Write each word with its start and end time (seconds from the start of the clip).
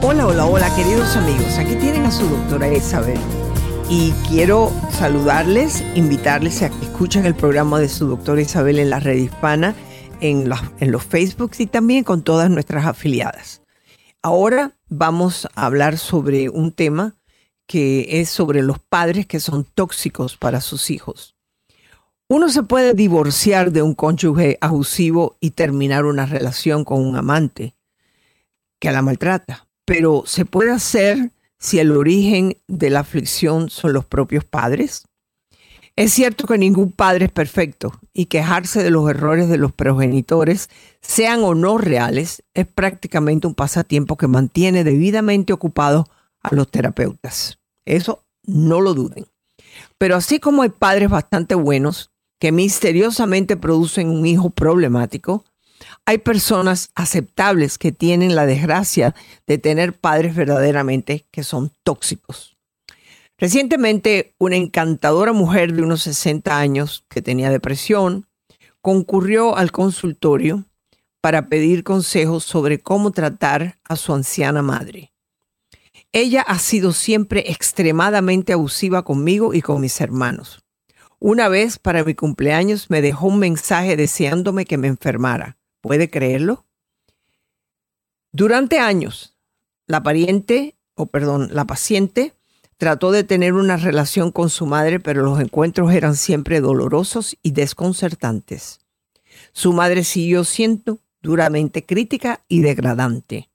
Hola, 0.00 0.26
hola, 0.26 0.46
hola, 0.46 0.74
queridos 0.74 1.14
amigos. 1.16 1.58
Aquí 1.58 1.74
tienen 1.74 2.06
a 2.06 2.10
su 2.10 2.26
doctora 2.26 2.72
Isabel 2.72 3.18
y 3.90 4.12
quiero 4.28 4.70
saludarles, 4.90 5.82
invitarles 5.94 6.62
a 6.62 6.68
que 6.68 6.84
escuchen 6.84 7.24
el 7.24 7.34
programa 7.34 7.80
de 7.80 7.88
su 7.88 8.06
doctora 8.06 8.42
Isabel 8.42 8.78
en 8.78 8.90
la 8.90 9.00
red 9.00 9.16
hispana, 9.16 9.74
en 10.20 10.50
en 10.80 10.92
los 10.92 11.04
Facebooks 11.04 11.60
y 11.60 11.66
también 11.66 12.04
con 12.04 12.22
todas 12.22 12.50
nuestras 12.50 12.84
afiliadas. 12.84 13.62
Ahora 14.22 14.76
vamos 14.88 15.48
a 15.54 15.64
hablar 15.64 15.96
sobre 15.96 16.50
un 16.50 16.72
tema 16.72 17.14
que 17.66 18.20
es 18.20 18.28
sobre 18.28 18.62
los 18.62 18.78
padres 18.78 19.26
que 19.26 19.40
son 19.40 19.64
tóxicos 19.64 20.36
para 20.36 20.60
sus 20.60 20.90
hijos. 20.90 21.34
Uno 22.28 22.50
se 22.50 22.62
puede 22.62 22.92
divorciar 22.92 23.72
de 23.72 23.80
un 23.80 23.94
cónyuge 23.94 24.58
abusivo 24.60 25.38
y 25.40 25.52
terminar 25.52 26.04
una 26.04 26.26
relación 26.26 26.84
con 26.84 27.06
un 27.06 27.16
amante 27.16 27.74
que 28.80 28.92
la 28.92 29.00
maltrata, 29.00 29.66
pero 29.86 30.24
se 30.26 30.44
puede 30.44 30.72
hacer 30.72 31.32
si 31.58 31.78
el 31.78 31.92
origen 31.92 32.56
de 32.66 32.90
la 32.90 33.00
aflicción 33.00 33.70
son 33.70 33.92
los 33.92 34.04
propios 34.04 34.44
padres? 34.44 35.04
Es 35.96 36.12
cierto 36.12 36.46
que 36.46 36.58
ningún 36.58 36.92
padre 36.92 37.24
es 37.24 37.32
perfecto 37.32 37.92
y 38.12 38.26
quejarse 38.26 38.84
de 38.84 38.90
los 38.90 39.10
errores 39.10 39.48
de 39.48 39.58
los 39.58 39.72
progenitores, 39.72 40.70
sean 41.00 41.42
o 41.42 41.56
no 41.56 41.76
reales, 41.76 42.44
es 42.54 42.68
prácticamente 42.68 43.48
un 43.48 43.54
pasatiempo 43.54 44.16
que 44.16 44.28
mantiene 44.28 44.84
debidamente 44.84 45.52
ocupados 45.52 46.06
a 46.40 46.54
los 46.54 46.70
terapeutas. 46.70 47.58
Eso 47.84 48.22
no 48.44 48.80
lo 48.80 48.94
duden. 48.94 49.26
Pero 49.98 50.14
así 50.14 50.38
como 50.38 50.62
hay 50.62 50.68
padres 50.68 51.10
bastante 51.10 51.56
buenos 51.56 52.12
que 52.38 52.52
misteriosamente 52.52 53.56
producen 53.56 54.08
un 54.08 54.24
hijo 54.24 54.50
problemático, 54.50 55.44
hay 56.06 56.18
personas 56.18 56.90
aceptables 56.94 57.78
que 57.78 57.92
tienen 57.92 58.34
la 58.34 58.46
desgracia 58.46 59.14
de 59.46 59.58
tener 59.58 59.92
padres 59.92 60.34
verdaderamente 60.34 61.26
que 61.30 61.42
son 61.42 61.72
tóxicos. 61.82 62.56
Recientemente, 63.38 64.34
una 64.38 64.56
encantadora 64.56 65.32
mujer 65.32 65.72
de 65.72 65.82
unos 65.82 66.02
60 66.02 66.58
años 66.58 67.04
que 67.08 67.22
tenía 67.22 67.50
depresión 67.50 68.26
concurrió 68.80 69.56
al 69.56 69.70
consultorio 69.70 70.64
para 71.20 71.48
pedir 71.48 71.84
consejos 71.84 72.44
sobre 72.44 72.80
cómo 72.80 73.10
tratar 73.10 73.78
a 73.84 73.96
su 73.96 74.12
anciana 74.12 74.62
madre. 74.62 75.12
Ella 76.12 76.40
ha 76.40 76.58
sido 76.58 76.92
siempre 76.92 77.50
extremadamente 77.50 78.54
abusiva 78.54 79.04
conmigo 79.04 79.52
y 79.52 79.60
con 79.60 79.80
mis 79.80 80.00
hermanos. 80.00 80.64
Una 81.20 81.48
vez 81.48 81.78
para 81.78 82.02
mi 82.04 82.14
cumpleaños 82.14 82.90
me 82.90 83.02
dejó 83.02 83.26
un 83.26 83.40
mensaje 83.40 83.96
deseándome 83.96 84.64
que 84.64 84.78
me 84.78 84.88
enfermara. 84.88 85.57
¿Puede 85.80 86.10
creerlo? 86.10 86.66
Durante 88.32 88.78
años, 88.78 89.36
la 89.86 90.02
pariente, 90.02 90.76
o 90.94 91.06
perdón, 91.06 91.48
la 91.52 91.66
paciente 91.66 92.34
trató 92.76 93.10
de 93.10 93.24
tener 93.24 93.54
una 93.54 93.76
relación 93.76 94.30
con 94.30 94.50
su 94.50 94.66
madre, 94.66 95.00
pero 95.00 95.22
los 95.22 95.40
encuentros 95.40 95.92
eran 95.92 96.14
siempre 96.14 96.60
dolorosos 96.60 97.36
y 97.42 97.52
desconcertantes. 97.52 98.80
Su 99.52 99.72
madre 99.72 100.04
siguió 100.04 100.44
siendo 100.44 101.00
duramente 101.20 101.84
crítica 101.84 102.44
y 102.48 102.60
degradante. 102.60 103.50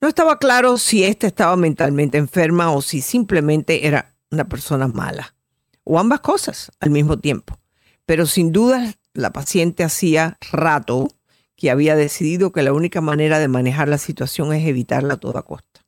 No 0.00 0.08
estaba 0.08 0.38
claro 0.38 0.78
si 0.78 1.04
ésta 1.04 1.26
estaba 1.26 1.56
mentalmente 1.56 2.16
enferma 2.16 2.72
o 2.72 2.80
si 2.80 3.02
simplemente 3.02 3.86
era 3.86 4.14
una 4.30 4.48
persona 4.48 4.88
mala, 4.88 5.34
o 5.84 5.98
ambas 5.98 6.20
cosas 6.20 6.72
al 6.80 6.90
mismo 6.90 7.18
tiempo. 7.18 7.58
Pero 8.06 8.24
sin 8.24 8.52
duda 8.52 8.94
la 9.14 9.32
paciente 9.32 9.84
hacía 9.84 10.38
rato 10.52 11.08
que 11.56 11.70
había 11.70 11.94
decidido 11.94 12.52
que 12.52 12.62
la 12.62 12.72
única 12.72 13.00
manera 13.00 13.38
de 13.38 13.48
manejar 13.48 13.88
la 13.88 13.98
situación 13.98 14.52
es 14.54 14.66
evitarla 14.66 15.14
a 15.14 15.20
toda 15.20 15.42
costa. 15.42 15.84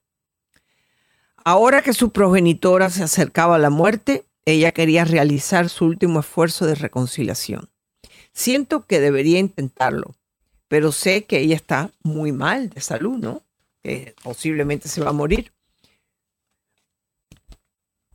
Ahora 1.45 1.83
que 1.83 1.93
su 1.93 2.13
progenitora 2.13 2.91
se 2.91 3.03
acercaba 3.03 3.57
a 3.57 3.59
la 3.59 3.71
muerte, 3.71 4.27
ella 4.45 4.73
quería 4.73 5.05
realizar 5.05 5.69
su 5.69 5.87
último 5.87 6.21
esfuerzo 6.21 6.67
de 6.67 6.75
reconciliación. 6.75 7.71
Siento 8.33 8.87
que 8.87 9.01
debería 9.01 9.39
intentarlo, 9.39 10.15
pero 10.69 10.93
sé 10.93 11.25
que 11.25 11.41
ella 11.41 11.57
está 11.57 11.91
muy 12.03 12.33
mal 12.33 12.71
de 12.71 12.81
salud, 12.81 13.19
¿no? 13.19 13.43
Que 13.83 14.15
posiblemente 14.23 14.89
se 14.89 15.03
va 15.03 15.11
a 15.11 15.15
morir. 15.15 15.53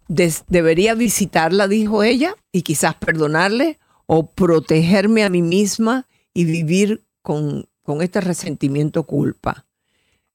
debería 0.07 0.93
visitarla, 0.95 1.67
dijo 1.67 2.03
ella, 2.03 2.35
y 2.51 2.61
quizás 2.61 2.95
perdonarle 2.95 3.77
o 4.07 4.31
protegerme 4.31 5.23
a 5.23 5.29
mí 5.29 5.43
misma 5.43 6.07
y 6.33 6.45
vivir 6.45 7.03
con, 7.21 7.67
este 8.01 8.21
resentimiento 8.21 9.03
culpa. 9.03 9.65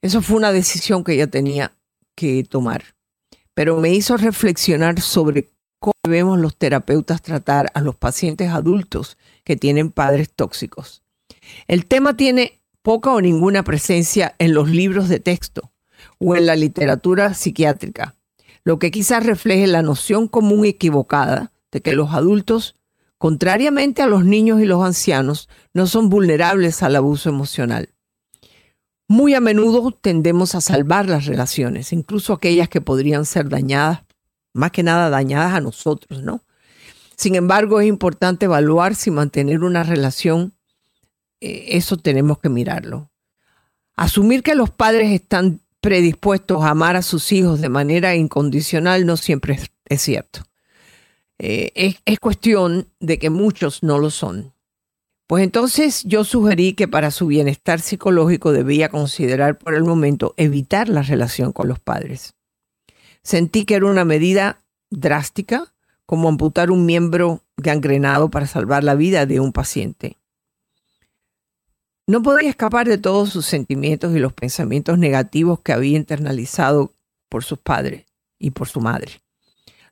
Eso 0.00 0.22
fue 0.22 0.37
una 0.37 0.53
decisión 0.53 1.05
que 1.05 1.15
ella 1.15 1.27
tenía 1.27 1.72
que 2.15 2.44
tomar, 2.44 2.94
pero 3.55 3.78
me 3.78 3.91
hizo 3.91 4.16
reflexionar 4.16 5.00
sobre 5.00 5.50
cómo 5.78 5.94
debemos 6.05 6.38
los 6.38 6.56
terapeutas 6.56 7.22
tratar 7.22 7.71
a 7.75 7.81
los 7.81 7.97
pacientes 7.97 8.50
adultos 8.50 9.19
que 9.44 9.56
tienen 9.56 9.91
padres 9.91 10.31
tóxicos. 10.31 11.03
El 11.66 11.87
tema 11.87 12.16
tiene 12.16 12.61
poca 12.82 13.12
o 13.12 13.21
ninguna 13.21 13.65
presencia 13.65 14.34
en 14.38 14.55
los 14.55 14.69
libros 14.69 15.09
de 15.09 15.21
texto 15.21 15.72
o 16.19 16.37
en 16.37 16.47
la 16.47 16.56
literatura 16.56 17.34
psiquiátrica, 17.34 18.15
lo 18.65 18.78
que 18.78 18.91
quizás 18.91 19.25
refleje 19.25 19.66
la 19.66 19.82
noción 19.82 20.28
común 20.28 20.65
equivocada 20.65 21.53
de 21.71 21.81
que 21.81 21.93
los 21.93 22.12
adultos 22.12 22.77
contrariamente 23.22 24.03
a 24.03 24.09
los 24.09 24.25
niños 24.25 24.60
y 24.60 24.65
los 24.65 24.84
ancianos, 24.84 25.49
no 25.75 25.87
son 25.87 26.09
vulnerables 26.09 26.83
al 26.83 26.97
abuso 26.97 27.28
emocional. 27.28 27.91
Muy 29.06 29.34
a 29.34 29.41
menudo 29.41 29.93
tendemos 29.93 30.56
a 30.56 30.60
salvar 30.60 31.09
las 31.09 31.27
relaciones, 31.27 31.93
incluso 31.93 32.32
aquellas 32.32 32.69
que 32.69 32.81
podrían 32.81 33.25
ser 33.25 33.49
dañadas, 33.49 34.03
más 34.53 34.72
que 34.72 34.82
nada 34.82 35.09
dañadas 35.09 35.55
a 35.55 35.61
nosotros, 35.61 36.21
¿no? 36.25 36.43
Sin 37.16 37.37
embargo, 37.37 37.81
es 37.81 37.87
importante 37.87 38.47
evaluar 38.47 38.97
si 38.97 39.12
mantener 39.12 39.62
una 39.62 39.84
relación, 39.84 40.55
eh, 41.41 41.66
eso 41.77 41.99
tenemos 41.99 42.41
que 42.41 42.49
mirarlo. 42.49 43.12
Asumir 43.94 44.43
que 44.43 44.56
los 44.56 44.71
padres 44.71 45.12
están 45.12 45.61
predispuestos 45.81 46.65
a 46.65 46.71
amar 46.71 46.97
a 46.97 47.03
sus 47.03 47.31
hijos 47.31 47.61
de 47.61 47.69
manera 47.69 48.16
incondicional 48.16 49.06
no 49.06 49.16
siempre 49.16 49.61
es 49.84 50.03
cierto. 50.03 50.43
Eh, 51.45 51.97
es, 52.07 52.21
cuestión 52.21 52.87
de 53.01 53.19
que 53.19 53.29
muchos 53.29 53.83
no 53.83 53.99
lo 53.99 54.11
son. 54.11 54.53
Pues 55.27 55.43
entonces 55.43 56.05
yo 56.05 56.23
sugerí 56.23 56.75
que 56.75 56.87
para 56.87 57.11
su 57.11 57.27
bienestar 57.27 57.81
psicológico 57.81 58.53
debía 58.53 58.91
considerar 58.91 59.59
por 59.59 59.75
el 59.75 59.83
momento 59.83 60.35
evitar 60.37 60.89
la 60.89 61.03
relación 61.03 61.51
con 61.51 61.67
los 61.67 61.81
padres. 61.81 62.35
Sentí 63.25 63.65
que 63.65 63.75
era 63.75 63.87
una 63.87 64.05
medida 64.05 64.63
drástica, 64.89 65.75
como 66.07 66.29
amputar 66.29 66.71
un 66.71 66.87
miembro 66.87 67.43
gangrenado 67.57 68.31
para 68.31 68.47
salvar 68.47 68.85
la 68.85 68.95
vida 68.95 69.27
de 69.27 69.41
un 69.41 69.53
paciente. 69.53 70.19
No 72.07 72.23
podía 72.23 72.51
escapar 72.51 72.87
de 72.87 72.99
todos 72.99 73.31
sus 73.31 73.47
sentimientos 73.47 74.15
y 74.15 74.21
los 74.21 74.33
pensamientos 74.33 74.97
negativos 74.97 75.59
que 75.59 75.73
había 75.73 75.97
internalizado 75.97 76.93
por 77.29 77.43
sus 77.43 77.59
padres 77.59 78.07
y 78.39 78.53
por 78.53 78.69
su 78.69 78.81
madre. 78.81 79.23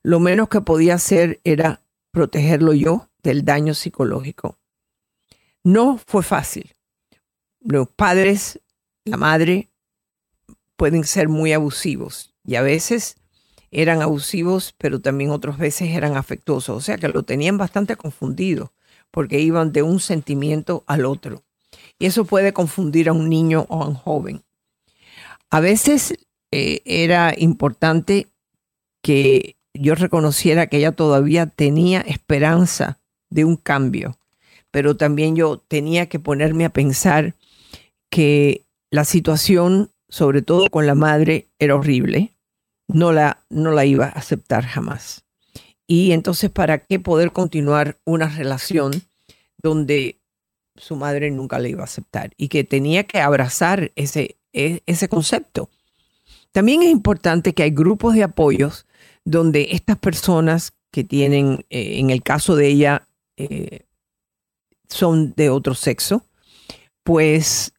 Lo 0.02 0.20
menos 0.20 0.48
que 0.48 0.60
podía 0.60 0.94
hacer 0.94 1.40
era 1.44 1.82
protegerlo 2.10 2.72
yo 2.72 3.08
del 3.22 3.44
daño 3.44 3.74
psicológico. 3.74 4.58
No 5.62 5.98
fue 6.06 6.22
fácil. 6.22 6.74
Los 7.60 7.88
padres, 7.88 8.60
la 9.04 9.18
madre, 9.18 9.68
pueden 10.76 11.04
ser 11.04 11.28
muy 11.28 11.52
abusivos 11.52 12.34
y 12.44 12.54
a 12.54 12.62
veces 12.62 13.16
eran 13.70 14.02
abusivos, 14.02 14.74
pero 14.78 15.00
también 15.00 15.30
otras 15.30 15.58
veces 15.58 15.90
eran 15.90 16.16
afectuosos. 16.16 16.76
O 16.76 16.80
sea 16.80 16.96
que 16.96 17.08
lo 17.08 17.22
tenían 17.22 17.58
bastante 17.58 17.96
confundido 17.96 18.72
porque 19.10 19.40
iban 19.40 19.72
de 19.72 19.82
un 19.82 20.00
sentimiento 20.00 20.84
al 20.86 21.04
otro. 21.04 21.44
Y 21.98 22.06
eso 22.06 22.24
puede 22.24 22.52
confundir 22.52 23.08
a 23.08 23.12
un 23.12 23.28
niño 23.28 23.66
o 23.68 23.82
a 23.82 23.88
un 23.88 23.94
joven. 23.94 24.42
A 25.50 25.60
veces 25.60 26.14
eh, 26.50 26.80
era 26.84 27.34
importante 27.36 28.28
que 29.02 29.56
yo 29.74 29.94
reconociera 29.94 30.66
que 30.66 30.78
ella 30.78 30.92
todavía 30.92 31.46
tenía 31.46 32.00
esperanza 32.00 33.00
de 33.28 33.44
un 33.44 33.56
cambio, 33.56 34.18
pero 34.70 34.96
también 34.96 35.36
yo 35.36 35.58
tenía 35.58 36.08
que 36.08 36.18
ponerme 36.18 36.64
a 36.64 36.72
pensar 36.72 37.34
que 38.10 38.66
la 38.90 39.04
situación, 39.04 39.90
sobre 40.08 40.42
todo 40.42 40.68
con 40.68 40.86
la 40.86 40.94
madre, 40.94 41.48
era 41.58 41.76
horrible. 41.76 42.32
No 42.88 43.12
la, 43.12 43.44
no 43.48 43.70
la 43.70 43.84
iba 43.84 44.06
a 44.06 44.10
aceptar 44.10 44.64
jamás. 44.64 45.24
Y 45.86 46.12
entonces, 46.12 46.50
¿para 46.50 46.78
qué 46.78 46.98
poder 46.98 47.32
continuar 47.32 47.98
una 48.04 48.28
relación 48.28 49.02
donde 49.58 50.20
su 50.76 50.96
madre 50.96 51.30
nunca 51.30 51.58
le 51.58 51.70
iba 51.70 51.82
a 51.82 51.84
aceptar 51.84 52.32
y 52.36 52.48
que 52.48 52.64
tenía 52.64 53.04
que 53.04 53.20
abrazar 53.20 53.92
ese, 53.94 54.38
e, 54.52 54.82
ese 54.86 55.08
concepto? 55.08 55.70
También 56.52 56.82
es 56.82 56.90
importante 56.90 57.54
que 57.54 57.62
hay 57.62 57.70
grupos 57.70 58.14
de 58.14 58.24
apoyos 58.24 58.86
donde 59.24 59.68
estas 59.72 59.98
personas 59.98 60.72
que 60.90 61.04
tienen, 61.04 61.64
eh, 61.70 61.98
en 61.98 62.10
el 62.10 62.22
caso 62.22 62.56
de 62.56 62.68
ella, 62.68 63.06
eh, 63.36 63.86
son 64.88 65.34
de 65.36 65.50
otro 65.50 65.74
sexo, 65.74 66.24
pues, 67.04 67.72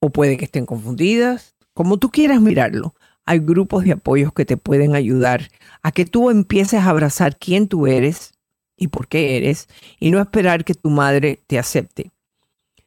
o 0.00 0.10
puede 0.10 0.36
que 0.36 0.44
estén 0.44 0.66
confundidas, 0.66 1.54
como 1.72 1.98
tú 1.98 2.10
quieras 2.10 2.40
mirarlo, 2.40 2.94
hay 3.24 3.38
grupos 3.38 3.84
de 3.84 3.92
apoyos 3.92 4.32
que 4.32 4.44
te 4.44 4.56
pueden 4.56 4.94
ayudar 4.94 5.50
a 5.82 5.92
que 5.92 6.04
tú 6.04 6.30
empieces 6.30 6.80
a 6.80 6.90
abrazar 6.90 7.38
quién 7.38 7.68
tú 7.68 7.86
eres 7.86 8.34
y 8.76 8.88
por 8.88 9.08
qué 9.08 9.36
eres 9.36 9.68
y 9.98 10.10
no 10.10 10.20
esperar 10.20 10.64
que 10.64 10.74
tu 10.74 10.90
madre 10.90 11.42
te 11.46 11.58
acepte. 11.58 12.12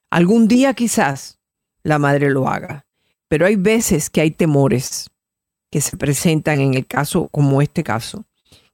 Algún 0.10 0.48
día 0.48 0.74
quizás 0.74 1.40
la 1.84 2.00
madre 2.00 2.30
lo 2.30 2.48
haga, 2.48 2.86
pero 3.28 3.46
hay 3.46 3.56
veces 3.56 4.10
que 4.10 4.22
hay 4.22 4.32
temores 4.32 5.10
que 5.70 5.82
se 5.82 5.98
presentan 5.98 6.60
en 6.60 6.74
el 6.74 6.88
caso 6.88 7.28
como 7.30 7.62
este 7.62 7.84
caso, 7.84 8.26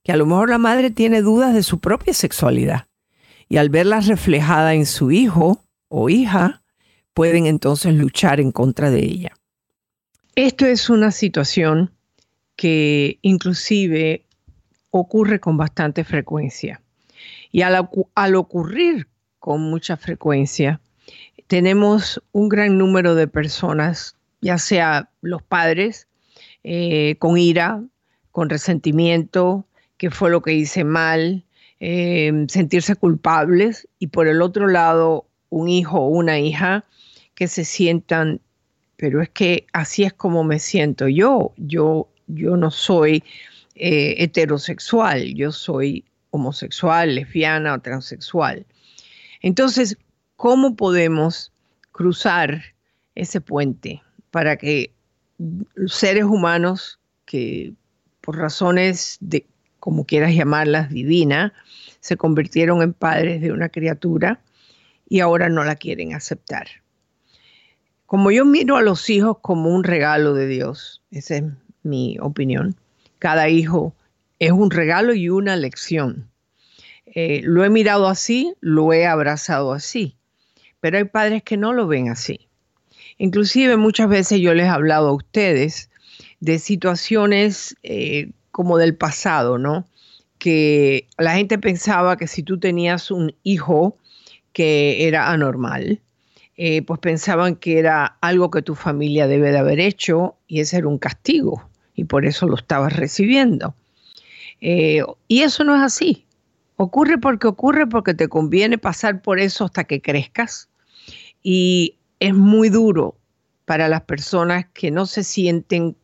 que 0.03 0.11
a 0.11 0.17
lo 0.17 0.25
mejor 0.25 0.49
la 0.49 0.57
madre 0.57 0.91
tiene 0.91 1.21
dudas 1.21 1.53
de 1.53 1.63
su 1.63 1.79
propia 1.79 2.13
sexualidad 2.13 2.87
y 3.49 3.57
al 3.57 3.69
verla 3.69 3.99
reflejada 3.99 4.73
en 4.73 4.85
su 4.85 5.11
hijo 5.11 5.63
o 5.87 6.09
hija, 6.09 6.61
pueden 7.13 7.45
entonces 7.45 7.93
luchar 7.93 8.39
en 8.39 8.51
contra 8.51 8.89
de 8.89 8.99
ella. 8.99 9.33
Esto 10.35 10.65
es 10.65 10.89
una 10.89 11.11
situación 11.11 11.91
que 12.55 13.19
inclusive 13.21 14.25
ocurre 14.89 15.39
con 15.39 15.57
bastante 15.57 16.03
frecuencia. 16.03 16.81
Y 17.51 17.61
al, 17.61 18.35
ocurrir 18.35 19.07
con 19.39 19.61
mucha 19.61 19.97
frecuencia, 19.97 20.81
tenemos 21.47 22.21
un 22.31 22.49
gran 22.49 22.77
número 22.77 23.13
de 23.15 23.27
personas, 23.27 24.15
ya 24.41 24.57
sea 24.57 25.11
los 25.21 25.43
padres, 25.43 26.07
eh, 26.63 27.15
con 27.19 27.37
ira, 27.37 27.83
con 28.31 28.49
resentimiento, 28.49 29.65
que 29.97 30.09
fue 30.09 30.29
lo 30.29 30.41
que 30.41 30.53
hice 30.53 30.83
mal, 30.83 31.43
eh, 31.79 32.45
sentirse 32.47 32.95
culpables, 32.95 33.87
y 33.99 34.07
por 34.07 34.27
el 34.27 34.41
otro 34.41 34.67
lado, 34.67 35.27
un 35.49 35.69
hijo 35.69 35.99
o 35.99 36.07
una 36.07 36.39
hija 36.39 36.85
que 37.35 37.47
se 37.47 37.63
sientan 37.65 38.41
pero 39.03 39.21
es 39.21 39.27
que 39.27 39.65
así 39.73 40.03
es 40.05 40.13
como 40.13 40.45
me 40.45 40.59
siento 40.59 41.09
yo. 41.09 41.51
Yo, 41.57 42.07
yo 42.27 42.55
no 42.55 42.71
soy 42.71 43.21
eh, 43.75 44.15
heterosexual, 44.17 45.33
yo 45.33 45.51
soy 45.51 46.05
homosexual, 46.29 47.15
lesbiana 47.15 47.73
o 47.73 47.79
transexual. 47.79 48.65
Entonces, 49.41 49.97
¿cómo 50.37 50.77
podemos 50.77 51.51
cruzar 51.91 52.61
ese 53.15 53.41
puente 53.41 54.01
para 54.31 54.55
que 54.55 54.93
seres 55.87 56.23
humanos 56.25 56.99
que 57.25 57.73
por 58.21 58.37
razones 58.37 59.17
de, 59.19 59.45
como 59.79 60.05
quieras 60.05 60.33
llamarlas, 60.33 60.89
divina, 60.89 61.53
se 61.99 62.17
convirtieron 62.17 62.81
en 62.81 62.93
padres 62.93 63.41
de 63.41 63.51
una 63.51 63.69
criatura 63.69 64.39
y 65.09 65.19
ahora 65.19 65.49
no 65.49 65.63
la 65.63 65.75
quieren 65.75 66.13
aceptar? 66.13 66.67
Como 68.05 68.31
yo 68.31 68.45
miro 68.45 68.77
a 68.77 68.81
los 68.81 69.09
hijos 69.09 69.37
como 69.41 69.69
un 69.69 69.83
regalo 69.83 70.33
de 70.33 70.47
Dios, 70.47 71.01
esa 71.11 71.37
es 71.37 71.43
mi 71.81 72.17
opinión. 72.21 72.75
Cada 73.19 73.49
hijo 73.49 73.95
es 74.39 74.51
un 74.51 74.71
regalo 74.71 75.13
y 75.13 75.29
una 75.29 75.55
lección. 75.55 76.29
Eh, 77.05 77.41
lo 77.43 77.63
he 77.63 77.69
mirado 77.69 78.07
así, 78.07 78.53
lo 78.59 78.93
he 78.93 79.05
abrazado 79.05 79.73
así, 79.73 80.15
pero 80.79 80.97
hay 80.97 81.05
padres 81.05 81.43
que 81.43 81.57
no 81.57 81.73
lo 81.73 81.87
ven 81.87 82.09
así. 82.09 82.47
Inclusive 83.23 83.77
muchas 83.77 84.09
veces 84.09 84.41
yo 84.41 84.53
les 84.53 84.65
he 84.65 84.69
hablado 84.69 85.07
a 85.07 85.13
ustedes 85.13 85.89
de 86.41 86.59
situaciones 86.59 87.73
eh, 87.81 88.31
como 88.51 88.77
del 88.77 88.97
pasado, 88.97 89.57
¿no? 89.57 89.87
Que 90.39 91.07
la 91.17 91.35
gente 91.35 91.57
pensaba 91.57 92.17
que 92.17 92.27
si 92.27 92.43
tú 92.43 92.59
tenías 92.59 93.11
un 93.11 93.33
hijo 93.43 93.95
que 94.51 95.07
era 95.07 95.31
anormal, 95.31 96.01
eh, 96.57 96.81
pues 96.81 96.99
pensaban 96.99 97.55
que 97.55 97.79
era 97.79 98.17
algo 98.19 98.51
que 98.51 98.61
tu 98.61 98.75
familia 98.75 99.25
debe 99.25 99.53
de 99.53 99.59
haber 99.59 99.79
hecho 99.79 100.35
y 100.45 100.59
ese 100.59 100.79
era 100.79 100.89
un 100.89 100.97
castigo 100.97 101.69
y 101.95 102.03
por 102.03 102.25
eso 102.25 102.45
lo 102.45 102.55
estabas 102.55 102.91
recibiendo. 102.91 103.73
Eh, 104.59 105.01
y 105.29 105.43
eso 105.43 105.63
no 105.63 105.77
es 105.77 105.81
así. 105.81 106.25
Ocurre 106.75 107.17
porque 107.17 107.47
ocurre 107.47 107.87
porque 107.87 108.15
te 108.15 108.27
conviene 108.27 108.77
pasar 108.77 109.21
por 109.21 109.39
eso 109.39 109.63
hasta 109.63 109.85
que 109.85 110.01
crezcas 110.01 110.67
y 111.41 111.95
es 112.19 112.33
muy 112.33 112.69
duro 112.69 113.17
para 113.65 113.87
las 113.87 114.01
personas 114.01 114.65
que 114.73 114.91
no 114.91 115.05
se 115.05 115.23
sienten 115.23 115.95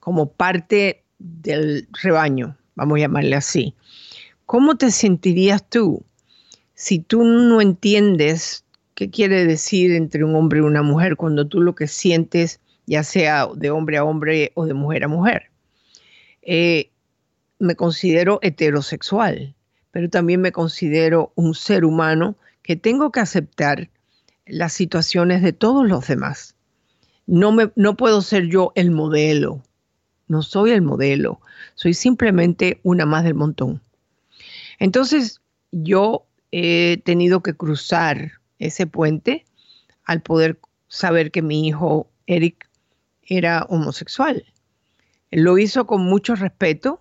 como 0.00 0.30
parte 0.30 1.04
del 1.18 1.88
rebaño, 2.02 2.56
vamos 2.74 2.96
a 2.96 3.00
llamarle 3.00 3.36
así. 3.36 3.74
¿Cómo 4.46 4.76
te 4.76 4.90
sentirías 4.90 5.68
tú 5.68 6.04
si 6.74 6.98
tú 6.98 7.24
no 7.24 7.60
entiendes 7.60 8.64
qué 8.94 9.10
quiere 9.10 9.44
decir 9.46 9.92
entre 9.92 10.24
un 10.24 10.34
hombre 10.34 10.58
y 10.58 10.62
una 10.62 10.82
mujer 10.82 11.16
cuando 11.16 11.46
tú 11.46 11.60
lo 11.60 11.74
que 11.74 11.86
sientes, 11.86 12.60
ya 12.86 13.02
sea 13.02 13.48
de 13.54 13.70
hombre 13.70 13.96
a 13.96 14.04
hombre 14.04 14.52
o 14.54 14.66
de 14.66 14.74
mujer 14.74 15.04
a 15.04 15.08
mujer. 15.08 15.50
Eh, 16.42 16.90
me 17.58 17.76
considero 17.76 18.38
heterosexual, 18.42 19.54
pero 19.90 20.10
también 20.10 20.40
me 20.40 20.52
considero 20.52 21.32
un 21.34 21.54
ser 21.54 21.84
humano 21.84 22.36
que 22.62 22.76
tengo 22.76 23.10
que 23.10 23.20
aceptar 23.20 23.90
las 24.46 24.72
situaciones 24.72 25.42
de 25.42 25.52
todos 25.52 25.86
los 25.88 26.06
demás. 26.06 26.54
No, 27.26 27.52
me, 27.52 27.70
no 27.76 27.96
puedo 27.96 28.20
ser 28.22 28.48
yo 28.48 28.72
el 28.74 28.90
modelo, 28.90 29.62
no 30.28 30.42
soy 30.42 30.72
el 30.72 30.82
modelo, 30.82 31.40
soy 31.74 31.94
simplemente 31.94 32.80
una 32.82 33.06
más 33.06 33.24
del 33.24 33.34
montón. 33.34 33.80
Entonces, 34.78 35.40
yo 35.72 36.26
he 36.52 37.00
tenido 37.04 37.42
que 37.42 37.54
cruzar 37.54 38.32
ese 38.58 38.86
puente 38.86 39.44
al 40.04 40.20
poder 40.20 40.58
saber 40.88 41.30
que 41.30 41.42
mi 41.42 41.66
hijo 41.66 42.08
Eric 42.26 42.68
era 43.22 43.64
homosexual. 43.68 44.44
Lo 45.30 45.58
hizo 45.58 45.86
con 45.86 46.02
mucho 46.02 46.34
respeto, 46.34 47.00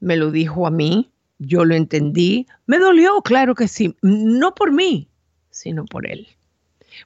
me 0.00 0.16
lo 0.16 0.30
dijo 0.30 0.66
a 0.66 0.70
mí, 0.70 1.10
yo 1.38 1.64
lo 1.64 1.74
entendí, 1.74 2.46
me 2.66 2.78
dolió, 2.78 3.20
claro 3.22 3.54
que 3.54 3.66
sí, 3.66 3.96
no 4.02 4.54
por 4.54 4.72
mí, 4.72 5.08
sino 5.50 5.84
por 5.84 6.06
él. 6.06 6.28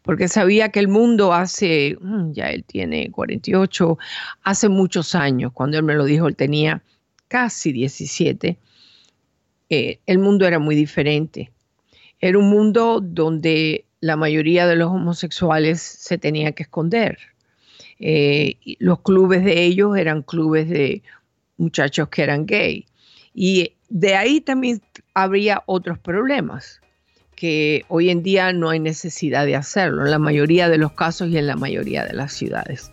Porque 0.02 0.28
sabía 0.28 0.70
que 0.70 0.80
el 0.80 0.88
mundo 0.88 1.32
hace, 1.32 1.96
mm, 2.00 2.32
ya 2.32 2.50
él 2.50 2.64
tiene 2.64 3.10
48, 3.10 3.98
hace 4.42 4.68
muchos 4.68 5.14
años, 5.14 5.52
cuando 5.52 5.78
él 5.78 5.82
me 5.84 5.94
lo 5.94 6.04
dijo, 6.04 6.28
él 6.28 6.36
tenía 6.36 6.82
casi 7.28 7.72
17, 7.72 8.58
eh, 9.68 9.98
el 10.06 10.18
mundo 10.18 10.46
era 10.46 10.58
muy 10.58 10.74
diferente. 10.76 11.50
Era 12.20 12.38
un 12.38 12.48
mundo 12.48 13.00
donde 13.02 13.84
la 14.00 14.16
mayoría 14.16 14.66
de 14.66 14.76
los 14.76 14.90
homosexuales 14.90 15.80
se 15.80 16.18
tenían 16.18 16.52
que 16.52 16.62
esconder. 16.62 17.18
Eh, 17.98 18.56
los 18.78 19.00
clubes 19.00 19.44
de 19.44 19.64
ellos 19.64 19.96
eran 19.96 20.22
clubes 20.22 20.68
de 20.68 21.02
muchachos 21.56 22.08
que 22.08 22.22
eran 22.22 22.46
gay. 22.46 22.86
Y 23.34 23.72
de 23.88 24.14
ahí 24.14 24.40
también 24.40 24.82
habría 25.14 25.62
otros 25.66 25.98
problemas, 25.98 26.80
que 27.36 27.84
hoy 27.88 28.10
en 28.10 28.24
día 28.24 28.52
no 28.52 28.70
hay 28.70 28.80
necesidad 28.80 29.46
de 29.46 29.54
hacerlo, 29.54 30.04
en 30.04 30.10
la 30.10 30.18
mayoría 30.18 30.68
de 30.68 30.78
los 30.78 30.90
casos 30.92 31.28
y 31.28 31.38
en 31.38 31.46
la 31.46 31.54
mayoría 31.54 32.04
de 32.04 32.14
las 32.14 32.32
ciudades. 32.32 32.90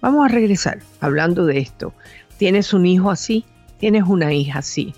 Vamos 0.00 0.24
a 0.24 0.28
regresar 0.28 0.80
hablando 1.00 1.46
de 1.46 1.58
esto. 1.58 1.94
¿Tienes 2.38 2.74
un 2.74 2.86
hijo 2.86 3.10
así? 3.10 3.44
¿Tienes 3.78 4.04
una 4.04 4.32
hija 4.32 4.58
así? 4.60 4.94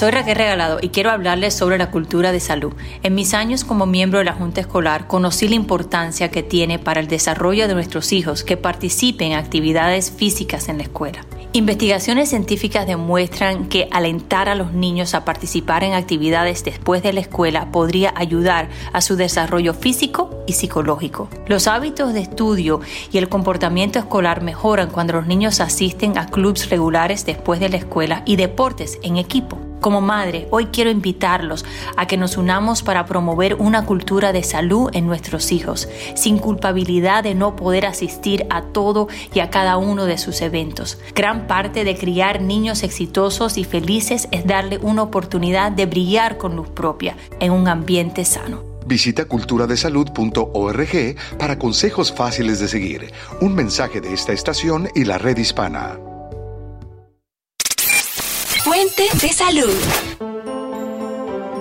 Soy 0.00 0.12
Raquel 0.12 0.36
Regalado 0.36 0.78
y 0.80 0.88
quiero 0.88 1.10
hablarles 1.10 1.52
sobre 1.52 1.76
la 1.76 1.90
cultura 1.90 2.32
de 2.32 2.40
salud. 2.40 2.72
En 3.02 3.14
mis 3.14 3.34
años 3.34 3.64
como 3.64 3.84
miembro 3.84 4.20
de 4.20 4.24
la 4.24 4.32
Junta 4.32 4.62
Escolar 4.62 5.06
conocí 5.06 5.46
la 5.46 5.56
importancia 5.56 6.30
que 6.30 6.42
tiene 6.42 6.78
para 6.78 7.00
el 7.00 7.06
desarrollo 7.06 7.68
de 7.68 7.74
nuestros 7.74 8.10
hijos 8.14 8.42
que 8.42 8.56
participen 8.56 9.32
en 9.32 9.38
actividades 9.38 10.10
físicas 10.10 10.70
en 10.70 10.78
la 10.78 10.84
escuela. 10.84 11.26
Investigaciones 11.52 12.30
científicas 12.30 12.86
demuestran 12.86 13.68
que 13.68 13.88
alentar 13.90 14.48
a 14.48 14.54
los 14.54 14.72
niños 14.72 15.12
a 15.12 15.26
participar 15.26 15.84
en 15.84 15.92
actividades 15.92 16.64
después 16.64 17.02
de 17.02 17.12
la 17.12 17.20
escuela 17.20 17.70
podría 17.70 18.14
ayudar 18.16 18.70
a 18.94 19.02
su 19.02 19.16
desarrollo 19.16 19.74
físico 19.74 20.44
y 20.46 20.54
psicológico. 20.54 21.28
Los 21.46 21.66
hábitos 21.66 22.14
de 22.14 22.20
estudio 22.20 22.80
y 23.12 23.18
el 23.18 23.28
comportamiento 23.28 23.98
escolar 23.98 24.40
mejoran 24.40 24.88
cuando 24.88 25.12
los 25.12 25.26
niños 25.26 25.60
asisten 25.60 26.16
a 26.16 26.24
clubes 26.24 26.70
regulares 26.70 27.26
después 27.26 27.60
de 27.60 27.68
la 27.68 27.76
escuela 27.76 28.22
y 28.24 28.36
deportes 28.36 28.98
en 29.02 29.18
equipo. 29.18 29.69
Como 29.80 30.02
madre, 30.02 30.46
hoy 30.50 30.66
quiero 30.66 30.90
invitarlos 30.90 31.64
a 31.96 32.06
que 32.06 32.18
nos 32.18 32.36
unamos 32.36 32.82
para 32.82 33.06
promover 33.06 33.54
una 33.54 33.86
cultura 33.86 34.32
de 34.32 34.42
salud 34.42 34.90
en 34.92 35.06
nuestros 35.06 35.52
hijos, 35.52 35.88
sin 36.14 36.38
culpabilidad 36.38 37.24
de 37.24 37.34
no 37.34 37.56
poder 37.56 37.86
asistir 37.86 38.46
a 38.50 38.60
todo 38.62 39.08
y 39.32 39.40
a 39.40 39.48
cada 39.48 39.78
uno 39.78 40.04
de 40.04 40.18
sus 40.18 40.42
eventos. 40.42 40.98
Gran 41.14 41.46
parte 41.46 41.84
de 41.84 41.96
criar 41.96 42.42
niños 42.42 42.82
exitosos 42.82 43.56
y 43.56 43.64
felices 43.64 44.28
es 44.32 44.46
darle 44.46 44.76
una 44.78 45.02
oportunidad 45.02 45.72
de 45.72 45.86
brillar 45.86 46.36
con 46.36 46.56
luz 46.56 46.68
propia 46.68 47.16
en 47.40 47.52
un 47.52 47.66
ambiente 47.66 48.26
sano. 48.26 48.62
Visita 48.86 49.24
culturadesalud.org 49.24 51.16
para 51.38 51.58
consejos 51.58 52.12
fáciles 52.12 52.60
de 52.60 52.68
seguir. 52.68 53.12
Un 53.40 53.54
mensaje 53.54 54.00
de 54.00 54.12
esta 54.12 54.32
estación 54.32 54.88
y 54.94 55.04
la 55.04 55.16
red 55.16 55.38
hispana. 55.38 56.09
Fuente 58.64 59.04
de 59.22 59.32
salud. 59.32 59.72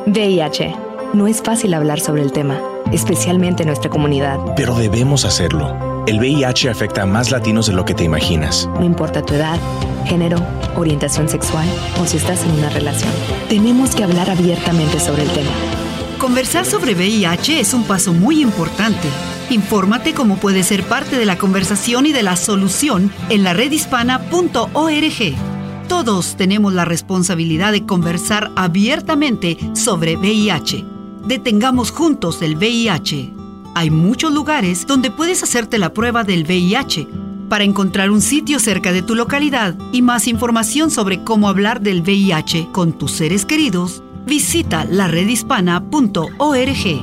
VIH. 0.06 0.76
No 1.14 1.28
es 1.28 1.42
fácil 1.42 1.74
hablar 1.74 2.02
sobre 2.02 2.24
el 2.24 2.34
tema, 2.34 2.60
especialmente 2.92 3.64
en 3.64 3.68
nuestra 3.68 3.90
comunidad. 3.90 4.38
Pero 4.58 4.78
debemos 4.78 5.24
hacerlo. 5.24 6.04
El 6.08 6.20
VIH 6.20 6.70
afecta 6.70 7.04
a 7.04 7.06
más 7.06 7.32
latinos 7.32 7.68
de 7.68 7.74
lo 7.74 7.86
que 7.86 7.94
te 7.94 8.04
imaginas. 8.04 8.68
No 8.74 8.84
importa 8.84 9.22
tu 9.22 9.34
edad, 9.34 9.58
género, 10.08 10.40
orientación 10.76 11.30
sexual 11.30 11.68
o 12.02 12.06
si 12.06 12.18
estás 12.18 12.44
en 12.44 12.52
una 12.52 12.70
relación. 12.70 13.14
Tenemos 13.48 13.96
que 13.96 14.04
hablar 14.04 14.30
abiertamente 14.30 15.00
sobre 15.00 15.24
el 15.24 15.30
tema. 15.30 15.52
Conversar 16.18 16.66
sobre 16.66 16.96
VIH 16.96 17.62
es 17.62 17.74
un 17.74 17.86
paso 17.86 18.12
muy 18.12 18.42
importante. 18.42 19.08
Infórmate 19.50 20.14
cómo 20.14 20.36
puedes 20.36 20.68
ser 20.68 20.84
parte 20.84 21.18
de 21.18 21.26
la 21.26 21.38
conversación 21.38 22.08
y 22.08 22.12
de 22.12 22.24
la 22.24 22.36
solución 22.36 23.10
en 23.30 23.46
la 23.46 23.54
redhispana.org. 23.54 25.59
Todos 25.90 26.38
tenemos 26.38 26.74
la 26.74 26.86
responsabilidad 26.86 27.72
de 27.72 27.88
conversar 27.88 28.52
abiertamente 28.56 29.58
sobre 29.74 30.18
VIH. 30.18 30.86
Detengamos 31.26 31.90
juntos 31.90 32.44
el 32.44 32.58
VIH. 32.58 33.34
Hay 33.74 33.90
muchos 33.90 34.32
lugares 34.32 34.86
donde 34.86 35.10
puedes 35.10 35.42
hacerte 35.42 35.80
la 35.80 35.92
prueba 35.92 36.24
del 36.24 36.44
VIH. 36.44 37.08
Para 37.50 37.64
encontrar 37.64 38.12
un 38.12 38.22
sitio 38.22 38.60
cerca 38.60 38.92
de 38.92 39.02
tu 39.02 39.16
localidad 39.16 39.76
y 39.92 40.04
más 40.04 40.28
información 40.28 40.92
sobre 40.92 41.24
cómo 41.24 41.50
hablar 41.50 41.82
del 41.82 42.02
VIH 42.02 42.70
con 42.72 42.94
tus 42.94 43.14
seres 43.14 43.46
queridos, 43.46 44.04
visita 44.28 44.86
laredhispana.org. 44.86 47.02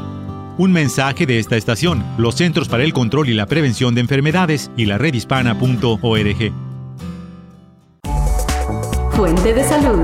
Un 0.58 0.72
mensaje 0.72 1.26
de 1.26 1.40
esta 1.40 1.56
estación, 1.56 2.04
los 2.18 2.36
Centros 2.36 2.68
para 2.68 2.84
el 2.84 2.92
Control 2.92 3.28
y 3.28 3.34
la 3.34 3.46
Prevención 3.46 3.96
de 3.96 4.02
Enfermedades 4.02 4.70
y 4.76 4.86
la 4.86 4.96
redhispana.org. 4.96 6.65
Fuente 9.16 9.54
de 9.54 9.64
salud. 9.64 10.02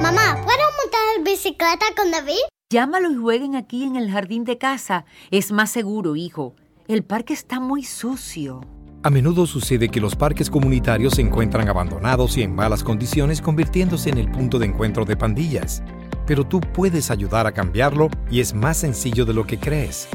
Mamá, 0.00 0.40
¿puedo 0.42 0.64
montar 0.80 1.22
bicicleta 1.22 1.84
con 1.94 2.10
David? 2.10 2.40
Llámalo 2.72 3.10
y 3.10 3.16
jueguen 3.16 3.56
aquí 3.56 3.84
en 3.84 3.94
el 3.96 4.10
jardín 4.10 4.44
de 4.44 4.56
casa. 4.56 5.04
Es 5.30 5.52
más 5.52 5.70
seguro, 5.70 6.16
hijo. 6.16 6.54
El 6.88 7.04
parque 7.04 7.34
está 7.34 7.60
muy 7.60 7.82
sucio. 7.82 8.62
A 9.02 9.10
menudo 9.10 9.44
sucede 9.44 9.90
que 9.90 10.00
los 10.00 10.16
parques 10.16 10.48
comunitarios 10.48 11.16
se 11.16 11.20
encuentran 11.20 11.68
abandonados 11.68 12.38
y 12.38 12.42
en 12.42 12.54
malas 12.54 12.82
condiciones, 12.82 13.42
convirtiéndose 13.42 14.08
en 14.08 14.16
el 14.16 14.30
punto 14.30 14.58
de 14.58 14.64
encuentro 14.64 15.04
de 15.04 15.18
pandillas. 15.18 15.82
Pero 16.26 16.44
tú 16.44 16.60
puedes 16.60 17.10
ayudar 17.10 17.46
a 17.46 17.52
cambiarlo 17.52 18.08
y 18.30 18.40
es 18.40 18.54
más 18.54 18.78
sencillo 18.78 19.26
de 19.26 19.34
lo 19.34 19.46
que 19.46 19.60
crees. 19.60 20.08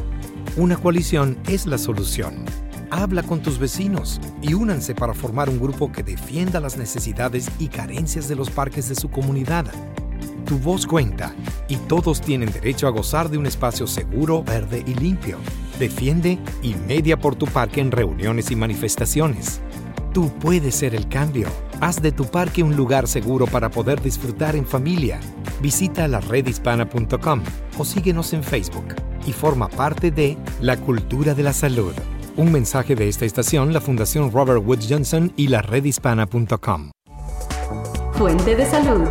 Una 0.57 0.75
coalición 0.75 1.37
es 1.47 1.67
la 1.67 1.77
solución. 1.77 2.45
Habla 2.93 3.23
con 3.23 3.41
tus 3.41 3.57
vecinos 3.57 4.19
y 4.41 4.53
únanse 4.53 4.93
para 4.93 5.13
formar 5.13 5.49
un 5.49 5.57
grupo 5.57 5.89
que 5.93 6.03
defienda 6.03 6.59
las 6.59 6.75
necesidades 6.77 7.49
y 7.57 7.69
carencias 7.69 8.27
de 8.27 8.35
los 8.35 8.49
parques 8.49 8.89
de 8.89 8.95
su 8.95 9.09
comunidad. 9.09 9.65
Tu 10.45 10.59
voz 10.59 10.85
cuenta 10.85 11.33
y 11.69 11.77
todos 11.77 12.19
tienen 12.19 12.51
derecho 12.51 12.87
a 12.87 12.91
gozar 12.91 13.29
de 13.29 13.37
un 13.37 13.45
espacio 13.45 13.87
seguro, 13.87 14.43
verde 14.43 14.83
y 14.85 14.93
limpio. 14.93 15.37
Defiende 15.79 16.37
y 16.61 16.75
media 16.85 17.17
por 17.17 17.35
tu 17.35 17.45
parque 17.45 17.79
en 17.79 17.91
reuniones 17.91 18.51
y 18.51 18.57
manifestaciones. 18.57 19.61
Tú 20.13 20.29
puedes 20.41 20.75
ser 20.75 20.93
el 20.93 21.07
cambio. 21.07 21.47
Haz 21.79 22.01
de 22.01 22.11
tu 22.11 22.25
parque 22.25 22.61
un 22.61 22.75
lugar 22.75 23.07
seguro 23.07 23.47
para 23.47 23.71
poder 23.71 24.01
disfrutar 24.01 24.57
en 24.57 24.67
familia. 24.67 25.21
Visita 25.61 26.09
la 26.09 26.19
redhispana.com 26.19 27.41
o 27.77 27.85
síguenos 27.85 28.33
en 28.33 28.43
Facebook 28.43 28.95
y 29.25 29.31
forma 29.31 29.69
parte 29.69 30.11
de 30.11 30.37
la 30.59 30.75
cultura 30.75 31.33
de 31.33 31.43
la 31.43 31.53
salud. 31.53 31.93
Un 32.41 32.51
mensaje 32.51 32.95
de 32.95 33.07
esta 33.07 33.23
estación, 33.25 33.71
la 33.71 33.79
Fundación 33.79 34.31
Robert 34.31 34.63
Wood 34.65 34.79
Johnson 34.89 35.31
y 35.37 35.49
la 35.49 35.61
redhispana.com. 35.61 36.89
Fuente 38.13 38.55
de 38.55 38.65
salud. 38.65 39.07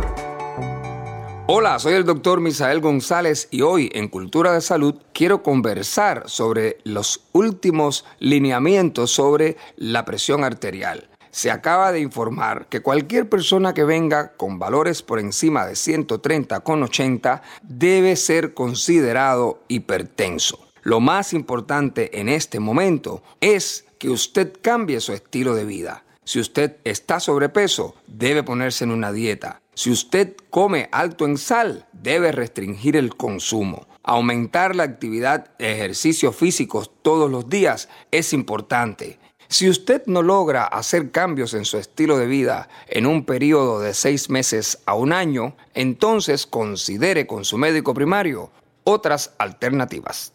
Hola, 1.47 1.79
soy 1.79 1.93
el 1.93 2.03
doctor 2.03 2.41
Misael 2.41 2.81
González 2.81 3.47
y 3.49 3.61
hoy 3.61 3.89
en 3.93 4.09
Cultura 4.09 4.51
de 4.51 4.59
Salud 4.59 4.95
quiero 5.13 5.43
conversar 5.43 6.23
sobre 6.25 6.79
los 6.83 7.21
últimos 7.31 8.03
lineamientos 8.19 9.11
sobre 9.11 9.55
la 9.77 10.03
presión 10.03 10.43
arterial. 10.43 11.07
Se 11.29 11.51
acaba 11.51 11.93
de 11.93 12.01
informar 12.01 12.67
que 12.67 12.81
cualquier 12.81 13.29
persona 13.29 13.73
que 13.73 13.85
venga 13.85 14.33
con 14.33 14.59
valores 14.59 15.03
por 15.03 15.19
encima 15.19 15.65
de 15.65 15.77
130 15.77 16.59
con 16.59 16.83
80 16.83 17.41
debe 17.63 18.17
ser 18.17 18.53
considerado 18.53 19.61
hipertenso. 19.69 20.70
Lo 20.83 20.99
más 20.99 21.33
importante 21.33 22.19
en 22.19 22.27
este 22.27 22.59
momento 22.59 23.21
es 23.39 23.85
que 23.99 24.09
usted 24.09 24.53
cambie 24.61 24.99
su 24.99 25.13
estilo 25.13 25.53
de 25.53 25.65
vida. 25.65 26.03
Si 26.23 26.39
usted 26.39 26.77
está 26.83 27.19
sobrepeso, 27.19 27.95
debe 28.07 28.41
ponerse 28.41 28.83
en 28.83 28.91
una 28.91 29.11
dieta. 29.11 29.61
Si 29.75 29.91
usted 29.91 30.35
come 30.49 30.89
alto 30.91 31.25
en 31.25 31.37
sal, 31.37 31.87
debe 31.93 32.31
restringir 32.31 32.95
el 32.95 33.15
consumo. 33.15 33.87
Aumentar 34.03 34.75
la 34.75 34.83
actividad 34.83 35.51
ejercicios 35.59 36.35
físicos 36.35 36.91
todos 37.03 37.29
los 37.29 37.47
días 37.47 37.87
es 38.09 38.33
importante. 38.33 39.19
Si 39.49 39.69
usted 39.69 40.03
no 40.07 40.23
logra 40.23 40.63
hacer 40.63 41.11
cambios 41.11 41.53
en 41.53 41.65
su 41.65 41.77
estilo 41.77 42.17
de 42.17 42.25
vida 42.25 42.69
en 42.87 43.05
un 43.05 43.25
periodo 43.25 43.81
de 43.81 43.93
seis 43.93 44.29
meses 44.29 44.79
a 44.85 44.95
un 44.95 45.13
año, 45.13 45.55
entonces 45.73 46.47
considere 46.47 47.27
con 47.27 47.45
su 47.45 47.57
médico 47.57 47.93
primario 47.93 48.49
otras 48.83 49.33
alternativas. 49.37 50.33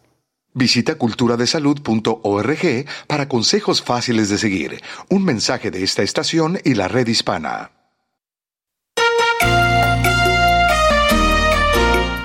Visita 0.57 0.95
culturadesalud.org 0.95 2.87
para 3.07 3.29
consejos 3.29 3.83
fáciles 3.83 4.31
de 4.31 4.39
seguir. 4.39 4.81
Un 5.11 5.23
mensaje 5.23 5.71
de 5.71 5.83
esta 5.83 6.03
estación 6.03 6.59
y 6.65 6.73
la 6.73 6.89
red 6.89 7.07
hispana. 7.07 7.73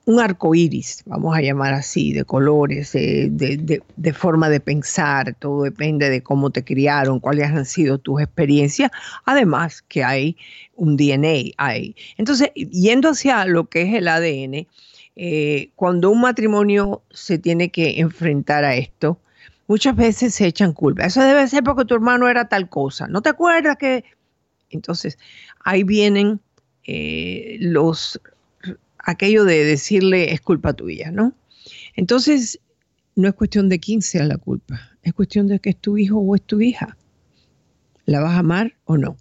un 0.07 0.21
arco 0.21 0.55
iris, 0.55 1.03
vamos 1.05 1.37
a 1.37 1.41
llamar 1.41 1.75
así, 1.75 2.13
de 2.13 2.25
colores, 2.25 2.93
de, 2.93 4.13
forma 4.15 4.49
de 4.49 4.61
pensar, 4.61 5.35
todo 5.35 5.65
depende 5.65 6.09
de 6.09 6.23
cómo 6.23 6.51
te 6.51 6.65
criaron, 6.65 7.19
cuáles 7.19 7.49
han 7.49 7.65
sido 7.65 7.99
tus 7.99 8.23
experiencias, 8.23 8.93
además 9.25 9.83
que 9.83 10.05
hay 10.05 10.37
un 10.77 10.97
DNA 10.97 11.53
ahí. 11.57 11.97
Entonces, 12.19 12.53
yendo 12.55 13.11
hacia 13.11 13.45
lo 13.47 13.69
que 13.69 13.83
es 13.83 13.95
el 13.95 14.07
ADN, 14.07 14.69
eh, 15.17 15.71
cuando 15.75 16.11
un 16.11 16.21
matrimonio 16.21 17.03
se 17.11 17.39
tiene 17.39 17.71
que 17.71 17.99
enfrentar 17.99 18.65
a 18.65 18.77
esto, 18.77 19.19
muchas 19.67 19.97
veces 19.97 20.35
se 20.35 20.47
echan 20.47 20.73
culpa. 20.73 21.05
Eso 21.05 21.21
debe 21.21 21.49
ser 21.49 21.65
porque 21.65 21.85
tu 21.85 21.97
hermano 21.97 22.29
era 22.29 22.49
tal 22.49 22.69
cosa. 22.69 23.09
¿No 23.09 23.23
te 23.23 23.31
acuerdas 23.31 23.77
que...? 23.77 24.05
Entonces, 24.71 25.19
ahí 25.65 25.83
vienen 25.83 26.41
eh, 26.85 27.57
los 27.59 28.21
aquello 29.07 29.45
de 29.45 29.65
decirle 29.65 30.33
es 30.33 30.41
culpa 30.41 30.75
tuya, 30.75 31.11
¿no? 31.11 31.33
Entonces, 31.95 32.61
no 33.15 33.29
es 33.29 33.35
cuestión 33.35 33.69
de 33.69 33.79
quién 33.79 34.03
sea 34.03 34.25
la 34.25 34.37
culpa, 34.37 34.91
es 35.03 35.15
cuestión 35.15 35.47
de 35.47 35.61
que 35.61 35.71
es 35.71 35.77
tu 35.77 35.97
hijo 35.97 36.19
o 36.19 36.35
es 36.35 36.43
tu 36.43 36.61
hija. 36.61 36.99
¿La 38.05 38.21
vas 38.21 38.33
a 38.33 38.41
amar 38.41 38.75
o 38.85 38.99
no? 38.99 39.17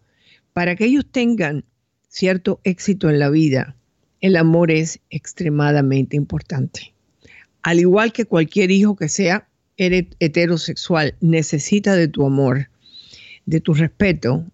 Para 0.54 0.76
que 0.76 0.86
ellos 0.86 1.06
tengan 1.10 1.64
cierto 2.10 2.60
éxito 2.64 3.10
en 3.10 3.20
la 3.20 3.30
vida, 3.30 3.76
el 4.22 4.36
amor 4.36 4.72
es 4.72 5.00
extremadamente 5.10 6.18
importante. 6.18 6.94
Al 7.62 7.80
igual 7.80 8.12
que 8.12 8.26
cualquier 8.26 8.72
hijo 8.72 8.96
que 8.96 9.08
sea 9.08 9.48
heterosexual 9.78 11.16
necesita 11.22 11.96
de 11.96 12.08
tu 12.08 12.26
amor, 12.26 12.70
de 13.46 13.60
tu 13.60 13.74
respeto, 13.74 14.46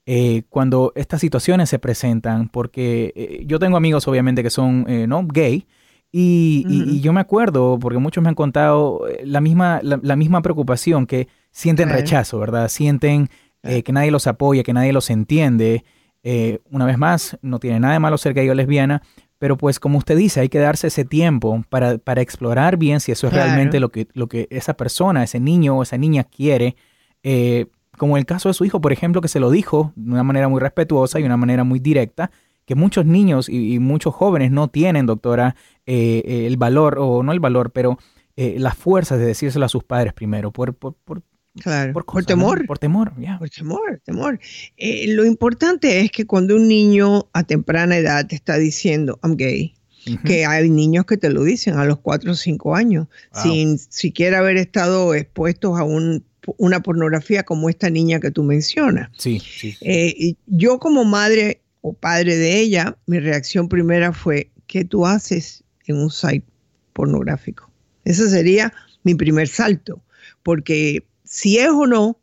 eh, 0.07 0.43
cuando 0.49 0.93
estas 0.95 1.19
situaciones 1.19 1.69
se 1.69 1.79
presentan, 1.79 2.47
porque 2.49 3.11
eh, 3.15 3.43
yo 3.47 3.57
tengo 3.57 3.75
amigos 3.75 4.07
obviamente 4.07 4.43
que 4.43 4.51
son 4.51 4.85
eh, 4.87 5.07
no 5.07 5.25
gay 5.25 5.65
y, 6.11 7.01
yo 7.01 7.11
me 7.11 7.19
acuerdo, 7.19 7.77
porque 7.79 7.97
muchos 7.97 8.23
me 8.23 8.29
han 8.29 8.35
contado 8.35 9.01
la 9.23 9.41
misma, 9.41 9.81
la, 9.83 10.15
misma 10.15 10.41
preocupación, 10.41 11.07
que 11.07 11.27
sienten 11.51 11.89
rechazo, 11.89 12.39
¿verdad? 12.39 12.69
Sienten 12.69 13.29
que 13.61 13.91
nadie 13.91 14.11
los 14.11 14.25
apoya, 14.25 14.63
que 14.63 14.71
nadie 14.71 14.93
los 14.93 15.09
entiende. 15.09 15.83
una 16.71 16.85
vez 16.85 16.97
más, 16.97 17.37
no 17.41 17.59
tiene 17.59 17.81
nada 17.81 17.95
de 17.95 17.99
malo 17.99 18.17
ser 18.17 18.33
gay 18.33 18.47
o 18.47 18.55
lesbiana, 18.55 19.01
pero 19.39 19.57
pues 19.57 19.79
como 19.79 19.97
usted 19.97 20.15
dice, 20.15 20.39
hay 20.39 20.47
que 20.47 20.59
darse 20.59 20.87
ese 20.87 21.03
tiempo 21.03 21.65
para, 21.69 21.97
para 21.97 22.21
explorar 22.21 22.77
bien 22.77 23.01
si 23.01 23.11
eso 23.11 23.27
es 23.27 23.33
realmente 23.33 23.81
lo 23.81 23.89
que, 23.91 24.07
lo 24.13 24.27
que 24.27 24.47
esa 24.51 24.75
persona, 24.75 25.23
ese 25.23 25.41
niño 25.41 25.77
o 25.77 25.83
esa 25.83 25.97
niña 25.97 26.23
quiere. 26.23 26.77
Eh, 27.23 27.65
como 27.97 28.17
el 28.17 28.25
caso 28.25 28.49
de 28.49 28.53
su 28.53 28.65
hijo, 28.65 28.81
por 28.81 28.93
ejemplo, 28.93 29.21
que 29.21 29.27
se 29.27 29.39
lo 29.39 29.51
dijo 29.51 29.93
de 29.95 30.11
una 30.11 30.23
manera 30.23 30.47
muy 30.47 30.59
respetuosa 30.59 31.19
y 31.19 31.23
una 31.23 31.37
manera 31.37 31.63
muy 31.63 31.79
directa, 31.79 32.31
que 32.65 32.75
muchos 32.75 33.05
niños 33.05 33.47
y, 33.47 33.79
muchos 33.79 34.13
jóvenes 34.13 34.51
no 34.51 34.69
tienen, 34.69 35.05
doctora, 35.05 35.55
eh, 35.85 36.23
eh, 36.25 36.47
el 36.47 36.57
valor, 36.57 36.97
o 36.99 37.23
no 37.23 37.31
el 37.31 37.39
valor, 37.39 37.71
pero 37.71 37.99
eh, 38.35 38.55
las 38.57 38.75
fuerzas 38.75 39.19
de 39.19 39.25
decírselo 39.25 39.65
a 39.65 39.69
sus 39.69 39.83
padres 39.83 40.13
primero, 40.13 40.51
por, 40.51 40.73
por, 40.75 40.93
por 40.93 41.21
Claro, 41.57 41.93
por, 41.93 42.25
temor. 42.25 42.65
Por 42.65 42.79
temor, 42.79 43.13
ya. 43.17 43.39
Por 43.39 43.49
temor, 43.49 44.01
temor. 44.03 44.39
lo 45.07 45.23
importante 45.23 46.01
es 46.01 46.11
que 46.11 46.25
cuando 46.25 46.53
un 46.57 46.67
niño 46.67 47.29
a 47.31 47.43
temprana 47.43 47.95
edad 47.95 48.27
te 48.27 48.35
está 48.35 48.57
diciendo, 48.57 49.17
I'm 49.23 49.37
gay, 49.37 49.73
que 50.25 50.45
hay 50.45 50.69
niños 50.69 51.05
que 51.05 51.15
te 51.15 51.29
lo 51.29 51.43
dicen 51.43 51.77
a 51.77 51.85
los 51.85 51.99
4 51.99 52.33
o 52.33 52.35
5 52.35 52.75
años, 52.75 53.07
sin 53.31 53.77
siquiera 53.77 54.39
haber 54.39 54.57
estado 54.57 55.13
expuestos 55.15 55.79
a 55.79 55.85
un 55.85 56.25
una 56.57 56.81
pornografía 56.81 57.43
como 57.43 57.69
esta 57.69 57.89
niña 57.89 58.19
que 58.19 58.31
tú 58.31 58.43
mencionas. 58.43 59.09
Sí, 59.17 59.41
eh, 59.81 60.35
yo 60.47 60.79
como 60.79 61.05
madre 61.05 61.61
o 61.81 61.93
padre 61.93 62.35
de 62.37 62.59
ella, 62.59 62.97
mi 63.05 63.19
reacción 63.19 63.69
primera 63.69 64.11
fue, 64.13 64.49
¿qué 64.67 64.85
tú 64.85 65.05
haces 65.05 65.63
en 65.87 65.97
un 65.97 66.09
site 66.09 66.45
pornográfico? 66.93 67.69
Ese 68.03 68.29
sería 68.29 68.73
mi 69.03 69.15
primer 69.15 69.47
salto, 69.47 70.01
porque 70.43 71.05
si 71.23 71.57
es 71.59 71.69
o 71.69 71.85
no, 71.87 72.19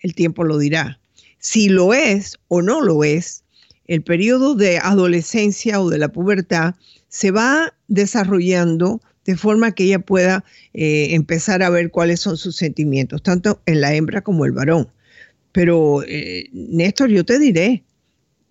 el 0.00 0.14
tiempo 0.14 0.44
lo 0.44 0.58
dirá. 0.58 1.00
Si 1.38 1.68
lo 1.68 1.92
es 1.94 2.38
o 2.48 2.62
no 2.62 2.80
lo 2.80 3.04
es, 3.04 3.44
el 3.86 4.02
periodo 4.02 4.54
de 4.54 4.78
adolescencia 4.78 5.80
o 5.80 5.90
de 5.90 5.98
la 5.98 6.08
pubertad 6.08 6.74
se 7.08 7.30
va 7.30 7.74
desarrollando 7.88 9.00
de 9.24 9.36
forma 9.36 9.72
que 9.72 9.84
ella 9.84 9.98
pueda 9.98 10.44
eh, 10.72 11.08
empezar 11.10 11.62
a 11.62 11.70
ver 11.70 11.90
cuáles 11.90 12.20
son 12.20 12.36
sus 12.36 12.56
sentimientos, 12.56 13.22
tanto 13.22 13.60
en 13.66 13.80
la 13.80 13.94
hembra 13.94 14.22
como 14.22 14.44
el 14.44 14.52
varón. 14.52 14.88
Pero, 15.52 16.02
eh, 16.06 16.48
Néstor, 16.52 17.10
yo 17.10 17.24
te 17.24 17.38
diré, 17.38 17.84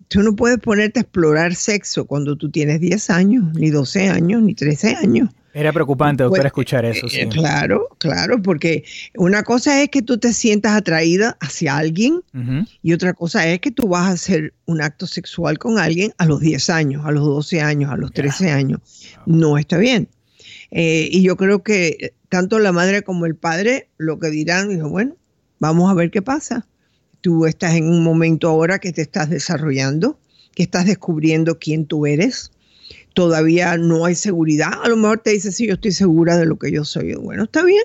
tú 0.08 0.22
no 0.22 0.34
puedes 0.34 0.58
ponerte 0.58 1.00
a 1.00 1.02
explorar 1.02 1.54
sexo 1.54 2.06
cuando 2.06 2.36
tú 2.36 2.50
tienes 2.50 2.80
10 2.80 3.10
años, 3.10 3.52
ni 3.54 3.70
12 3.70 4.08
años, 4.08 4.42
ni 4.42 4.54
13 4.54 4.96
años. 4.96 5.28
Era 5.54 5.72
preocupante, 5.72 6.24
doctora, 6.24 6.48
escuchar 6.48 6.84
eso. 6.84 7.08
Sí. 7.08 7.20
Eh, 7.20 7.28
claro, 7.28 7.88
claro, 7.98 8.42
porque 8.42 8.82
una 9.14 9.44
cosa 9.44 9.82
es 9.82 9.88
que 9.88 10.02
tú 10.02 10.18
te 10.18 10.32
sientas 10.32 10.72
atraída 10.72 11.36
hacia 11.40 11.76
alguien 11.76 12.22
y 12.82 12.92
otra 12.92 13.14
cosa 13.14 13.46
es 13.46 13.60
que 13.60 13.70
tú 13.70 13.86
vas 13.86 14.08
a 14.08 14.10
hacer 14.10 14.52
un 14.66 14.82
acto 14.82 15.06
sexual 15.06 15.58
con 15.58 15.78
alguien 15.78 16.12
a 16.18 16.26
los 16.26 16.40
10 16.40 16.70
años, 16.70 17.06
a 17.06 17.12
los 17.12 17.24
12 17.24 17.60
años, 17.60 17.92
a 17.92 17.96
los 17.96 18.12
13 18.12 18.50
años. 18.50 18.80
No 19.26 19.56
está 19.56 19.78
bien. 19.78 20.08
Eh, 20.70 21.08
y 21.10 21.22
yo 21.22 21.36
creo 21.36 21.62
que 21.62 22.14
tanto 22.28 22.58
la 22.58 22.72
madre 22.72 23.02
como 23.02 23.26
el 23.26 23.36
padre 23.36 23.88
lo 23.96 24.18
que 24.18 24.30
dirán, 24.30 24.68
dijo, 24.68 24.88
bueno, 24.88 25.16
vamos 25.60 25.90
a 25.90 25.94
ver 25.94 26.10
qué 26.10 26.22
pasa. 26.22 26.66
Tú 27.20 27.46
estás 27.46 27.74
en 27.74 27.88
un 27.88 28.02
momento 28.02 28.48
ahora 28.48 28.78
que 28.78 28.92
te 28.92 29.02
estás 29.02 29.30
desarrollando, 29.30 30.18
que 30.54 30.62
estás 30.64 30.86
descubriendo 30.86 31.58
quién 31.58 31.86
tú 31.86 32.06
eres. 32.06 32.50
Todavía 33.14 33.76
no 33.76 34.04
hay 34.04 34.14
seguridad. 34.14 34.72
A 34.82 34.88
lo 34.88 34.96
mejor 34.96 35.20
te 35.20 35.30
dice, 35.30 35.52
sí, 35.52 35.66
yo 35.66 35.74
estoy 35.74 35.92
segura 35.92 36.36
de 36.36 36.46
lo 36.46 36.58
que 36.58 36.72
yo 36.72 36.84
soy. 36.84 37.14
Bueno, 37.14 37.44
está 37.44 37.64
bien. 37.64 37.84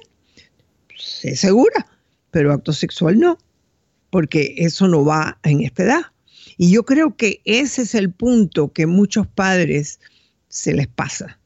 Sé 0.97 1.35
segura. 1.35 1.87
pero 2.31 2.51
acto 2.51 2.73
sexual 2.73 3.19
no, 3.19 3.37
porque 4.09 4.55
eso 4.57 4.87
no 4.87 5.05
va 5.05 5.39
en 5.43 5.61
esta 5.61 5.83
edad. 5.83 6.01
Y 6.57 6.71
yo 6.71 6.83
creo 6.83 7.15
que 7.15 7.41
ese 7.45 7.83
es 7.83 7.95
el 7.95 8.11
punto 8.11 8.73
que 8.73 8.85
muchos 8.85 9.25
padres 9.27 9.99
se 10.49 10.73
les 10.73 10.87
pasa. 10.87 11.38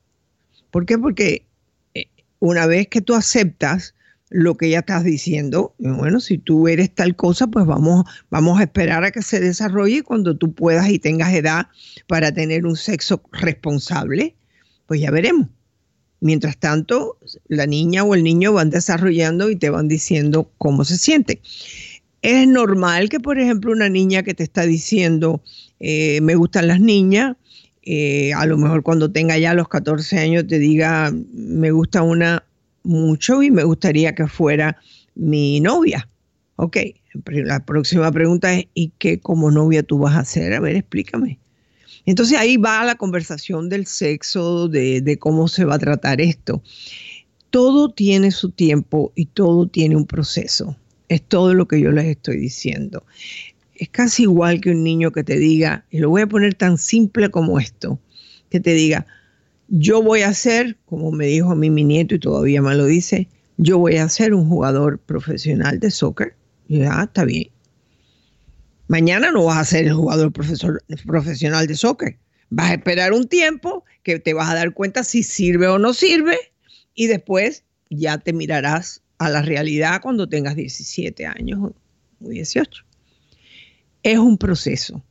¿Por 0.73 0.87
qué? 0.87 0.97
Porque 0.97 1.45
eh, 1.93 2.07
una 2.39 2.65
vez 2.65 2.87
que 2.87 2.99
tú 2.99 3.13
aceptas 3.13 3.93
lo 4.31 4.57
que 4.57 4.71
ya 4.71 4.79
estás 4.79 5.03
diciendo, 5.03 5.75
bueno, 5.77 6.19
si 6.19 6.39
tú 6.39 6.67
eres 6.67 6.89
tal 6.95 7.15
cosa, 7.15 7.45
pues 7.45 7.67
vamos, 7.67 8.05
vamos 8.31 8.59
a 8.59 8.63
esperar 8.63 9.03
a 9.03 9.11
que 9.11 9.21
se 9.21 9.39
desarrolle 9.39 10.01
cuando 10.01 10.35
tú 10.35 10.51
puedas 10.51 10.89
y 10.89 10.97
tengas 10.97 11.31
edad 11.31 11.67
para 12.07 12.31
tener 12.31 12.65
un 12.65 12.75
sexo 12.75 13.21
responsable, 13.31 14.35
pues 14.87 14.99
ya 14.99 15.11
veremos. 15.11 15.47
Mientras 16.21 16.57
tanto, 16.57 17.19
la 17.47 17.67
niña 17.67 18.03
o 18.03 18.15
el 18.15 18.23
niño 18.23 18.53
van 18.53 18.71
desarrollando 18.71 19.51
y 19.51 19.55
te 19.55 19.69
van 19.69 19.87
diciendo 19.87 20.51
cómo 20.57 20.85
se 20.85 20.97
siente. 20.97 21.39
Es 22.23 22.47
normal 22.47 23.09
que, 23.09 23.19
por 23.19 23.37
ejemplo, 23.37 23.71
una 23.71 23.89
niña 23.89 24.23
que 24.23 24.33
te 24.33 24.41
está 24.41 24.63
diciendo, 24.63 25.43
eh, 25.79 26.19
me 26.21 26.33
gustan 26.33 26.67
las 26.67 26.79
niñas, 26.79 27.35
eh, 27.85 28.33
a 28.33 28.45
lo 28.45 28.57
mejor 28.57 28.83
cuando 28.83 29.11
tenga 29.11 29.37
ya 29.37 29.53
los 29.53 29.67
14 29.67 30.17
años 30.19 30.47
te 30.47 30.59
diga, 30.59 31.11
me 31.33 31.71
gusta 31.71 32.01
una 32.01 32.45
mucho 32.83 33.43
y 33.43 33.51
me 33.51 33.63
gustaría 33.63 34.15
que 34.15 34.27
fuera 34.27 34.77
mi 35.15 35.59
novia. 35.59 36.07
Ok, 36.55 36.77
la 37.25 37.65
próxima 37.65 38.11
pregunta 38.11 38.53
es, 38.53 38.65
¿y 38.73 38.91
qué 38.97 39.19
como 39.19 39.51
novia 39.51 39.83
tú 39.83 39.97
vas 39.97 40.15
a 40.15 40.19
hacer? 40.19 40.53
A 40.53 40.59
ver, 40.59 40.75
explícame. 40.75 41.39
Entonces 42.05 42.37
ahí 42.37 42.57
va 42.57 42.83
la 42.83 42.95
conversación 42.95 43.69
del 43.69 43.85
sexo, 43.85 44.67
de, 44.67 45.01
de 45.01 45.17
cómo 45.17 45.47
se 45.47 45.65
va 45.65 45.75
a 45.75 45.79
tratar 45.79 46.21
esto. 46.21 46.61
Todo 47.49 47.89
tiene 47.89 48.31
su 48.31 48.51
tiempo 48.51 49.11
y 49.15 49.27
todo 49.27 49.67
tiene 49.67 49.95
un 49.95 50.05
proceso. 50.05 50.75
Es 51.07 51.21
todo 51.21 51.53
lo 51.53 51.67
que 51.67 51.79
yo 51.79 51.91
les 51.91 52.05
estoy 52.05 52.37
diciendo. 52.37 53.03
Es 53.75 53.89
casi 53.89 54.23
igual 54.23 54.61
que 54.61 54.71
un 54.71 54.83
niño 54.83 55.11
que 55.11 55.23
te 55.23 55.37
diga, 55.37 55.85
y 55.89 55.99
lo 55.99 56.09
voy 56.09 56.21
a 56.21 56.27
poner 56.27 56.53
tan 56.53 56.77
simple 56.77 57.29
como 57.29 57.59
esto, 57.59 57.99
que 58.49 58.59
te 58.59 58.73
diga, 58.73 59.05
yo 59.67 60.03
voy 60.03 60.21
a 60.21 60.33
ser, 60.33 60.77
como 60.85 61.11
me 61.11 61.25
dijo 61.25 61.51
a 61.51 61.55
mí 61.55 61.69
mi 61.69 61.83
nieto 61.83 62.15
y 62.15 62.19
todavía 62.19 62.61
me 62.61 62.75
lo 62.75 62.85
dice, 62.85 63.27
yo 63.57 63.77
voy 63.79 63.97
a 63.97 64.09
ser 64.09 64.33
un 64.33 64.47
jugador 64.47 64.99
profesional 64.99 65.79
de 65.79 65.91
soccer. 65.91 66.35
Ya, 66.67 66.99
ah, 66.99 67.03
está 67.05 67.25
bien. 67.25 67.49
Mañana 68.87 69.31
no 69.31 69.45
vas 69.45 69.57
a 69.57 69.65
ser 69.65 69.85
el 69.85 69.93
jugador 69.93 70.31
profesional 70.31 71.67
de 71.67 71.75
soccer. 71.75 72.17
Vas 72.49 72.71
a 72.71 72.73
esperar 72.73 73.13
un 73.13 73.27
tiempo 73.27 73.83
que 74.03 74.19
te 74.19 74.33
vas 74.33 74.49
a 74.49 74.55
dar 74.55 74.73
cuenta 74.73 75.03
si 75.03 75.23
sirve 75.23 75.67
o 75.67 75.79
no 75.79 75.93
sirve 75.93 76.37
y 76.93 77.07
después 77.07 77.63
ya 77.89 78.17
te 78.17 78.33
mirarás 78.33 79.01
a 79.17 79.29
la 79.29 79.41
realidad 79.41 80.01
cuando 80.01 80.27
tengas 80.27 80.55
17 80.55 81.25
años 81.25 81.59
o 82.21 82.29
18. 82.29 82.85
Es 84.03 84.19
un 84.19 84.37
proceso. 84.37 85.03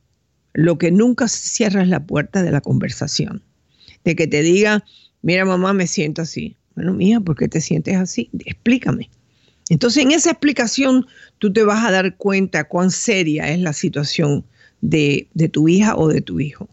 Lo 0.53 0.77
que 0.77 0.91
nunca 0.91 1.27
se 1.27 1.47
cierra 1.47 1.81
es 1.81 1.87
la 1.87 2.05
puerta 2.05 2.43
de 2.43 2.51
la 2.51 2.61
conversación 2.61 3.43
de 4.03 4.15
que 4.15 4.27
te 4.27 4.41
diga, 4.41 4.83
mira 5.21 5.45
mamá, 5.45 5.73
me 5.73 5.87
siento 5.87 6.21
así. 6.21 6.57
Bueno, 6.75 6.93
mía, 6.93 7.19
¿por 7.19 7.35
qué 7.35 7.47
te 7.47 7.61
sientes 7.61 7.95
así? 7.95 8.29
Explícame. 8.45 9.09
Entonces, 9.69 10.03
en 10.03 10.11
esa 10.11 10.31
explicación, 10.31 11.05
tú 11.37 11.53
te 11.53 11.63
vas 11.63 11.85
a 11.85 11.91
dar 11.91 12.17
cuenta 12.17 12.65
cuán 12.65 12.91
seria 12.91 13.49
es 13.49 13.59
la 13.59 13.73
situación 13.73 14.45
de, 14.81 15.29
tu 15.51 15.67
hija 15.67 15.95
o 15.95 16.07
de 16.07 16.21
tu 16.21 16.39
hijo. 16.39 16.69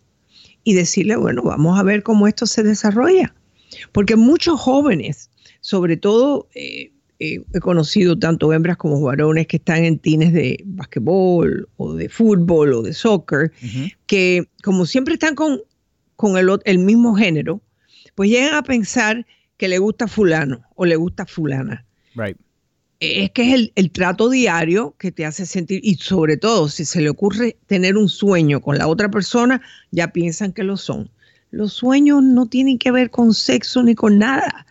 Y 0.65 0.75
decirle, 0.75 1.17
bueno, 1.17 1.43
vamos 1.43 1.79
a 1.79 1.83
ver 1.83 2.03
cómo 2.03 2.27
esto 2.27 2.47
se 2.47 2.63
desarrolla. 2.63 3.35
Porque 3.93 4.17
muchos 4.17 4.61
jóvenes, 4.61 5.31
sobre 5.61 5.97
todo 5.97 6.49
eh, 6.55 6.93
eh, 7.21 7.45
he 7.53 7.61
conocido 7.61 8.19
tanto 8.19 8.53
hembras 8.53 8.77
como 8.77 9.01
varones 9.01 9.47
que 9.47 9.59
están 9.59 9.85
en 9.85 9.99
tines 9.99 10.33
de 10.33 10.63
basquetbol 10.65 11.69
o 11.77 11.95
de 11.95 12.09
fútbol 12.09 12.73
o 12.73 12.83
de 12.83 12.95
soccer, 12.95 13.53
que 14.07 14.49
como 14.63 14.87
siempre 14.87 15.15
están 15.15 15.35
con 15.35 15.61
con 16.21 16.37
el, 16.37 16.79
mismo 16.79 17.15
género, 17.15 17.63
pues 18.15 18.29
llegan 18.29 18.53
a 18.53 18.63
pensar 18.63 19.27
que 19.57 19.69
le 19.69 19.79
gusta 19.79 20.07
fulano 20.07 20.63
o 20.75 20.85
le 20.85 20.97
gusta 20.97 21.25
fulana. 21.25 21.87
Right. 22.15 22.37
Es 23.01 23.31
que 23.31 23.49
es 23.49 23.55
el, 23.55 23.73
el, 23.75 23.91
trato 23.91 24.29
diario 24.29 24.95
que 24.99 25.13
te 25.13 25.25
hace 25.25 25.47
sentir, 25.47 25.81
y 25.83 25.95
sobre 25.95 26.37
todo 26.37 26.69
si 26.69 26.85
se 26.85 27.01
le 27.01 27.09
ocurre 27.09 27.57
tener 27.67 27.97
un 27.97 28.11
sueño 28.11 28.61
con 28.61 28.77
la 28.77 28.87
otra 28.87 29.11
persona, 29.11 29.63
ya 29.93 30.13
piensan 30.13 30.53
que 30.53 30.63
lo 30.63 30.77
son. 30.77 31.11
Los 31.53 31.73
sueños 31.73 32.23
no 32.23 32.45
tienen 32.45 32.79
que 32.79 32.91
ver 32.91 33.09
con 33.11 33.33
sexo 33.33 33.83
ni 33.83 33.95
con 33.95 34.19
nada. 34.19 34.67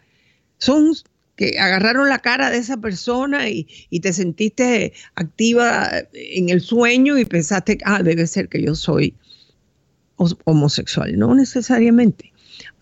Son 0.60 0.94
que 1.40 1.58
agarraron 1.58 2.10
la 2.10 2.20
cara 2.20 2.50
de 2.50 2.58
esa 2.58 2.76
persona 2.76 3.48
y, 3.48 3.66
y 3.90 4.02
te 4.02 4.12
sentiste 4.12 4.92
activa 5.16 5.90
en 6.12 6.50
el 6.50 6.60
sueño 6.60 7.18
y 7.18 7.24
pensaste, 7.24 7.78
ah, 7.86 8.04
debe 8.04 8.28
ser 8.28 8.50
que 8.50 8.62
yo 8.62 8.76
soy 8.76 9.16
homosexual, 10.44 11.18
no 11.18 11.34
necesariamente. 11.34 12.34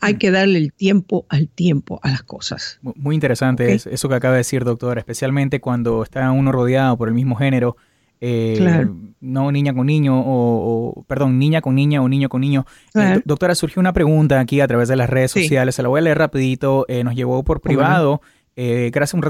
Hay 0.01 0.15
mm. 0.15 0.17
que 0.17 0.31
darle 0.31 0.57
el 0.57 0.73
tiempo 0.73 1.27
al 1.29 1.49
tiempo 1.49 1.99
a 2.01 2.09
las 2.09 2.23
cosas. 2.23 2.79
Muy 2.81 3.13
interesante 3.13 3.75
eso 3.75 4.09
que 4.09 4.15
acaba 4.15 4.33
de 4.33 4.39
decir, 4.39 4.63
doctor, 4.63 4.97
especialmente 4.97 5.61
cuando 5.61 6.01
está 6.01 6.31
uno 6.31 6.51
rodeado 6.51 6.97
por 6.97 7.09
el 7.09 7.13
mismo 7.13 7.35
género. 7.35 7.77
Eh, 8.19 8.87
no 9.21 9.51
niña 9.51 9.75
con 9.75 9.85
niño 9.85 10.19
o, 10.25 11.05
perdón, 11.07 11.37
niña 11.37 11.61
con 11.61 11.75
niña 11.75 12.01
o 12.01 12.09
niño 12.09 12.27
con 12.27 12.41
niño. 12.41 12.65
Eh, 12.95 13.21
doctora, 13.25 13.53
surgió 13.53 13.79
una 13.79 13.93
pregunta 13.93 14.39
aquí 14.39 14.59
a 14.59 14.67
través 14.67 14.87
de 14.87 14.95
las 14.95 15.07
redes 15.07 15.29
sociales, 15.29 15.75
se 15.75 15.83
la 15.83 15.89
voy 15.89 15.99
a 15.99 16.01
leer 16.01 16.17
rapidito, 16.17 16.85
eh, 16.87 17.03
nos 17.03 17.13
llegó 17.13 17.43
por 17.43 17.61
privado. 17.61 18.21
Eh, 18.59 18.89
gracias. 18.91 19.21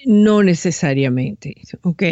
No 0.05 0.43
necesariamente, 0.43 1.55
¿ok? 1.81 2.03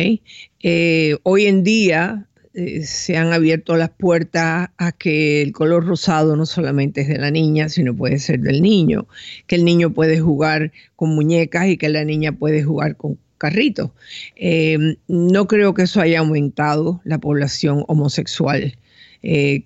Eh, 0.61 1.17
hoy 1.23 1.45
en 1.45 1.63
día 1.63 2.27
eh, 2.53 2.83
se 2.83 3.17
han 3.17 3.33
abierto 3.33 3.75
las 3.75 3.89
puertas 3.89 4.69
a 4.77 4.91
que 4.93 5.41
el 5.41 5.51
color 5.51 5.85
rosado 5.85 6.35
no 6.35 6.45
solamente 6.45 7.01
es 7.01 7.09
de 7.09 7.17
la 7.17 7.31
niña, 7.31 7.67
sino 7.67 7.95
puede 7.95 8.19
ser 8.19 8.39
del 8.39 8.61
niño, 8.61 9.07
que 9.45 9.55
el 9.55 9.65
niño 9.65 9.93
puede 9.93 10.19
jugar 10.19 10.71
con 10.95 11.15
muñecas 11.15 11.67
y 11.67 11.77
que 11.77 11.89
la 11.89 12.05
niña 12.05 12.31
puede 12.31 12.63
jugar 12.63 12.95
con 12.95 13.17
carritos. 13.37 13.91
Eh, 14.35 14.95
no 15.07 15.47
creo 15.47 15.73
que 15.73 15.83
eso 15.83 15.99
haya 15.99 16.19
aumentado 16.19 17.01
la 17.03 17.17
población 17.17 17.83
homosexual. 17.87 18.77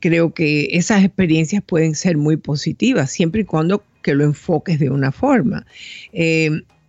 creo 0.01 0.33
que 0.33 0.69
esas 0.71 1.03
experiencias 1.03 1.63
pueden 1.63 1.95
ser 1.95 2.17
muy 2.17 2.37
positivas, 2.37 3.11
siempre 3.11 3.41
y 3.41 3.45
cuando 3.45 3.83
que 4.01 4.13
lo 4.13 4.23
enfoques 4.23 4.79
de 4.79 4.89
una 4.89 5.11
forma 5.11 5.65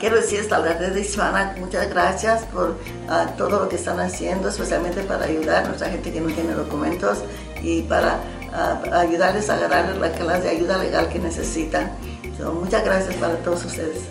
Quiero 0.03 0.17
decirles 0.17 0.51
a 0.51 0.59
la 0.59 0.73
red 0.73 0.93
hispana 0.97 1.55
muchas 1.57 1.89
gracias 1.89 2.43
por 2.51 2.71
uh, 2.71 3.37
todo 3.37 3.61
lo 3.61 3.69
que 3.69 3.77
están 3.77 4.01
haciendo, 4.01 4.49
especialmente 4.49 5.01
para 5.03 5.23
ayudar 5.23 5.63
a 5.63 5.67
nuestra 5.69 5.89
gente 5.89 6.11
que 6.11 6.19
no 6.19 6.27
tiene 6.27 6.51
documentos 6.51 7.19
y 7.61 7.83
para 7.83 8.19
uh, 8.51 8.93
ayudarles 8.95 9.49
a 9.49 9.53
agarrar 9.53 9.95
la 9.95 10.11
clase 10.11 10.41
de 10.41 10.49
ayuda 10.49 10.77
legal 10.77 11.07
que 11.07 11.19
necesitan. 11.19 11.93
So, 12.37 12.51
muchas 12.51 12.83
gracias 12.83 13.15
para 13.15 13.37
todos 13.37 13.63
ustedes. 13.63 14.01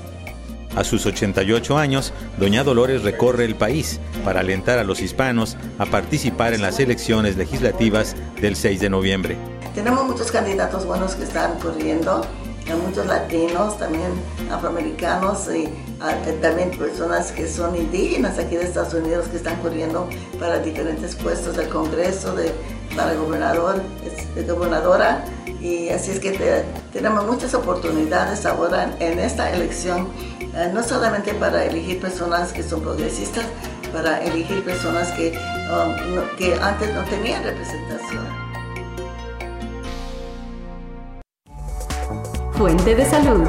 A 0.77 0.83
sus 0.83 1.05
88 1.05 1.77
años, 1.77 2.15
doña 2.39 2.65
Dolores 2.65 3.03
recorre 3.03 3.45
el 3.45 3.55
país 3.55 4.01
para 4.25 4.41
alentar 4.41 4.79
a 4.79 4.85
los 4.85 5.03
hispanos 5.03 5.59
a 5.79 5.85
participar 5.85 6.55
en 6.55 6.63
las 6.63 6.81
elecciones 6.81 7.37
legislativas 7.37 8.17
del 8.41 8.57
6 8.57 8.81
de 8.81 8.89
noviembre. 8.89 9.37
Tenemos 9.75 10.07
muchos 10.07 10.33
candidatos 10.33 10.87
buenos 10.87 11.15
que 11.17 11.25
están 11.25 11.59
corriendo, 11.59 12.23
muchos 12.87 13.07
latinos, 13.07 13.79
también 13.79 14.13
afroamericanos 14.51 15.49
y 15.55 15.69
también 16.41 16.71
personas 16.71 17.33
que 17.33 17.47
son 17.47 17.77
indígenas 17.77 18.39
aquí 18.39 18.57
de 18.57 18.65
Estados 18.65 18.95
Unidos 18.95 19.29
que 19.29 19.37
están 19.37 19.57
corriendo 19.61 20.09
para 20.39 20.59
diferentes 20.59 21.15
puestos 21.17 21.57
del 21.57 21.69
Congreso, 21.69 22.35
de, 22.35 22.53
para 22.97 23.15
gobernador, 23.15 23.83
de 24.35 24.43
gobernadora. 24.45 25.25
Y 25.61 25.91
así 25.91 26.11
es 26.11 26.21
que 26.21 26.65
tenemos 26.93 27.25
muchas 27.25 27.55
oportunidades 27.55 28.45
ahora 28.47 28.91
en, 28.99 29.19
esta 29.21 29.53
elección 29.53 30.09
eh, 30.41 30.71
no 30.75 30.83
solamente 30.83 31.35
para 31.35 31.65
elegir 31.65 32.01
personas 32.01 32.53
que 32.53 32.63
son 32.65 32.81
progresistas, 32.81 33.45
para 33.93 34.23
elegir 34.25 34.65
personas 34.65 35.11
que, 35.13 35.39
um, 35.71 36.37
que 36.37 36.55
antes 36.61 36.93
no 36.93 37.05
tenían 37.05 37.45
representación. 37.45 38.52
Fuente 42.63 42.95
de 42.95 43.05
salud. 43.05 43.49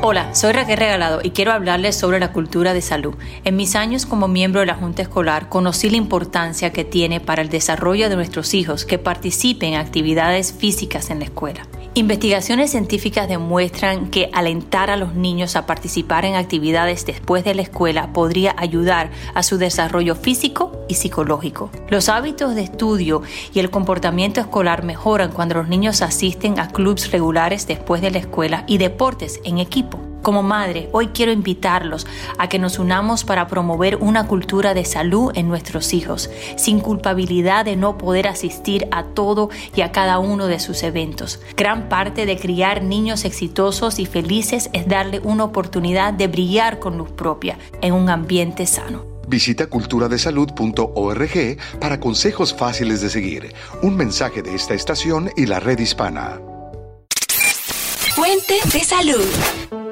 Hola, 0.00 0.34
soy 0.34 0.52
Raquel 0.52 0.78
Regalado 0.78 1.20
y 1.22 1.32
quiero 1.32 1.52
hablarles 1.52 1.94
sobre 1.94 2.18
la 2.18 2.32
cultura 2.32 2.72
de 2.72 2.80
salud. 2.80 3.14
En 3.44 3.54
mis 3.54 3.76
años 3.76 4.06
como 4.06 4.28
miembro 4.28 4.60
de 4.60 4.66
la 4.66 4.76
Junta 4.76 5.02
Escolar 5.02 5.50
conocí 5.50 5.90
la 5.90 5.98
importancia 5.98 6.72
que 6.72 6.86
tiene 6.86 7.20
para 7.20 7.42
el 7.42 7.50
desarrollo 7.50 8.08
de 8.08 8.16
nuestros 8.16 8.54
hijos 8.54 8.86
que 8.86 8.98
participen 8.98 9.74
en 9.74 9.80
actividades 9.80 10.54
físicas 10.54 11.10
en 11.10 11.18
la 11.18 11.26
escuela. 11.26 11.66
Investigaciones 11.96 12.72
científicas 12.72 13.28
demuestran 13.28 14.10
que 14.10 14.28
alentar 14.32 14.90
a 14.90 14.96
los 14.96 15.14
niños 15.14 15.54
a 15.54 15.64
participar 15.64 16.24
en 16.24 16.34
actividades 16.34 17.06
después 17.06 17.44
de 17.44 17.54
la 17.54 17.62
escuela 17.62 18.12
podría 18.12 18.52
ayudar 18.58 19.12
a 19.32 19.44
su 19.44 19.58
desarrollo 19.58 20.16
físico 20.16 20.72
y 20.88 20.94
psicológico. 20.94 21.70
Los 21.88 22.08
hábitos 22.08 22.56
de 22.56 22.62
estudio 22.62 23.22
y 23.52 23.60
el 23.60 23.70
comportamiento 23.70 24.40
escolar 24.40 24.82
mejoran 24.82 25.30
cuando 25.30 25.54
los 25.54 25.68
niños 25.68 26.02
asisten 26.02 26.58
a 26.58 26.66
clubes 26.66 27.12
regulares 27.12 27.68
después 27.68 28.02
de 28.02 28.10
la 28.10 28.18
escuela 28.18 28.64
y 28.66 28.78
deportes 28.78 29.38
en 29.44 29.58
equipo. 29.58 30.13
Como 30.24 30.42
madre, 30.42 30.88
hoy 30.92 31.08
quiero 31.08 31.32
invitarlos 31.32 32.06
a 32.38 32.48
que 32.48 32.58
nos 32.58 32.78
unamos 32.78 33.24
para 33.24 33.46
promover 33.46 33.96
una 33.96 34.26
cultura 34.26 34.72
de 34.72 34.86
salud 34.86 35.30
en 35.34 35.48
nuestros 35.48 35.92
hijos, 35.92 36.30
sin 36.56 36.80
culpabilidad 36.80 37.66
de 37.66 37.76
no 37.76 37.98
poder 37.98 38.26
asistir 38.26 38.88
a 38.90 39.04
todo 39.04 39.50
y 39.76 39.82
a 39.82 39.92
cada 39.92 40.18
uno 40.18 40.46
de 40.46 40.60
sus 40.60 40.82
eventos. 40.82 41.40
Gran 41.58 41.90
parte 41.90 42.24
de 42.24 42.38
criar 42.38 42.82
niños 42.82 43.26
exitosos 43.26 43.98
y 43.98 44.06
felices 44.06 44.70
es 44.72 44.88
darle 44.88 45.20
una 45.22 45.44
oportunidad 45.44 46.14
de 46.14 46.26
brillar 46.26 46.78
con 46.78 46.96
luz 46.96 47.10
propia 47.10 47.58
en 47.82 47.92
un 47.92 48.08
ambiente 48.08 48.64
sano. 48.64 49.04
Visita 49.28 49.66
culturadesalud.org 49.66 51.58
para 51.78 52.00
consejos 52.00 52.54
fáciles 52.54 53.02
de 53.02 53.10
seguir. 53.10 53.52
Un 53.82 53.94
mensaje 53.94 54.40
de 54.40 54.54
esta 54.54 54.72
estación 54.72 55.30
y 55.36 55.44
la 55.44 55.60
red 55.60 55.78
hispana. 55.78 56.40
Fuente 58.14 58.54
de 58.72 58.80
salud. 58.80 59.83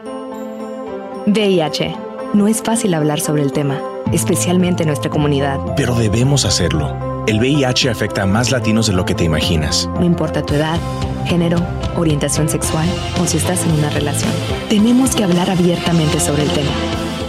VIH. 1.26 1.96
No 2.34 2.48
es 2.48 2.62
fácil 2.62 2.94
hablar 2.94 3.20
sobre 3.20 3.42
el 3.42 3.52
tema, 3.52 3.80
especialmente 4.12 4.82
en 4.82 4.88
nuestra 4.88 5.10
comunidad. 5.10 5.60
Pero 5.76 5.94
debemos 5.94 6.44
hacerlo. 6.44 7.24
El 7.28 7.38
VIH 7.38 7.90
afecta 7.90 8.22
a 8.24 8.26
más 8.26 8.50
latinos 8.50 8.88
de 8.88 8.94
lo 8.94 9.04
que 9.04 9.14
te 9.14 9.22
imaginas. 9.22 9.88
No 9.94 10.04
importa 10.04 10.42
tu 10.42 10.54
edad, 10.54 10.80
género, 11.24 11.58
orientación 11.96 12.48
sexual 12.48 12.88
o 13.20 13.26
si 13.26 13.36
estás 13.36 13.64
en 13.64 13.72
una 13.72 13.90
relación. 13.90 14.32
Tenemos 14.68 15.14
que 15.14 15.22
hablar 15.22 15.48
abiertamente 15.48 16.18
sobre 16.18 16.42
el 16.42 16.50
tema. 16.50 16.72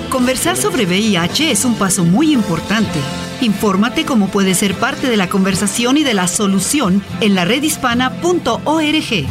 Conversar 0.10 0.58
sobre 0.58 0.86
VIH 0.86 1.51
es 1.51 1.63
un 1.63 1.75
paso 1.75 2.03
muy 2.03 2.34
importante. 2.34 2.99
Infórmate 3.41 4.06
cómo 4.06 4.27
puedes 4.27 4.58
ser 4.58 4.73
parte 4.73 5.08
de 5.08 5.17
la 5.17 5.29
conversación 5.29 5.97
y 5.97 6.03
de 6.03 6.15
la 6.15 6.27
solución 6.27 7.03
en 7.21 7.36
la 7.36 7.45
redhispana.org. 7.45 9.27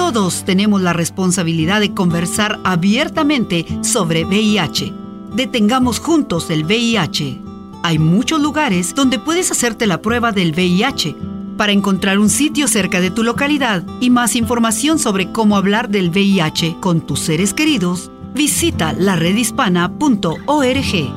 Todos 0.00 0.46
tenemos 0.46 0.80
la 0.80 0.94
responsabilidad 0.94 1.78
de 1.78 1.92
conversar 1.92 2.58
abiertamente 2.64 3.66
sobre 3.82 4.24
VIH. 4.24 4.94
Detengamos 5.34 6.00
juntos 6.00 6.48
el 6.48 6.64
VIH. 6.64 7.38
Hay 7.82 7.98
muchos 7.98 8.40
lugares 8.40 8.94
donde 8.94 9.18
puedes 9.18 9.50
hacerte 9.50 9.86
la 9.86 10.00
prueba 10.00 10.32
del 10.32 10.52
VIH. 10.52 11.14
Para 11.58 11.72
encontrar 11.72 12.18
un 12.18 12.30
sitio 12.30 12.66
cerca 12.66 13.02
de 13.02 13.10
tu 13.10 13.22
localidad 13.22 13.84
y 14.00 14.08
más 14.08 14.36
información 14.36 14.98
sobre 14.98 15.32
cómo 15.32 15.58
hablar 15.58 15.90
del 15.90 16.08
VIH 16.08 16.78
con 16.80 17.02
tus 17.02 17.20
seres 17.20 17.52
queridos, 17.52 18.10
visita 18.34 18.94
laredhispana.org. 18.94 21.14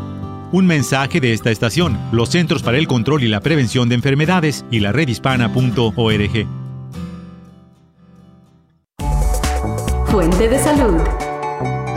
Un 0.52 0.66
mensaje 0.68 1.22
de 1.22 1.32
esta 1.32 1.52
estación, 1.52 1.98
los 2.12 2.30
Centros 2.30 2.62
para 2.62 2.78
el 2.78 2.88
Control 2.88 3.24
y 3.24 3.30
la 3.30 3.40
Prevención 3.40 3.88
de 3.88 3.96
Enfermedades 3.96 4.66
y 4.70 4.82
la 4.82 4.92
redhispana.org. 4.92 6.63
Fuente 10.14 10.48
de 10.48 10.60
salud. 10.60 11.02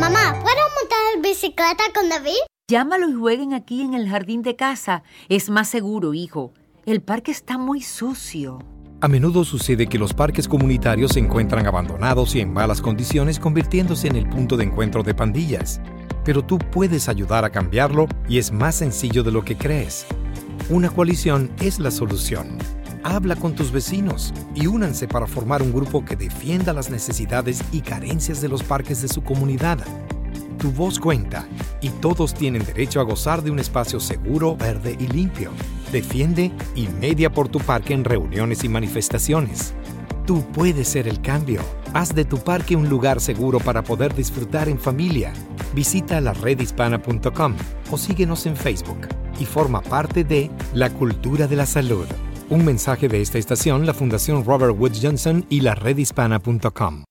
Mamá, 0.00 0.40
¿puedo 0.40 0.62
montar 0.81 1.22
bicicleta 1.22 1.83
con 1.94 2.09
David? 2.09 2.38
Llámalo 2.66 3.11
y 3.11 3.12
jueguen 3.12 3.52
aquí 3.52 3.83
en 3.83 3.92
el 3.92 4.09
jardín 4.09 4.40
de 4.40 4.57
casa. 4.57 5.02
Es 5.29 5.50
más 5.50 5.68
seguro, 5.68 6.14
hijo. 6.14 6.55
El 6.87 7.02
parque 7.02 7.31
está 7.31 7.59
muy 7.59 7.83
sucio. 7.83 8.59
A 9.02 9.09
menudo 9.09 9.44
sucede 9.44 9.87
que 9.87 9.98
los 9.98 10.14
parques 10.14 10.48
comunitarios 10.48 11.12
se 11.12 11.18
encuentran 11.18 11.66
abandonados 11.66 12.35
y 12.35 12.40
en 12.40 12.55
malas 12.55 12.81
condiciones 12.81 13.38
convirtiéndose 13.38 14.09
en 14.09 14.16
el 14.16 14.26
punto 14.26 14.57
de 14.57 14.64
encuentro 14.64 15.02
de 15.02 15.12
pandillas. 15.12 15.83
Pero 16.24 16.42
tú 16.42 16.57
puedes 16.57 17.11
ayudar 17.11 17.44
a 17.44 17.50
cambiarlo 17.50 18.07
y 18.31 18.38
es 18.38 18.50
más 18.50 18.76
sencillo 18.76 19.24
de 19.24 19.33
lo 19.33 19.44
que 19.44 19.59
crees. 19.59 20.07
Una 20.70 20.88
coalición 20.88 21.50
es 21.61 21.79
la 21.79 21.90
solución. 21.90 22.57
Habla 23.09 23.37
con 23.37 23.55
tus 23.55 23.71
vecinos 23.71 24.35
y 24.53 24.66
únanse 24.66 25.07
para 25.07 25.29
formar 25.29 25.62
un 25.62 25.73
grupo 25.73 26.05
que 26.05 26.16
defienda 26.16 26.73
las 26.73 26.90
necesidades 26.90 27.62
y 27.71 27.81
carencias 27.81 28.40
de 28.40 28.49
los 28.49 28.64
parques 28.64 29.01
de 29.01 29.07
su 29.07 29.23
comunidad. 29.23 29.79
Tu 30.59 30.73
voz 30.73 30.99
cuenta 30.99 31.47
y 31.81 31.90
todos 31.90 32.35
tienen 32.35 32.64
derecho 32.64 32.99
a 32.99 33.05
gozar 33.05 33.45
de 33.45 33.53
un 33.53 33.61
espacio 33.61 34.01
seguro, 34.01 34.57
verde 34.57 34.97
y 34.99 35.07
limpio. 35.07 35.53
Defiende 35.92 36.51
y 36.75 36.88
media 36.88 37.31
por 37.31 37.47
tu 37.47 37.61
parque 37.61 37.95
en 37.95 38.03
reuniones 38.03 38.64
y 38.64 38.69
manifestaciones. 38.69 39.73
Tú 40.27 40.45
puedes 40.53 40.88
ser 40.88 41.07
el 41.07 41.21
cambio. 41.21 41.61
Haz 41.95 42.12
de 42.12 42.25
tu 42.25 42.38
parque 42.38 42.75
un 42.75 42.88
lugar 42.88 43.21
seguro 43.21 43.61
para 43.61 43.85
poder 43.85 44.16
disfrutar 44.16 44.69
en 44.69 44.81
familia. 44.81 45.33
Visita 45.77 46.21
la 46.21 46.33
redhispana.com 46.33 47.55
o 47.88 47.99
síguenos 47.99 48.47
en 48.47 48.57
Facebook 48.57 49.07
y 49.38 49.45
forma 49.45 49.81
parte 49.81 50.25
de 50.25 50.51
la 50.75 50.90
cultura 50.90 51.47
de 51.47 51.55
la 51.55 51.66
salud. 51.66 52.07
Un 52.48 52.64
mensaje 52.64 53.09
de 53.09 53.20
esta 53.20 53.38
estación, 53.38 53.87
la 53.87 53.92
Fundación 53.92 54.44
Robert 54.44 54.76
Wood 54.78 54.92
Johnson 55.02 55.44
y 55.50 55.62
la 55.62 55.74
redhispana.com. 55.74 57.02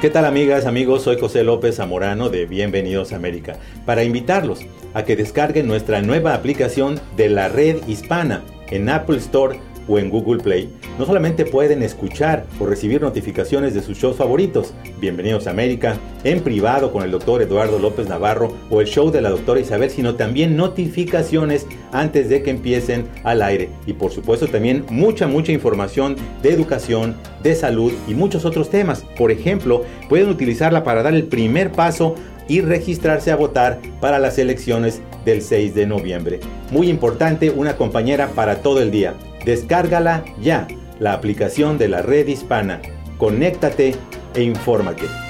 ¿Qué 0.00 0.10
tal 0.10 0.24
amigas, 0.24 0.66
amigos? 0.66 1.02
Soy 1.02 1.18
José 1.18 1.42
López 1.42 1.76
Zamorano 1.76 2.28
de 2.28 2.46
Bienvenidos 2.46 3.12
a 3.12 3.16
América 3.16 3.58
para 3.84 4.04
invitarlos 4.04 4.60
a 4.94 5.02
que 5.02 5.16
descarguen 5.16 5.66
nuestra 5.66 6.00
nueva 6.00 6.32
aplicación 6.32 7.00
de 7.16 7.28
la 7.28 7.48
red 7.48 7.84
hispana 7.88 8.44
en 8.68 8.88
Apple 8.88 9.16
Store 9.16 9.58
o 9.88 9.98
en 9.98 10.10
Google 10.10 10.42
Play. 10.42 10.68
No 10.98 11.06
solamente 11.06 11.44
pueden 11.44 11.82
escuchar 11.82 12.46
o 12.58 12.66
recibir 12.66 13.00
notificaciones 13.00 13.74
de 13.74 13.82
sus 13.82 13.98
shows 13.98 14.16
favoritos, 14.16 14.74
Bienvenidos 14.98 15.46
a 15.46 15.50
América, 15.50 15.96
en 16.24 16.40
privado 16.40 16.90
con 16.90 17.02
el 17.02 17.10
doctor 17.10 17.42
Eduardo 17.42 17.78
López 17.78 18.08
Navarro 18.08 18.54
o 18.70 18.80
el 18.80 18.86
show 18.86 19.10
de 19.10 19.20
la 19.20 19.30
doctora 19.30 19.60
Isabel, 19.60 19.90
sino 19.90 20.14
también 20.14 20.56
notificaciones 20.56 21.66
antes 21.92 22.28
de 22.28 22.42
que 22.42 22.50
empiecen 22.50 23.06
al 23.24 23.42
aire. 23.42 23.68
Y 23.86 23.92
por 23.92 24.10
supuesto 24.12 24.46
también 24.46 24.84
mucha, 24.88 25.26
mucha 25.26 25.52
información 25.52 26.16
de 26.42 26.50
educación, 26.50 27.14
de 27.42 27.54
salud 27.54 27.92
y 28.08 28.14
muchos 28.14 28.44
otros 28.44 28.70
temas. 28.70 29.04
Por 29.18 29.30
ejemplo, 29.30 29.84
pueden 30.08 30.30
utilizarla 30.30 30.82
para 30.82 31.02
dar 31.02 31.14
el 31.14 31.24
primer 31.24 31.72
paso 31.72 32.14
y 32.48 32.60
registrarse 32.60 33.30
a 33.30 33.36
votar 33.36 33.80
para 34.00 34.18
las 34.18 34.38
elecciones 34.38 35.00
del 35.24 35.42
6 35.42 35.74
de 35.74 35.86
noviembre. 35.86 36.40
Muy 36.70 36.88
importante, 36.88 37.50
una 37.50 37.76
compañera 37.76 38.28
para 38.28 38.62
todo 38.62 38.80
el 38.80 38.90
día. 38.90 39.14
Descárgala 39.46 40.24
ya, 40.40 40.66
la 40.98 41.12
aplicación 41.12 41.78
de 41.78 41.86
la 41.86 42.02
red 42.02 42.26
hispana. 42.26 42.82
Conéctate 43.16 43.94
e 44.34 44.42
infórmate. 44.42 45.25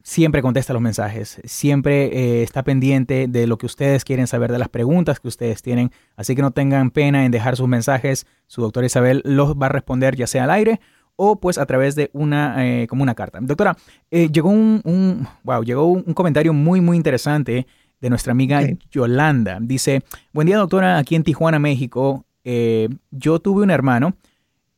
siempre 0.03 0.43
contesta 0.43 0.73
los 0.73 0.83
mensajes, 0.83 1.41
siempre 1.45 2.07
eh, 2.07 2.43
está 2.43 2.65
pendiente 2.65 3.29
de 3.29 3.47
lo 3.47 3.59
que 3.59 3.67
ustedes 3.67 4.05
quieren 4.05 4.27
saber, 4.27 4.51
de 4.51 4.59
las 4.59 4.69
preguntas 4.69 5.21
que 5.21 5.29
ustedes 5.29 5.63
tienen. 5.63 5.93
Así 6.17 6.35
que 6.35 6.43
no 6.43 6.51
tengan 6.51 6.91
pena 6.91 7.25
en 7.25 7.31
dejar 7.31 7.55
sus 7.57 7.69
mensajes. 7.69 8.27
Su 8.49 8.61
doctora 8.61 8.87
Isabel 8.87 9.23
los 9.25 9.55
va 9.55 9.67
a 9.67 9.69
responder 9.69 10.17
ya 10.17 10.27
sea 10.27 10.45
al 10.45 10.51
aire 10.51 10.81
o 11.15 11.39
pues 11.39 11.59
a 11.59 11.67
través 11.67 11.95
de 11.95 12.11
una, 12.13 12.57
eh, 12.67 12.89
como 12.89 13.05
una 13.05 13.15
carta. 13.15 13.39
Doctora, 13.41 13.77
llegó 14.11 14.49
un, 14.49 15.29
wow, 15.45 15.63
llegó 15.63 15.87
un 15.87 16.13
comentario 16.15 16.53
muy, 16.53 16.81
muy 16.81 16.97
interesante 16.97 17.69
de 18.01 18.11
nuestra 18.11 18.33
amiga 18.33 18.63
Yolanda. 18.91 19.59
Dice, 19.61 20.03
buen 20.33 20.47
día 20.47 20.59
doctora, 20.59 20.99
aquí 20.99 21.15
en 21.15 21.25
Tijuana, 21.25 21.59
México. 21.59 22.25
Eh, 22.45 22.89
yo 23.11 23.41
tuve 23.41 23.63
un 23.63 23.71
hermano 23.71 24.17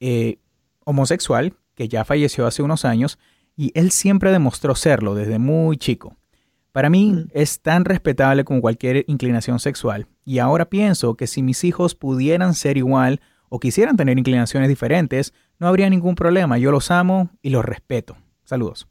eh, 0.00 0.38
homosexual 0.84 1.54
que 1.74 1.88
ya 1.88 2.04
falleció 2.04 2.46
hace 2.46 2.62
unos 2.62 2.84
años 2.84 3.18
y 3.56 3.72
él 3.74 3.90
siempre 3.90 4.32
demostró 4.32 4.74
serlo 4.74 5.14
desde 5.14 5.38
muy 5.38 5.76
chico. 5.76 6.16
Para 6.72 6.90
mí 6.90 7.12
mm. 7.12 7.28
es 7.32 7.60
tan 7.60 7.84
respetable 7.84 8.44
como 8.44 8.60
cualquier 8.60 9.04
inclinación 9.06 9.58
sexual 9.58 10.06
y 10.24 10.38
ahora 10.38 10.70
pienso 10.70 11.14
que 11.14 11.26
si 11.26 11.42
mis 11.42 11.64
hijos 11.64 11.94
pudieran 11.94 12.54
ser 12.54 12.76
igual 12.76 13.20
o 13.48 13.60
quisieran 13.60 13.96
tener 13.96 14.18
inclinaciones 14.18 14.68
diferentes, 14.68 15.34
no 15.58 15.68
habría 15.68 15.90
ningún 15.90 16.14
problema. 16.14 16.56
Yo 16.58 16.70
los 16.70 16.90
amo 16.90 17.30
y 17.42 17.50
los 17.50 17.64
respeto. 17.64 18.16
Saludos. 18.44 18.89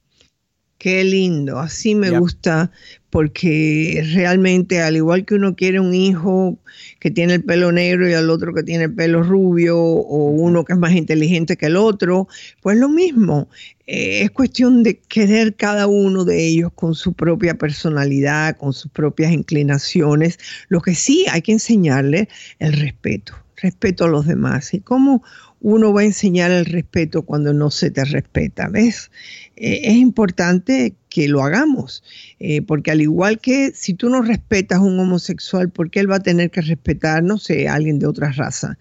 Qué 0.80 1.04
lindo, 1.04 1.60
así 1.60 1.94
me 1.94 2.18
gusta, 2.18 2.72
porque 3.10 4.02
realmente 4.13 4.82
al 4.82 4.96
igual 4.96 5.26
que 5.26 5.36
uno 5.36 5.54
quiere 5.54 5.82
un 5.82 5.94
hijo 5.94 6.58
que 7.02 7.12
tiene 7.12 7.34
el 7.34 7.44
pelo 7.44 7.74
negro 7.74 8.10
y 8.10 8.13
al 8.13 8.30
otro 8.30 8.54
que 8.54 8.63
tiene 8.63 8.86
el 8.86 8.94
pelo 8.96 9.22
rubio, 9.22 9.78
o 9.78 10.30
uno 10.30 10.63
que 10.63 10.72
es 10.72 10.80
más 10.80 10.94
inteligente 10.94 11.58
que 11.58 11.65
el 11.65 11.76
otro, 11.76 12.30
pues 12.62 12.78
lo 12.78 12.88
mismo. 12.88 13.50
Eh, 13.88 14.22
es 14.22 14.32
cuestión 14.32 14.82
de 14.84 15.00
querer 15.00 15.54
cada 15.54 15.86
uno 15.88 16.24
de 16.24 16.48
ellos 16.48 16.72
con 16.74 16.96
su 16.96 17.12
propia 17.12 17.56
personalidad, 17.56 18.56
con 18.56 18.72
sus 18.72 18.89
propias 18.89 19.34
inclinaciones. 19.34 20.39
Lo 20.70 20.80
que 20.80 20.96
sí 20.96 21.26
hay 21.30 21.42
que 21.42 21.52
enseñarle 21.52 22.30
el 22.60 22.72
respeto, 22.72 23.34
respeto 23.62 24.06
a 24.06 24.08
los 24.08 24.28
demás. 24.28 24.74
Y 24.74 24.80
cómo 24.80 25.24
uno 25.62 25.94
va 25.94 26.02
a 26.02 26.06
enseñar 26.06 26.52
el 26.52 26.65
respeto 26.65 27.24
cuando 27.24 27.54
no 27.54 27.70
se 27.70 27.92
te 27.92 28.06
respeta, 28.06 28.70
¿ves? 28.70 29.12
Eh, 29.60 29.82
es 29.84 29.95
importante 29.95 30.95
que 31.10 31.28
lo 31.28 31.43
hagamos, 31.43 32.02
eh, 32.39 32.62
porque 32.62 32.91
al 32.91 33.02
igual 33.02 33.39
que 33.39 33.72
si 33.76 33.93
tú 33.93 34.10
no 34.10 34.22
respetas 34.22 34.78
a 34.80 34.82
un 34.82 34.98
homosexual, 34.98 35.69
¿por 35.69 35.91
qué 35.91 36.00
él 36.00 36.10
va 36.10 36.15
a 36.15 36.22
tener 36.22 36.50
que 36.50 36.62
respetar, 36.62 37.24
a 37.24 37.74
alguien 37.74 38.00
de 38.00 38.08
otra 38.08 38.32
raza? 38.32 38.78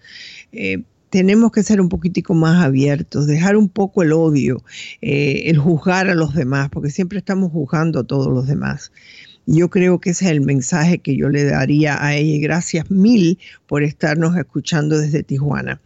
Eh, 0.53 0.83
tenemos 1.09 1.51
que 1.51 1.63
ser 1.63 1.81
un 1.81 1.89
poquitico 1.89 2.33
más 2.33 2.63
abiertos, 2.63 3.27
dejar 3.27 3.57
un 3.57 3.67
poco 3.67 4.03
el 4.03 4.13
odio, 4.13 4.63
el 5.01 5.57
juzgar 5.57 6.07
a 6.07 6.15
los 6.15 6.35
demás, 6.35 6.69
porque 6.69 6.91
siempre 6.91 7.17
estamos 7.17 7.51
juzgando 7.51 7.99
a 7.99 8.03
todos 8.03 8.27
los 8.27 8.47
demás. 8.47 8.91
Yo 9.47 9.69
creo 9.69 9.99
que 9.99 10.11
ese 10.11 10.25
es 10.25 10.31
el 10.31 10.41
mensaje 10.41 10.99
que 10.99 11.17
yo 11.17 11.27
le 11.29 11.43
daría 11.45 12.01
a 12.05 12.15
ella. 12.15 12.39
Gracias 12.39 12.91
mil 12.91 13.39
por 13.65 13.81
estarnos 13.81 14.37
escuchando 14.37 14.99
desde 14.99 15.23
Tijuana. 15.23 15.81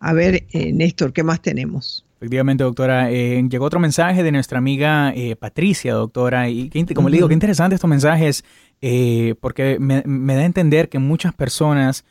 A 0.00 0.12
ver, 0.12 0.44
Néstor, 0.52 1.12
¿qué 1.12 1.22
más 1.22 1.40
tenemos? 1.40 2.04
Efectivamente, 2.24 2.64
doctora. 2.64 3.10
Eh, 3.10 3.44
llegó 3.50 3.66
otro 3.66 3.80
mensaje 3.80 4.22
de 4.22 4.32
nuestra 4.32 4.56
amiga 4.56 5.12
eh, 5.14 5.36
Patricia, 5.36 5.92
doctora. 5.92 6.48
Y 6.48 6.70
como 6.94 7.10
le 7.10 7.18
digo, 7.18 7.28
qué 7.28 7.34
interesante 7.34 7.74
estos 7.74 7.90
mensajes, 7.90 8.46
eh, 8.80 9.34
porque 9.42 9.76
me, 9.78 10.02
da 10.34 10.40
a 10.40 10.44
entender 10.46 10.88
que 10.88 10.98
muchas 10.98 11.34
personas 11.34 12.06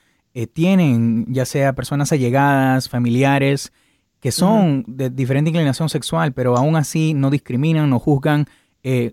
tienen, 0.54 1.26
ya 1.30 1.46
sea 1.46 1.74
personas 1.74 2.12
allegadas, 2.12 2.90
familiares, 2.90 3.74
que 4.20 4.32
son 4.32 4.84
de 4.88 5.10
diferente 5.10 5.50
inclinación 5.50 5.90
sexual, 5.90 6.32
pero 6.32 6.58
aún 6.58 6.76
así 6.76 7.16
no 7.16 7.32
discriminan, 7.32 7.90
no 7.90 7.98
juzgan. 7.98 8.46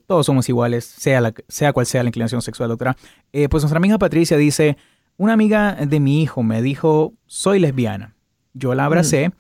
todos 0.07 0.27
somos 0.27 0.51
iguales, 0.51 0.85
sea, 0.85 1.23
la, 1.23 1.33
sea 1.49 1.73
cual 1.73 1.87
sea 1.87 2.03
la 2.03 2.11
inclinación 2.11 2.43
sexual, 2.43 2.69
doctora. 2.69 2.95
pues 3.33 3.63
nuestra 3.63 3.79
amiga 3.79 3.97
Patricia 3.97 4.37
dice, 4.37 4.77
una 5.17 5.33
amiga 5.33 5.77
de 5.77 5.99
mi 5.99 6.23
hijo 6.23 6.43
me 6.43 6.61
dijo, 6.61 7.15
soy 7.25 7.59
lesbiana. 7.59 8.17
Yo 8.53 8.75
la 8.75 8.85
abracé 8.85 9.31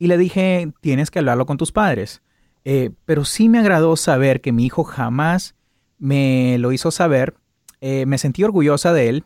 y 0.00 0.06
le 0.06 0.16
dije, 0.16 0.72
tienes 0.80 1.10
que 1.10 1.18
hablarlo 1.18 1.44
con 1.44 1.58
tus 1.58 1.72
padres. 1.72 2.22
Eh, 2.64 2.90
pero 3.04 3.26
sí 3.26 3.50
me 3.50 3.58
agradó 3.58 3.96
saber 3.96 4.40
que 4.40 4.50
mi 4.50 4.64
hijo 4.64 4.82
jamás 4.82 5.54
me 5.98 6.56
lo 6.58 6.72
hizo 6.72 6.90
saber. 6.90 7.34
Eh, 7.82 8.06
me 8.06 8.16
sentí 8.16 8.42
orgullosa 8.42 8.94
de 8.94 9.10
él, 9.10 9.24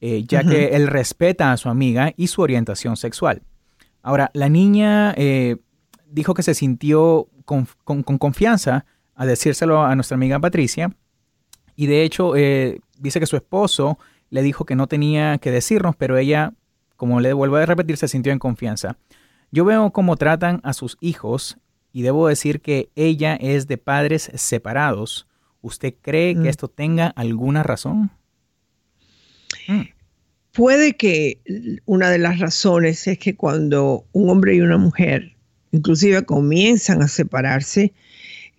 eh, 0.00 0.24
ya 0.26 0.42
que 0.42 0.70
él 0.74 0.88
respeta 0.88 1.52
a 1.52 1.56
su 1.56 1.68
amiga 1.68 2.12
y 2.16 2.26
su 2.26 2.42
orientación 2.42 2.96
sexual. 2.96 3.42
Ahora, 4.02 4.32
la 4.34 4.48
niña 4.48 5.14
dijo 6.06 6.34
que 6.34 6.42
se 6.42 6.54
sintió 6.54 7.28
con, 7.44 7.68
confianza 8.02 8.86
al 9.14 9.28
decírselo 9.28 9.84
a 9.84 9.94
nuestra 9.94 10.16
amiga 10.16 10.40
Patricia. 10.40 10.92
Y 11.76 11.86
de 11.86 12.02
hecho, 12.02 12.32
dice 12.32 13.20
que 13.20 13.26
su 13.26 13.36
esposo 13.36 13.96
le 14.28 14.42
dijo 14.42 14.64
que 14.64 14.74
no 14.74 14.88
tenía 14.88 15.38
que 15.38 15.52
decirnos, 15.52 15.94
pero 15.94 16.18
ella, 16.18 16.52
como 16.96 17.20
le 17.20 17.32
vuelvo 17.32 17.56
a 17.56 17.66
repetir, 17.66 17.96
se 17.96 18.08
sintió 18.08 18.32
en 18.32 18.40
confianza. 18.40 18.96
Yo 19.52 19.64
veo 19.64 19.90
cómo 19.92 20.16
tratan 20.16 20.60
a 20.62 20.72
sus 20.72 20.96
hijos 21.00 21.58
y 21.92 22.02
debo 22.02 22.28
decir 22.28 22.60
que 22.60 22.90
ella 22.94 23.34
es 23.34 23.66
de 23.66 23.78
padres 23.78 24.30
separados. 24.34 25.26
¿Usted 25.60 25.94
cree 26.00 26.34
que 26.34 26.40
mm. 26.40 26.46
esto 26.46 26.68
tenga 26.68 27.08
alguna 27.08 27.62
razón? 27.62 28.10
Mm. 29.66 29.82
Puede 30.52 30.96
que 30.96 31.40
una 31.84 32.10
de 32.10 32.18
las 32.18 32.38
razones 32.38 33.06
es 33.06 33.18
que 33.18 33.36
cuando 33.36 34.04
un 34.12 34.30
hombre 34.30 34.54
y 34.54 34.60
una 34.60 34.78
mujer 34.78 35.36
inclusive 35.72 36.24
comienzan 36.24 37.02
a 37.02 37.08
separarse, 37.08 37.92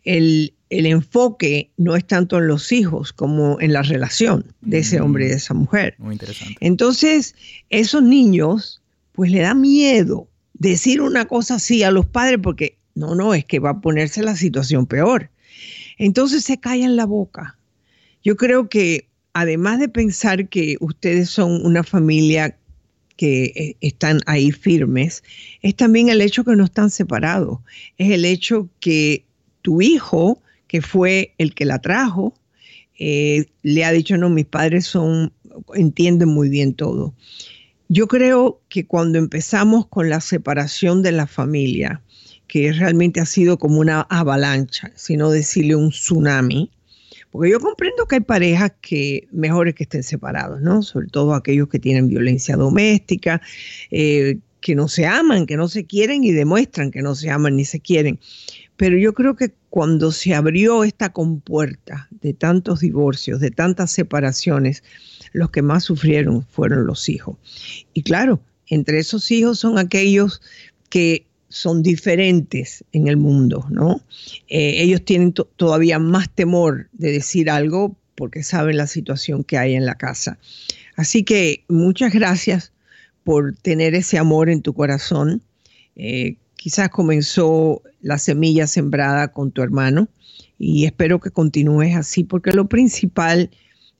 el, 0.03 0.53
enfoque 0.69 1.69
no 1.75 1.95
es 1.97 2.05
tanto 2.07 2.37
en 2.37 2.47
los 2.47 2.71
hijos 2.71 3.11
como 3.11 3.59
en 3.59 3.73
la 3.73 3.81
relación 3.81 4.53
de 4.61 4.79
ese 4.79 5.01
hombre 5.01 5.25
y 5.25 5.29
de 5.29 5.35
esa 5.35 5.53
mujer. 5.53 5.95
Muy 5.97 6.13
interesante. 6.13 6.55
Entonces, 6.61 7.35
esos 7.69 8.01
niños, 8.01 8.81
pues 9.11 9.31
le 9.31 9.41
da 9.41 9.53
miedo 9.53 10.30
decir 10.61 11.01
una 11.01 11.25
cosa 11.25 11.55
así 11.55 11.81
a 11.81 11.89
los 11.89 12.05
padres 12.05 12.39
porque 12.41 12.77
no, 12.93 13.15
no, 13.15 13.33
es 13.33 13.45
que 13.45 13.59
va 13.59 13.71
a 13.71 13.81
ponerse 13.81 14.21
la 14.21 14.35
situación 14.35 14.85
peor. 14.85 15.31
Entonces 15.97 16.43
se 16.43 16.59
callan 16.59 16.95
la 16.95 17.05
boca. 17.05 17.57
Yo 18.23 18.35
creo 18.35 18.69
que 18.69 19.07
además 19.33 19.79
de 19.79 19.89
pensar 19.89 20.49
que 20.49 20.77
ustedes 20.79 21.29
son 21.31 21.65
una 21.65 21.83
familia 21.83 22.57
que 23.17 23.45
eh, 23.55 23.75
están 23.81 24.19
ahí 24.27 24.51
firmes, 24.51 25.23
es 25.63 25.75
también 25.75 26.09
el 26.09 26.21
hecho 26.21 26.43
que 26.43 26.55
no 26.55 26.65
están 26.65 26.91
separados. 26.91 27.59
Es 27.97 28.11
el 28.11 28.23
hecho 28.23 28.69
que 28.79 29.25
tu 29.63 29.81
hijo, 29.81 30.41
que 30.67 30.81
fue 30.83 31.33
el 31.39 31.55
que 31.55 31.65
la 31.65 31.79
trajo, 31.79 32.35
eh, 32.99 33.45
le 33.63 33.83
ha 33.83 33.91
dicho, 33.91 34.15
no, 34.15 34.29
mis 34.29 34.45
padres 34.45 34.85
son, 34.85 35.33
entienden 35.73 36.29
muy 36.29 36.49
bien 36.49 36.75
todo. 36.75 37.15
Yo 37.93 38.07
creo 38.07 38.61
que 38.69 38.85
cuando 38.85 39.19
empezamos 39.19 39.85
con 39.85 40.09
la 40.09 40.21
separación 40.21 41.03
de 41.03 41.11
la 41.11 41.27
familia, 41.27 42.01
que 42.47 42.71
realmente 42.71 43.19
ha 43.19 43.25
sido 43.25 43.57
como 43.57 43.81
una 43.81 44.03
avalancha, 44.03 44.93
sino 44.95 45.29
decirle 45.29 45.75
un 45.75 45.89
tsunami, 45.89 46.71
porque 47.31 47.51
yo 47.51 47.59
comprendo 47.59 48.05
que 48.05 48.15
hay 48.15 48.21
parejas 48.21 48.71
que 48.79 49.27
mejores 49.33 49.75
que 49.75 49.83
estén 49.83 50.03
separados, 50.03 50.61
¿no? 50.61 50.83
Sobre 50.83 51.07
todo 51.07 51.33
aquellos 51.33 51.67
que 51.67 51.79
tienen 51.79 52.07
violencia 52.07 52.55
doméstica, 52.55 53.41
eh, 53.89 54.37
que 54.61 54.73
no 54.73 54.87
se 54.87 55.05
aman, 55.05 55.45
que 55.45 55.57
no 55.57 55.67
se 55.67 55.83
quieren 55.83 56.23
y 56.23 56.31
demuestran 56.31 56.91
que 56.91 57.01
no 57.01 57.13
se 57.13 57.29
aman 57.29 57.57
ni 57.57 57.65
se 57.65 57.81
quieren. 57.81 58.21
Pero 58.77 58.97
yo 58.97 59.13
creo 59.13 59.35
que 59.35 59.51
cuando 59.69 60.13
se 60.13 60.33
abrió 60.33 60.85
esta 60.85 61.11
compuerta 61.11 62.07
de 62.21 62.31
tantos 62.31 62.79
divorcios, 62.79 63.41
de 63.41 63.51
tantas 63.51 63.91
separaciones, 63.91 64.81
los 65.31 65.51
que 65.51 65.61
más 65.61 65.83
sufrieron 65.83 66.45
fueron 66.45 66.85
los 66.85 67.09
hijos. 67.09 67.37
Y 67.93 68.03
claro, 68.03 68.41
entre 68.67 68.99
esos 68.99 69.29
hijos 69.31 69.59
son 69.59 69.77
aquellos 69.77 70.41
que 70.89 71.25
son 71.49 71.83
diferentes 71.83 72.83
en 72.93 73.07
el 73.07 73.17
mundo, 73.17 73.65
¿no? 73.69 74.01
Eh, 74.47 74.81
ellos 74.81 75.03
tienen 75.03 75.33
todavía 75.33 75.99
más 75.99 76.29
temor 76.29 76.87
de 76.93 77.11
decir 77.11 77.49
algo 77.49 77.95
porque 78.15 78.43
saben 78.43 78.77
la 78.77 78.87
situación 78.87 79.43
que 79.43 79.57
hay 79.57 79.75
en 79.75 79.85
la 79.85 79.95
casa. 79.95 80.37
Así 80.95 81.23
que 81.23 81.63
muchas 81.67 82.13
gracias 82.13 82.71
por 83.23 83.55
tener 83.55 83.95
ese 83.95 84.17
amor 84.17 84.49
en 84.49 84.61
tu 84.61 84.73
corazón. 84.73 85.41
Eh, 85.95 86.35
quizás 86.55 86.89
comenzó 86.89 87.81
la 88.01 88.17
semilla 88.17 88.67
sembrada 88.67 89.29
con 89.29 89.51
tu 89.51 89.61
hermano 89.61 90.07
y 90.57 90.85
espero 90.85 91.19
que 91.19 91.31
continúes 91.31 91.95
así 91.95 92.23
porque 92.23 92.51
lo 92.51 92.67
principal 92.69 93.49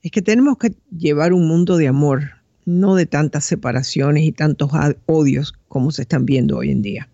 es 0.01 0.11
que 0.11 0.21
tenemos 0.21 0.57
que 0.57 0.73
llevar 0.95 1.33
un 1.33 1.47
mundo 1.47 1.77
de 1.77 1.87
amor, 1.87 2.31
no 2.65 2.95
de 2.95 3.05
tantas 3.05 3.45
separaciones 3.45 4.23
y 4.23 4.31
tantos 4.31 4.71
odios 5.05 5.53
como 5.67 5.91
se 5.91 6.03
están 6.03 6.25
viendo 6.25 6.57
hoy 6.57 6.71
en 6.71 6.81
día. 6.81 7.09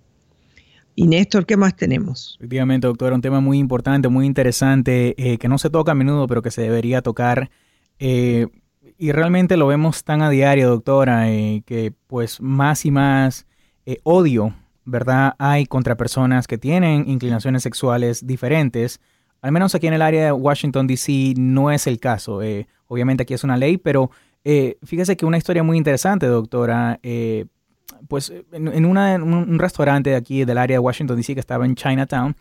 Y 0.96 1.08
Néstor, 1.08 1.46
¿qué 1.46 1.58
más 1.58 1.76
tenemos? 1.76 2.38
Efectivamente, 2.40 2.88
doctor, 2.88 3.14
un 3.14 3.22
tema 3.22 3.40
muy 3.40 3.60
importante, 3.60 4.08
muy 4.08 4.26
interesante, 4.26 5.14
eh, 5.18 5.38
que 5.38 5.48
no 5.48 5.60
se 5.60 5.70
toca 5.70 5.92
a 5.92 5.96
menudo, 5.96 6.26
pero 6.26 6.42
que 6.42 6.50
se 6.50 6.64
debería 6.64 7.04
tocar. 7.04 7.52
Eh, 8.00 8.48
y 8.98 9.12
realmente 9.12 9.58
lo 9.58 9.68
vemos 9.68 10.04
tan 10.04 10.24
a 10.24 10.30
diario, 10.32 10.70
doctora, 10.70 11.32
eh, 11.32 11.62
que 11.68 11.94
pues 12.08 12.42
más 12.42 12.84
y 12.86 12.92
más 12.92 13.46
odio, 14.04 14.54
¿verdad? 14.86 15.36
Hay 15.38 15.66
contra 15.66 15.96
personas 15.96 16.48
que 16.48 16.58
tienen 16.58 17.08
inclinaciones 17.08 17.64
sexuales 17.64 18.26
diferentes. 18.26 19.00
Al 19.42 19.52
menos 19.52 19.76
aquí 19.76 19.88
en 19.88 19.94
el 19.94 20.02
área 20.02 20.26
de 20.26 20.32
Washington, 20.32 20.88
D.C. 20.88 21.34
no 21.38 21.72
es 21.72 21.88
el 21.88 22.00
caso. 22.00 22.42
obviamente 22.88 23.24
aquí 23.24 23.34
es 23.34 23.44
una 23.44 23.58
ley, 23.58 23.78
pero 23.78 24.12
fíjese 24.84 25.18
que 25.18 25.26
una 25.26 25.38
historia 25.38 25.64
muy 25.64 25.78
interesante, 25.78 26.26
doctora 26.26 27.00
pues 28.08 28.32
en, 28.52 28.86
un 28.86 29.60
restaurante 29.60 30.12
de 30.12 30.16
aquí 30.16 30.46
del 30.46 30.58
área 30.58 30.76
de 30.76 30.80
Washington 30.80 31.18
DC 31.18 31.34
que 31.34 31.40
estaba 31.40 31.66
en 31.66 31.76
Chinatown, 31.76 32.36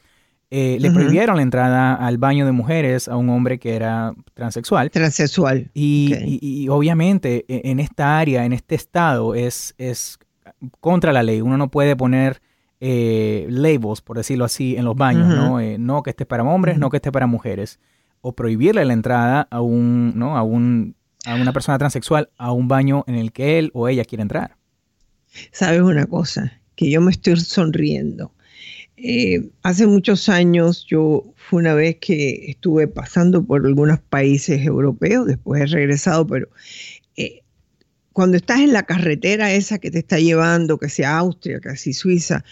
eh, 0.51 0.77
le 0.79 0.93
prohibieron 0.93 1.37
la 1.37 1.43
entrada 1.43 1.95
al 1.95 2.19
baño 2.19 2.47
de 2.47 2.53
mujeres 2.53 3.09
a 3.09 3.17
un 3.17 3.29
hombre 3.31 3.59
que 3.59 3.75
era 3.75 4.15
transexual. 4.35 4.91
Transexual. 4.91 5.71
Y, 5.75 6.69
obviamente 6.71 7.45
e, 7.49 7.63
en 7.71 7.81
esta 7.81 8.19
área, 8.19 8.45
en 8.45 8.53
este 8.53 8.77
estado, 8.77 9.35
es, 9.35 9.75
es 9.77 10.19
contra 10.81 11.13
la 11.13 11.25
ley. 11.25 11.41
Uno 11.41 11.57
no 11.57 11.69
puede 11.69 11.97
poner 11.97 12.41
eh, 12.81 13.47
labels, 13.49 14.01
por 14.01 14.17
decirlo 14.17 14.45
así, 14.45 14.77
en 14.77 14.85
los 14.85 14.97
baños, 14.97 15.29
¿no? 15.29 15.61
Eh, 15.61 15.79
no 15.79 16.03
que 16.03 16.11
esté 16.11 16.27
para 16.27 16.45
hombres, 16.45 16.79
no 16.79 16.91
que 16.91 16.99
esté 16.99 17.11
para 17.11 17.27
mujeres. 17.27 17.81
O 18.21 18.33
prohibirle 18.33 18.85
la 18.85 18.93
entrada 18.93 19.49
a 19.51 19.61
un, 19.61 20.13
¿no? 20.17 20.37
A 20.37 20.43
un, 20.43 20.95
a 21.25 21.35
una 21.35 21.53
persona 21.53 21.79
transexual 21.79 22.31
a 22.37 22.53
un 22.53 22.69
baño 22.69 23.05
en 23.07 23.15
el 23.15 23.33
que 23.33 23.59
él 23.59 23.71
o 23.75 23.89
ella 23.89 24.05
quiere 24.05 24.23
entrar. 24.23 24.57
Sabes 25.53 25.81
una 25.81 26.07
cosa, 26.07 26.61
que 26.75 26.91
yo 26.91 27.01
me 27.01 27.11
estoy 27.11 27.37
sonriendo. 27.37 28.33
Eh, 28.97 29.51
hace 29.63 29.87
muchos 29.87 30.31
años 30.31 30.87
yo 30.89 31.25
fue 31.37 31.61
una 31.61 31.75
vez 31.75 31.97
que 32.01 32.51
estuve 32.51 32.89
pasando 32.89 33.45
por 33.45 33.67
algunos 33.67 34.01
países 34.01 34.65
europeos, 34.65 35.27
después 35.27 35.61
he 35.61 35.67
regresado, 35.67 36.27
pero 36.27 36.49
eh, 37.17 37.43
cuando 38.17 38.39
estás 38.39 38.61
en 38.61 38.73
la 38.73 38.85
carretera 38.85 39.53
esa 39.53 39.79
que 39.79 39.91
te 39.91 39.99
está 39.99 40.19
llevando, 40.19 40.79
que 40.79 40.89
sea 40.89 41.19
Austria, 41.19 41.61
que 41.61 41.77
sea 41.77 41.93
Suiza, 41.93 42.45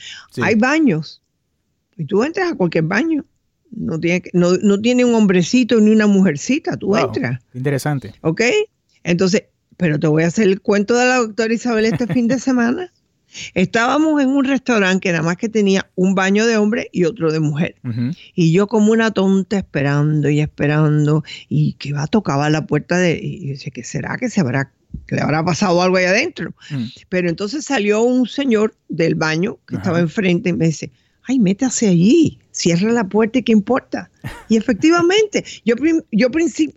hay 0.42 0.56
baños. 0.56 1.22
Y 1.96 2.04
tú 2.04 2.22
entras 2.22 2.52
a 2.52 2.54
cualquier 2.54 2.84
baño. 2.84 3.24
No 3.70 3.98
tiene, 3.98 4.24
no, 4.34 4.58
no 4.58 4.78
tiene 4.78 5.06
un 5.06 5.14
hombrecito 5.14 5.80
ni 5.80 5.90
una 5.90 6.06
mujercita, 6.06 6.76
tú 6.76 6.94
entras. 6.94 7.40
Interesante. 7.54 8.12
¿Ok? 8.20 8.42
Entonces, 9.04 9.44
pero 9.78 9.98
te 9.98 10.06
voy 10.06 10.24
a 10.24 10.26
hacer 10.26 10.48
el 10.48 10.60
cuento 10.60 10.98
de 10.98 11.06
la 11.06 11.16
doctora 11.16 11.54
Isabel 11.54 11.86
este 11.86 12.08
fin 12.08 12.28
de 12.28 12.38
semana. 12.38 12.92
Estábamos 13.54 14.22
en 14.22 14.28
un 14.28 14.44
restaurante 14.44 15.00
que 15.00 15.12
nada 15.12 15.24
más 15.24 15.38
que 15.38 15.48
tenía 15.48 15.90
un 15.94 16.14
baño 16.14 16.44
de 16.44 16.58
hombre 16.58 16.90
y 16.92 17.04
otro 17.04 17.32
de 17.32 17.40
mujer. 17.40 17.76
Y 18.34 18.52
yo 18.52 18.66
como 18.66 18.92
una 18.92 19.12
tonta 19.12 19.56
esperando 19.56 20.28
y 20.28 20.40
esperando 20.40 21.24
y 21.48 21.72
que 21.78 21.94
va 21.94 22.02
a 22.02 22.06
tocar 22.06 22.50
la 22.50 22.66
puerta 22.66 22.98
de... 22.98 23.18
Y 23.18 23.52
dice, 23.52 23.70
¿qué 23.70 23.82
será 23.82 24.18
que 24.18 24.28
se 24.28 24.42
habrá 24.42 24.70
que 25.06 25.16
le 25.16 25.22
habrá 25.22 25.44
pasado 25.44 25.80
algo 25.82 25.96
ahí 25.96 26.04
adentro? 26.04 26.54
Mm. 26.70 26.84
Pero 27.08 27.28
entonces 27.28 27.64
salió 27.64 28.02
un 28.02 28.26
señor 28.26 28.74
del 28.88 29.14
baño 29.14 29.58
que 29.66 29.76
estaba 29.76 30.00
enfrente 30.00 30.50
y 30.50 30.52
me 30.52 30.66
dice, 30.66 30.90
ay, 31.24 31.38
métase 31.38 31.88
allí, 31.88 32.38
cierra 32.50 32.92
la 32.92 33.08
puerta 33.08 33.38
y 33.38 33.42
qué 33.42 33.52
importa. 33.52 34.10
Y 34.48 34.56
efectivamente, 34.56 35.44
yo, 35.64 35.74
yo 36.12 36.28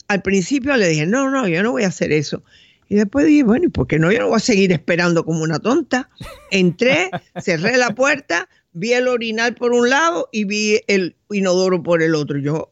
al 0.07 0.21
principio 0.21 0.75
le 0.75 0.89
dije, 0.89 1.05
no, 1.05 1.29
no, 1.29 1.47
yo 1.47 1.63
no 1.63 1.71
voy 1.71 1.83
a 1.83 1.87
hacer 1.87 2.11
eso. 2.11 2.43
Y 2.89 2.95
después 2.95 3.25
dije, 3.25 3.43
bueno, 3.43 3.65
¿y 3.65 3.69
por 3.69 3.87
qué 3.87 3.99
no? 3.99 4.11
Yo 4.11 4.19
no 4.19 4.27
voy 4.27 4.37
a 4.37 4.39
seguir 4.39 4.71
esperando 4.71 5.25
como 5.25 5.43
una 5.43 5.59
tonta. 5.59 6.09
Entré, 6.51 7.09
cerré 7.41 7.77
la 7.77 7.93
puerta, 7.93 8.47
vi 8.73 8.93
el 8.93 9.07
orinal 9.07 9.55
por 9.55 9.73
un 9.73 9.89
lado 9.89 10.29
y 10.31 10.45
vi 10.45 10.79
el 10.87 11.15
inodoro 11.29 11.83
por 11.83 12.01
el 12.01 12.15
otro. 12.15 12.37
Yo 12.37 12.71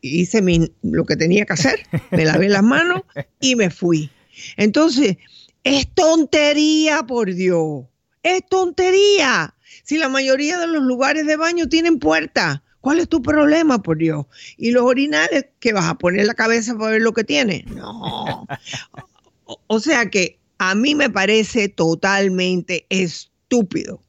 hice 0.00 0.42
lo 0.82 1.04
que 1.04 1.16
tenía 1.16 1.44
que 1.44 1.52
hacer, 1.52 1.80
me 2.10 2.24
lavé 2.24 2.48
las 2.48 2.62
manos 2.62 3.02
y 3.40 3.56
me 3.56 3.70
fui. 3.70 4.10
Entonces, 4.56 5.16
es 5.64 5.92
tontería, 5.94 7.02
por 7.06 7.32
Dios. 7.32 7.84
Es 8.22 8.46
tontería. 8.48 9.54
Si 9.82 9.98
la 9.98 10.08
mayoría 10.08 10.58
de 10.58 10.66
los 10.66 10.82
lugares 10.82 11.26
de 11.26 11.36
baño 11.36 11.68
tienen 11.68 11.98
puerta, 11.98 12.62
¿cuál 12.80 13.00
es 13.00 13.08
tu 13.08 13.22
problema, 13.22 13.82
por 13.82 13.98
Dios? 13.98 14.26
Y 14.56 14.70
los 14.70 14.84
orinales, 14.84 15.46
que 15.58 15.72
vas 15.72 15.86
a 15.86 15.96
poner 15.96 16.26
la 16.26 16.34
cabeza 16.34 16.76
para 16.76 16.92
ver 16.92 17.02
lo 17.02 17.12
que 17.12 17.24
tiene. 17.24 17.64
No. 17.68 18.46
O 19.66 19.80
sea 19.80 20.08
que 20.10 20.38
a 20.58 20.74
mí 20.74 20.94
me 20.94 21.10
parece 21.10 21.68
totalmente 21.68 22.86
estúpido. 22.88 24.02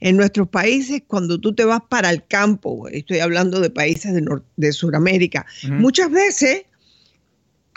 En 0.00 0.16
nuestros 0.16 0.48
países, 0.48 1.02
cuando 1.06 1.38
tú 1.38 1.54
te 1.54 1.64
vas 1.64 1.80
para 1.88 2.10
el 2.10 2.24
campo, 2.26 2.88
estoy 2.88 3.18
hablando 3.18 3.60
de 3.60 3.70
países 3.70 4.14
de, 4.14 4.24
de 4.56 4.72
Sudamérica, 4.72 5.46
muchas 5.64 6.10
veces 6.10 6.62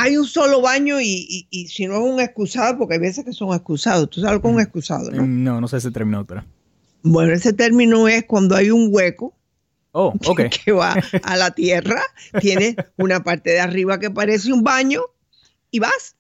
hay 0.04 0.18
un 0.18 0.26
solo 0.26 0.60
baño 0.60 1.00
y, 1.00 1.48
si 1.70 1.88
no 1.88 1.96
es 1.96 2.14
un 2.14 2.20
excusado, 2.20 2.78
porque 2.78 2.96
hay 2.96 3.00
veces 3.00 3.24
que 3.24 3.32
son 3.32 3.54
excusados. 3.54 4.10
¿Tú 4.10 4.20
sabes 4.20 4.42
con 4.42 4.56
un 4.56 4.60
excusado, 4.60 5.10
no? 5.12 5.26
No, 5.26 5.62
no 5.62 5.68
sé 5.70 5.78
ese 5.78 5.92
término, 5.92 6.26
pero. 6.26 6.44
Bueno, 7.04 7.34
ese 7.34 7.54
término 7.54 8.10
es 8.10 8.26
cuando 8.26 8.56
hay 8.56 8.70
un 8.70 8.90
hueco 8.92 9.34
oh, 9.94 10.14
okay. 10.28 10.50
que 10.50 10.74
va 10.74 10.96
a 11.24 11.38
la 11.38 11.52
tierra, 11.52 12.02
tiene 12.42 12.76
una 12.98 13.24
parte 13.24 13.52
de 13.52 13.62
arriba 13.62 13.98
que 13.98 14.12
parece 14.12 14.52
un 14.52 14.62
baño 14.62 15.04
y 15.72 15.80
vas. 15.80 16.18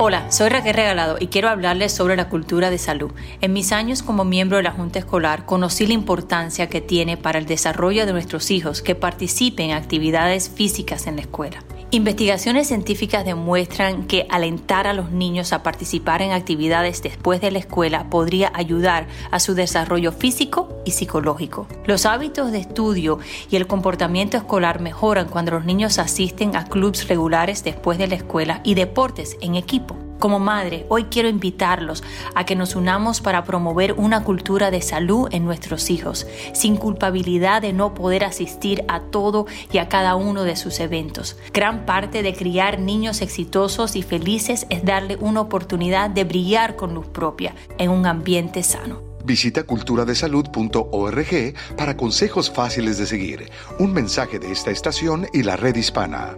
Hola, 0.02 0.32
soy 0.32 0.48
Raquel 0.48 0.76
Regalado 0.76 1.18
y 1.20 1.28
quiero 1.28 1.50
hablarles 1.50 1.92
sobre 1.92 2.16
la 2.16 2.30
cultura 2.30 2.70
de 2.70 2.78
salud. 2.78 3.12
En 3.42 3.52
mis 3.52 3.74
años 3.74 4.02
como 4.02 4.24
miembro 4.24 4.56
de 4.56 4.64
la 4.64 4.72
Junta 4.72 4.98
Escolar 4.98 5.46
conocí 5.46 5.86
la 5.88 5.94
importancia 5.94 6.70
que 6.70 6.80
tiene 6.80 7.18
para 7.18 7.38
el 7.38 7.46
desarrollo 7.46 8.06
de 8.06 8.14
nuestros 8.14 8.50
hijos 8.50 8.82
que 8.82 8.96
participen 8.96 9.72
en 9.72 9.76
actividades 9.76 10.48
físicas 10.48 11.06
en 11.06 11.18
la 11.18 11.24
escuela. 11.24 11.66
Investigaciones 11.92 12.68
científicas 12.68 13.26
demuestran 13.26 14.06
que 14.06 14.28
alentar 14.30 14.86
a 14.86 14.94
los 14.94 15.10
niños 15.10 15.54
a 15.54 15.64
participar 15.64 16.22
en 16.22 16.34
actividades 16.34 17.02
después 17.02 17.42
de 17.42 17.50
la 17.50 17.58
escuela 17.58 18.12
podría 18.12 18.52
ayudar 18.54 19.08
a 19.32 19.40
su 19.40 19.56
desarrollo 19.56 20.12
físico 20.12 20.70
y 20.86 20.92
psicológico. 20.92 21.68
Los 21.86 22.06
hábitos 22.06 22.52
de 22.52 22.60
estudio 22.60 23.18
y 23.50 23.56
el 23.56 23.66
comportamiento 23.66 24.38
escolar 24.38 24.82
mejoran 24.82 25.30
cuando 25.30 25.54
los 25.54 25.66
niños 25.66 25.98
asisten 25.98 26.56
a 26.56 26.66
clubes 26.66 27.08
regulares 27.08 27.64
después 27.64 27.98
de 27.98 28.06
la 28.06 28.16
escuela 28.16 28.62
y 28.64 28.76
deportes 28.76 29.36
en 29.42 29.56
equipo. 29.56 30.09
Como 30.20 30.40
madre, 30.40 30.86
hoy 30.90 31.06
quiero 31.06 31.30
invitarlos 31.30 32.04
a 32.36 32.46
que 32.46 32.58
nos 32.58 32.76
unamos 32.76 33.22
para 33.22 33.46
promover 33.46 33.94
una 33.94 34.26
cultura 34.26 34.70
de 34.70 34.82
salud 34.82 35.30
en 35.32 35.46
nuestros 35.46 35.90
hijos, 35.90 36.28
sin 36.54 36.76
culpabilidad 36.76 37.62
de 37.62 37.72
no 37.72 37.94
poder 37.94 38.26
asistir 38.26 38.84
a 38.90 39.00
todo 39.00 39.46
y 39.72 39.78
a 39.78 39.88
cada 39.88 40.16
uno 40.16 40.44
de 40.44 40.58
sus 40.58 40.82
eventos. 40.82 41.38
Gran 41.54 41.86
parte 41.86 42.22
de 42.22 42.34
criar 42.34 42.80
niños 42.80 43.22
exitosos 43.22 43.96
y 43.96 44.04
felices 44.04 44.68
es 44.70 44.84
darle 44.84 45.16
una 45.22 45.40
oportunidad 45.40 46.10
de 46.10 46.26
brillar 46.26 46.76
con 46.76 46.94
luz 46.94 47.08
propia 47.08 47.56
en 47.78 47.90
un 47.90 48.06
ambiente 48.06 48.62
sano. 48.62 49.02
Visita 49.24 49.64
culturadesalud.org 49.64 51.54
para 51.78 51.96
consejos 51.96 52.52
fáciles 52.52 52.98
de 52.98 53.06
seguir. 53.06 53.50
Un 53.80 53.94
mensaje 53.94 54.38
de 54.38 54.52
esta 54.52 54.72
estación 54.72 55.28
y 55.32 55.44
la 55.44 55.56
red 55.56 55.76
hispana. 55.78 56.38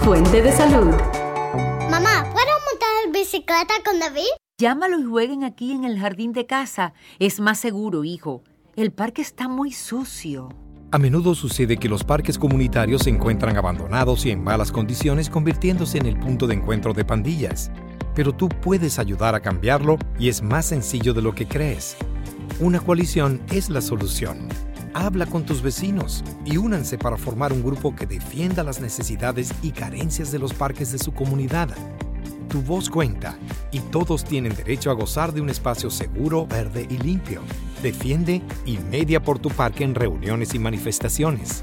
Fuente 0.00 0.40
de 0.40 0.52
salud. 0.52 0.94
Mamá, 1.90 2.24
¿puedo 2.32 2.52
montar 2.68 3.12
bicicleta 3.12 3.74
con 3.84 4.00
David? 4.00 4.26
Llámalo 4.58 4.98
y 4.98 5.04
jueguen 5.04 5.44
aquí 5.44 5.70
en 5.72 5.84
el 5.84 5.98
jardín 6.00 6.32
de 6.32 6.44
casa. 6.44 6.94
Es 7.20 7.38
más 7.38 7.58
seguro, 7.58 8.02
hijo. 8.02 8.42
El 8.74 8.92
parque 8.92 9.22
está 9.22 9.46
muy 9.48 9.70
sucio. 9.72 10.48
A 10.90 10.98
menudo 10.98 11.34
sucede 11.34 11.76
que 11.76 11.88
los 11.88 12.02
parques 12.02 12.38
comunitarios 12.38 13.02
se 13.02 13.10
encuentran 13.10 13.56
abandonados 13.56 14.26
y 14.26 14.30
en 14.30 14.42
malas 14.42 14.72
condiciones 14.72 15.30
convirtiéndose 15.30 15.98
en 15.98 16.06
el 16.06 16.18
punto 16.18 16.46
de 16.46 16.54
encuentro 16.54 16.92
de 16.92 17.04
pandillas. 17.04 17.70
Pero 18.14 18.32
tú 18.32 18.48
puedes 18.48 18.98
ayudar 18.98 19.34
a 19.34 19.40
cambiarlo 19.40 19.96
y 20.18 20.28
es 20.28 20.42
más 20.42 20.66
sencillo 20.66 21.14
de 21.14 21.22
lo 21.22 21.34
que 21.34 21.46
crees. 21.46 21.96
Una 22.58 22.80
coalición 22.80 23.42
es 23.52 23.70
la 23.70 23.80
solución. 23.80 24.48
Habla 24.98 25.26
con 25.26 25.44
tus 25.44 25.60
vecinos 25.60 26.24
y 26.46 26.56
únanse 26.56 26.96
para 26.96 27.18
formar 27.18 27.52
un 27.52 27.62
grupo 27.62 27.94
que 27.94 28.06
defienda 28.06 28.62
las 28.62 28.80
necesidades 28.80 29.52
y 29.60 29.72
carencias 29.72 30.32
de 30.32 30.38
los 30.38 30.54
parques 30.54 30.90
de 30.90 30.98
su 30.98 31.12
comunidad. 31.12 31.68
Tu 32.48 32.62
voz 32.62 32.88
cuenta 32.88 33.36
y 33.70 33.80
todos 33.80 34.24
tienen 34.24 34.56
derecho 34.56 34.90
a 34.90 34.94
gozar 34.94 35.34
de 35.34 35.42
un 35.42 35.50
espacio 35.50 35.90
seguro, 35.90 36.46
verde 36.46 36.86
y 36.88 36.96
limpio. 36.96 37.42
Defiende 37.82 38.40
y 38.64 38.78
media 38.90 39.22
por 39.22 39.38
tu 39.38 39.50
parque 39.50 39.84
en 39.84 39.94
reuniones 39.94 40.54
y 40.54 40.58
manifestaciones. 40.58 41.62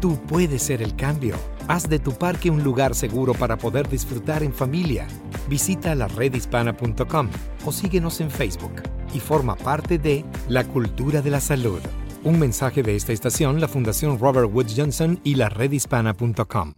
Tú 0.00 0.18
puedes 0.26 0.62
ser 0.62 0.80
el 0.80 0.96
cambio. 0.96 1.36
Haz 1.68 1.86
de 1.86 1.98
tu 1.98 2.12
parque 2.12 2.48
un 2.48 2.64
lugar 2.64 2.94
seguro 2.94 3.34
para 3.34 3.58
poder 3.58 3.90
disfrutar 3.90 4.42
en 4.42 4.54
familia. 4.54 5.06
Visita 5.50 5.94
la 5.94 6.08
redhispana.com 6.08 7.28
o 7.66 7.72
síguenos 7.72 8.22
en 8.22 8.30
Facebook 8.30 8.82
y 9.12 9.20
forma 9.20 9.54
parte 9.54 9.98
de 9.98 10.24
la 10.48 10.64
cultura 10.64 11.20
de 11.20 11.30
la 11.30 11.40
salud. 11.42 11.80
Un 12.22 12.38
mensaje 12.38 12.82
de 12.82 12.96
esta 12.96 13.14
estación, 13.14 13.62
la 13.62 13.68
Fundación 13.68 14.18
Robert 14.18 14.50
Wood 14.52 14.66
Johnson 14.76 15.18
y 15.24 15.36
la 15.36 15.48
redhispana.com. 15.48 16.74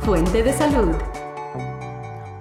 Fuente 0.00 0.42
de 0.42 0.52
salud. 0.52 0.94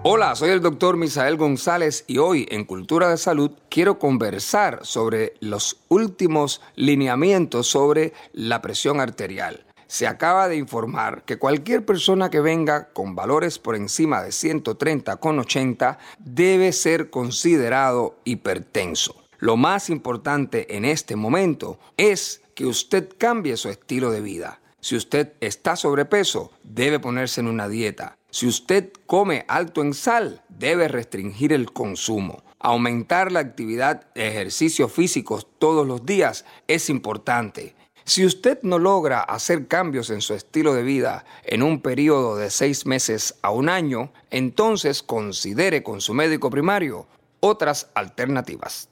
Hola, 0.03 0.35
soy 0.35 0.49
el 0.49 0.61
doctor 0.61 0.97
Misael 0.97 1.37
González 1.37 2.03
y 2.07 2.17
hoy 2.17 2.45
en 2.51 2.65
Cultura 2.65 3.09
de 3.09 3.17
Salud 3.17 3.51
quiero 3.69 3.97
conversar 3.97 4.79
sobre 4.83 5.35
los 5.39 5.77
últimos 5.87 6.61
lineamientos 6.75 7.67
sobre 7.67 8.11
la 8.33 8.61
presión 8.61 8.99
arterial. 8.99 9.65
Se 9.87 10.05
acaba 10.05 10.49
de 10.49 10.57
informar 10.57 11.23
que 11.23 11.39
cualquier 11.39 11.85
persona 11.85 12.29
que 12.29 12.41
venga 12.41 12.89
con 12.89 13.15
valores 13.15 13.57
por 13.57 13.75
encima 13.75 14.21
de 14.21 14.33
130 14.33 15.15
con 15.17 15.39
80 15.39 15.97
debe 16.19 16.73
ser 16.73 17.09
considerado 17.09 18.19
hipertenso. 18.25 19.18
Lo 19.39 19.55
más 19.55 19.89
importante 19.89 20.75
en 20.75 20.83
este 20.83 21.15
momento 21.15 21.79
es 21.95 22.41
que 22.55 22.65
usted 22.65 23.09
cambie 23.17 23.55
su 23.55 23.69
estilo 23.69 24.11
de 24.11 24.19
vida. 24.19 24.59
Si 24.81 24.97
usted 24.97 25.33
está 25.39 25.77
sobrepeso, 25.77 26.51
debe 26.63 26.99
ponerse 26.99 27.39
en 27.39 27.47
una 27.47 27.69
dieta. 27.69 28.17
Si 28.31 28.47
usted 28.47 28.91
come 29.05 29.45
alto 29.47 29.81
en 29.81 29.93
sal, 29.93 30.43
debe 30.49 30.89
restringir 30.89 31.53
el 31.53 31.71
consumo. 31.71 32.43
Aumentar 32.59 33.31
la 33.31 33.39
actividad 33.39 34.13
de 34.13 34.27
ejercicios 34.27 34.91
físicos 34.91 35.47
todos 35.57 35.87
los 35.87 36.05
días 36.05 36.43
es 36.67 36.89
importante. 36.89 37.75
Si 38.03 38.25
usted 38.25 38.59
no 38.63 38.77
logra 38.77 39.21
hacer 39.21 39.67
cambios 39.67 40.09
en 40.09 40.19
su 40.19 40.33
estilo 40.33 40.73
de 40.73 40.83
vida 40.83 41.23
en 41.45 41.63
un 41.63 41.81
periodo 41.81 42.35
de 42.35 42.49
seis 42.49 42.85
meses 42.85 43.35
a 43.41 43.51
un 43.51 43.69
año, 43.69 44.11
entonces 44.31 45.01
considere 45.01 45.81
con 45.81 46.01
su 46.01 46.13
médico 46.13 46.49
primario 46.49 47.07
otras 47.39 47.89
alternativas. 47.93 48.88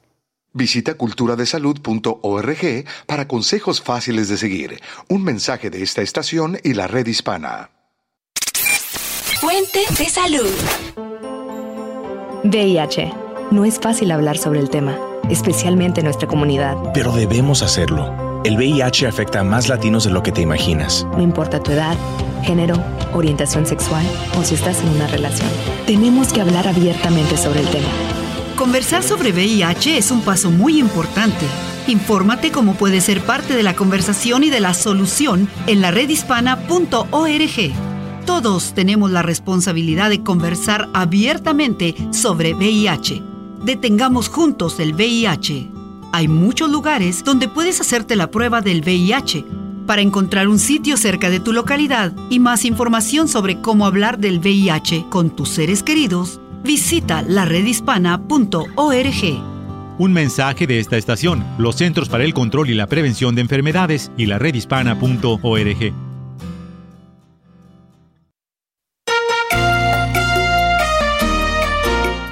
Visita 0.57 0.95
culturadesalud.org 0.95 2.85
para 3.05 3.27
consejos 3.27 3.79
fáciles 3.79 4.27
de 4.27 4.37
seguir. 4.37 4.81
Un 5.07 5.23
mensaje 5.23 5.69
de 5.69 5.83
esta 5.83 6.01
estación 6.01 6.57
y 6.63 6.73
la 6.73 6.87
red 6.87 7.05
hispana. 7.05 7.69
Fuente 9.39 9.81
de 9.99 10.09
salud. 10.09 10.49
VIH. 12.43 13.13
No 13.51 13.65
es 13.65 13.79
fácil 13.79 14.09
hablar 14.11 14.39
sobre 14.39 14.59
el 14.59 14.71
tema, 14.71 14.97
especialmente 15.29 15.99
en 15.99 16.05
nuestra 16.05 16.27
comunidad. 16.27 16.75
Pero 16.91 17.11
debemos 17.11 17.61
hacerlo. 17.61 18.41
El 18.43 18.57
VIH 18.57 19.05
afecta 19.05 19.41
a 19.41 19.43
más 19.43 19.69
latinos 19.69 20.05
de 20.05 20.09
lo 20.09 20.23
que 20.23 20.31
te 20.31 20.41
imaginas. 20.41 21.05
No 21.11 21.21
importa 21.21 21.61
tu 21.61 21.71
edad, 21.71 21.95
género, 22.43 22.83
orientación 23.13 23.67
sexual 23.67 24.05
o 24.39 24.43
si 24.43 24.55
estás 24.55 24.81
en 24.81 24.89
una 24.89 25.05
relación. 25.05 25.49
Tenemos 25.85 26.33
que 26.33 26.41
hablar 26.41 26.67
abiertamente 26.67 27.37
sobre 27.37 27.59
el 27.59 27.67
tema. 27.67 28.16
Conversar 28.57 29.03
sobre 29.03 29.31
VIH 29.33 29.99
es 29.99 30.09
un 30.09 30.21
paso 30.21 30.49
muy 30.49 30.79
importante. 30.79 31.45
Infórmate 31.85 32.51
cómo 32.51 32.73
puedes 32.73 33.03
ser 33.03 33.21
parte 33.21 33.55
de 33.55 33.61
la 33.61 33.75
conversación 33.75 34.43
y 34.43 34.49
de 34.49 34.59
la 34.59 34.73
solución 34.73 35.47
en 35.67 35.79
la 35.79 35.91
redhispana.org. 35.91 37.71
Todos 38.25 38.73
tenemos 38.73 39.11
la 39.11 39.21
responsabilidad 39.21 40.09
de 40.09 40.23
conversar 40.23 40.89
abiertamente 40.93 41.93
sobre 42.11 42.55
VIH. 42.55 43.21
Detengamos 43.63 44.27
juntos 44.27 44.79
el 44.79 44.95
VIH. 44.95 45.69
Hay 46.11 46.27
muchos 46.27 46.71
lugares 46.71 47.23
donde 47.23 47.47
puedes 47.47 47.79
hacerte 47.79 48.15
la 48.15 48.31
prueba 48.31 48.61
del 48.61 48.81
VIH. 48.81 49.45
Para 49.85 50.01
encontrar 50.01 50.47
un 50.47 50.57
sitio 50.57 50.97
cerca 50.97 51.29
de 51.29 51.39
tu 51.39 51.53
localidad 51.53 52.11
y 52.31 52.39
más 52.39 52.65
información 52.65 53.27
sobre 53.27 53.61
cómo 53.61 53.85
hablar 53.85 54.17
del 54.17 54.39
VIH 54.39 55.05
con 55.09 55.29
tus 55.29 55.49
seres 55.49 55.83
queridos, 55.83 56.41
visita 56.63 57.21
laredhispana.org. 57.21 59.57
Un 59.99 60.13
mensaje 60.13 60.67
de 60.67 60.79
esta 60.79 60.97
estación, 60.97 61.43
los 61.57 61.75
Centros 61.75 62.09
para 62.09 62.23
el 62.23 62.33
Control 62.33 62.69
y 62.69 62.75
la 62.75 62.87
Prevención 62.87 63.33
de 63.33 63.41
Enfermedades 63.41 64.11
y 64.15 64.27
la 64.27 64.37
redhispana.org. 64.37 65.93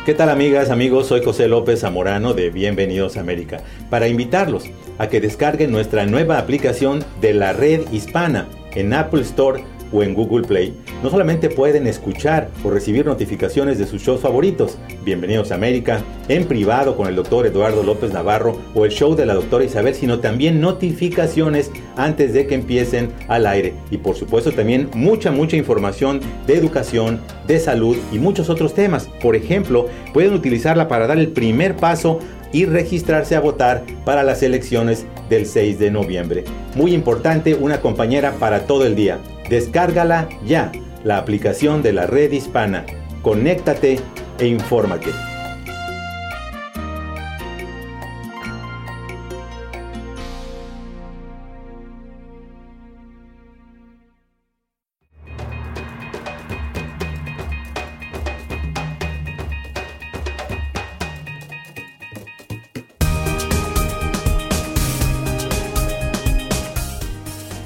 ¿Qué 0.05 0.13
tal 0.13 0.29
amigas, 0.29 0.69
amigos? 0.69 1.07
Soy 1.07 1.23
José 1.23 1.47
López 1.47 1.79
Zamorano 1.79 2.35
de 2.35 2.51
Bienvenidos 2.51 3.17
a 3.17 3.21
América 3.21 3.63
para 3.89 4.07
invitarlos 4.07 4.65
a 4.99 5.07
que 5.07 5.19
descarguen 5.19 5.71
nuestra 5.71 6.05
nueva 6.05 6.37
aplicación 6.37 7.03
de 7.21 7.33
la 7.33 7.53
red 7.53 7.91
hispana 7.91 8.45
en 8.75 8.93
Apple 8.93 9.21
Store 9.21 9.63
o 9.91 10.03
en 10.03 10.13
Google 10.13 10.47
Play. 10.47 10.73
No 11.03 11.09
solamente 11.09 11.49
pueden 11.49 11.87
escuchar 11.87 12.49
o 12.63 12.69
recibir 12.69 13.05
notificaciones 13.05 13.77
de 13.77 13.85
sus 13.85 14.01
shows 14.01 14.21
favoritos, 14.21 14.77
Bienvenidos 15.03 15.51
a 15.51 15.55
América, 15.55 16.01
en 16.27 16.45
privado 16.45 16.97
con 16.97 17.07
el 17.07 17.15
doctor 17.15 17.45
Eduardo 17.45 17.83
López 17.83 18.11
Navarro 18.11 18.57
o 18.73 18.85
el 18.85 18.91
show 18.91 19.15
de 19.15 19.25
la 19.25 19.35
doctora 19.35 19.63
Isabel, 19.63 19.93
sino 19.93 20.19
también 20.19 20.59
notificaciones 20.61 21.71
antes 21.95 22.33
de 22.33 22.47
que 22.47 22.55
empiecen 22.55 23.13
al 23.27 23.45
aire. 23.45 23.73
Y 23.91 23.97
por 23.97 24.15
supuesto 24.15 24.51
también 24.51 24.89
mucha, 24.95 25.31
mucha 25.31 25.57
información 25.57 26.21
de 26.47 26.57
educación, 26.57 27.21
de 27.47 27.59
salud 27.59 27.97
y 28.11 28.17
muchos 28.17 28.49
otros 28.49 28.73
temas. 28.73 29.07
Por 29.21 29.35
ejemplo, 29.35 29.87
pueden 30.13 30.33
utilizarla 30.33 30.87
para 30.87 31.07
dar 31.07 31.19
el 31.19 31.29
primer 31.29 31.75
paso 31.75 32.19
y 32.51 32.65
registrarse 32.65 33.35
a 33.35 33.41
votar 33.41 33.83
para 34.05 34.23
las 34.23 34.41
elecciones 34.41 35.05
del 35.29 35.45
6 35.45 35.77
de 35.77 35.91
noviembre. 35.91 36.45
Muy 36.75 36.93
importante, 36.93 37.53
una 37.53 37.81
compañera 37.81 38.33
para 38.39 38.61
todo 38.65 38.85
el 38.85 38.95
día. 38.95 39.19
Descárgala 39.49 40.27
ya, 40.43 40.71
la 41.03 41.17
aplicación 41.17 41.83
de 41.83 41.93
la 41.93 42.07
red 42.07 42.31
hispana. 42.31 42.85
Conéctate 43.21 43.99
e 44.39 44.47
infórmate. 44.47 45.11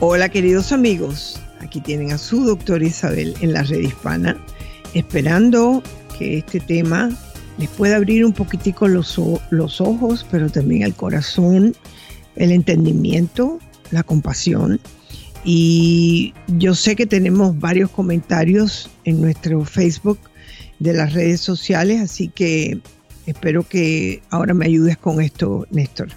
Hola 0.02 0.28
queridos 0.28 0.72
amigos 0.74 1.40
aquí 1.70 1.82
tienen 1.82 2.12
a 2.12 2.18
su 2.18 2.44
doctora 2.44 2.84
Isabel 2.84 3.36
en 3.42 3.54
la 3.54 3.62
red 3.62 3.82
hispana, 3.82 4.36
esperando 4.96 5.84
que 6.18 6.40
este 6.40 6.60
tema 6.60 7.12
les 7.60 7.70
pueda 7.70 7.98
abrir 7.98 8.26
un 8.26 8.34
poquitico 8.34 8.88
los, 8.88 9.22
los 9.52 9.80
ojos, 9.80 10.26
pero 10.32 10.50
también 10.50 10.82
el 10.82 10.96
corazón, 10.96 11.76
el 12.36 12.52
entendimiento, 12.52 13.60
la 13.92 14.02
compasión. 14.02 14.80
Y 15.44 16.34
yo 16.48 16.74
sé 16.74 16.96
que 16.96 17.06
tenemos 17.06 17.60
varios 17.60 17.92
comentarios 17.92 18.90
en 19.04 19.22
nuestro 19.22 19.64
Facebook 19.64 20.20
de 20.80 20.94
las 20.94 21.14
redes 21.14 21.40
sociales, 21.40 22.02
así 22.02 22.30
que 22.30 22.80
espero 23.28 23.62
que 23.62 24.24
ahora 24.32 24.56
me 24.56 24.66
ayudes 24.66 24.98
con 24.98 25.22
esto, 25.22 25.68
Néstor. 25.70 26.08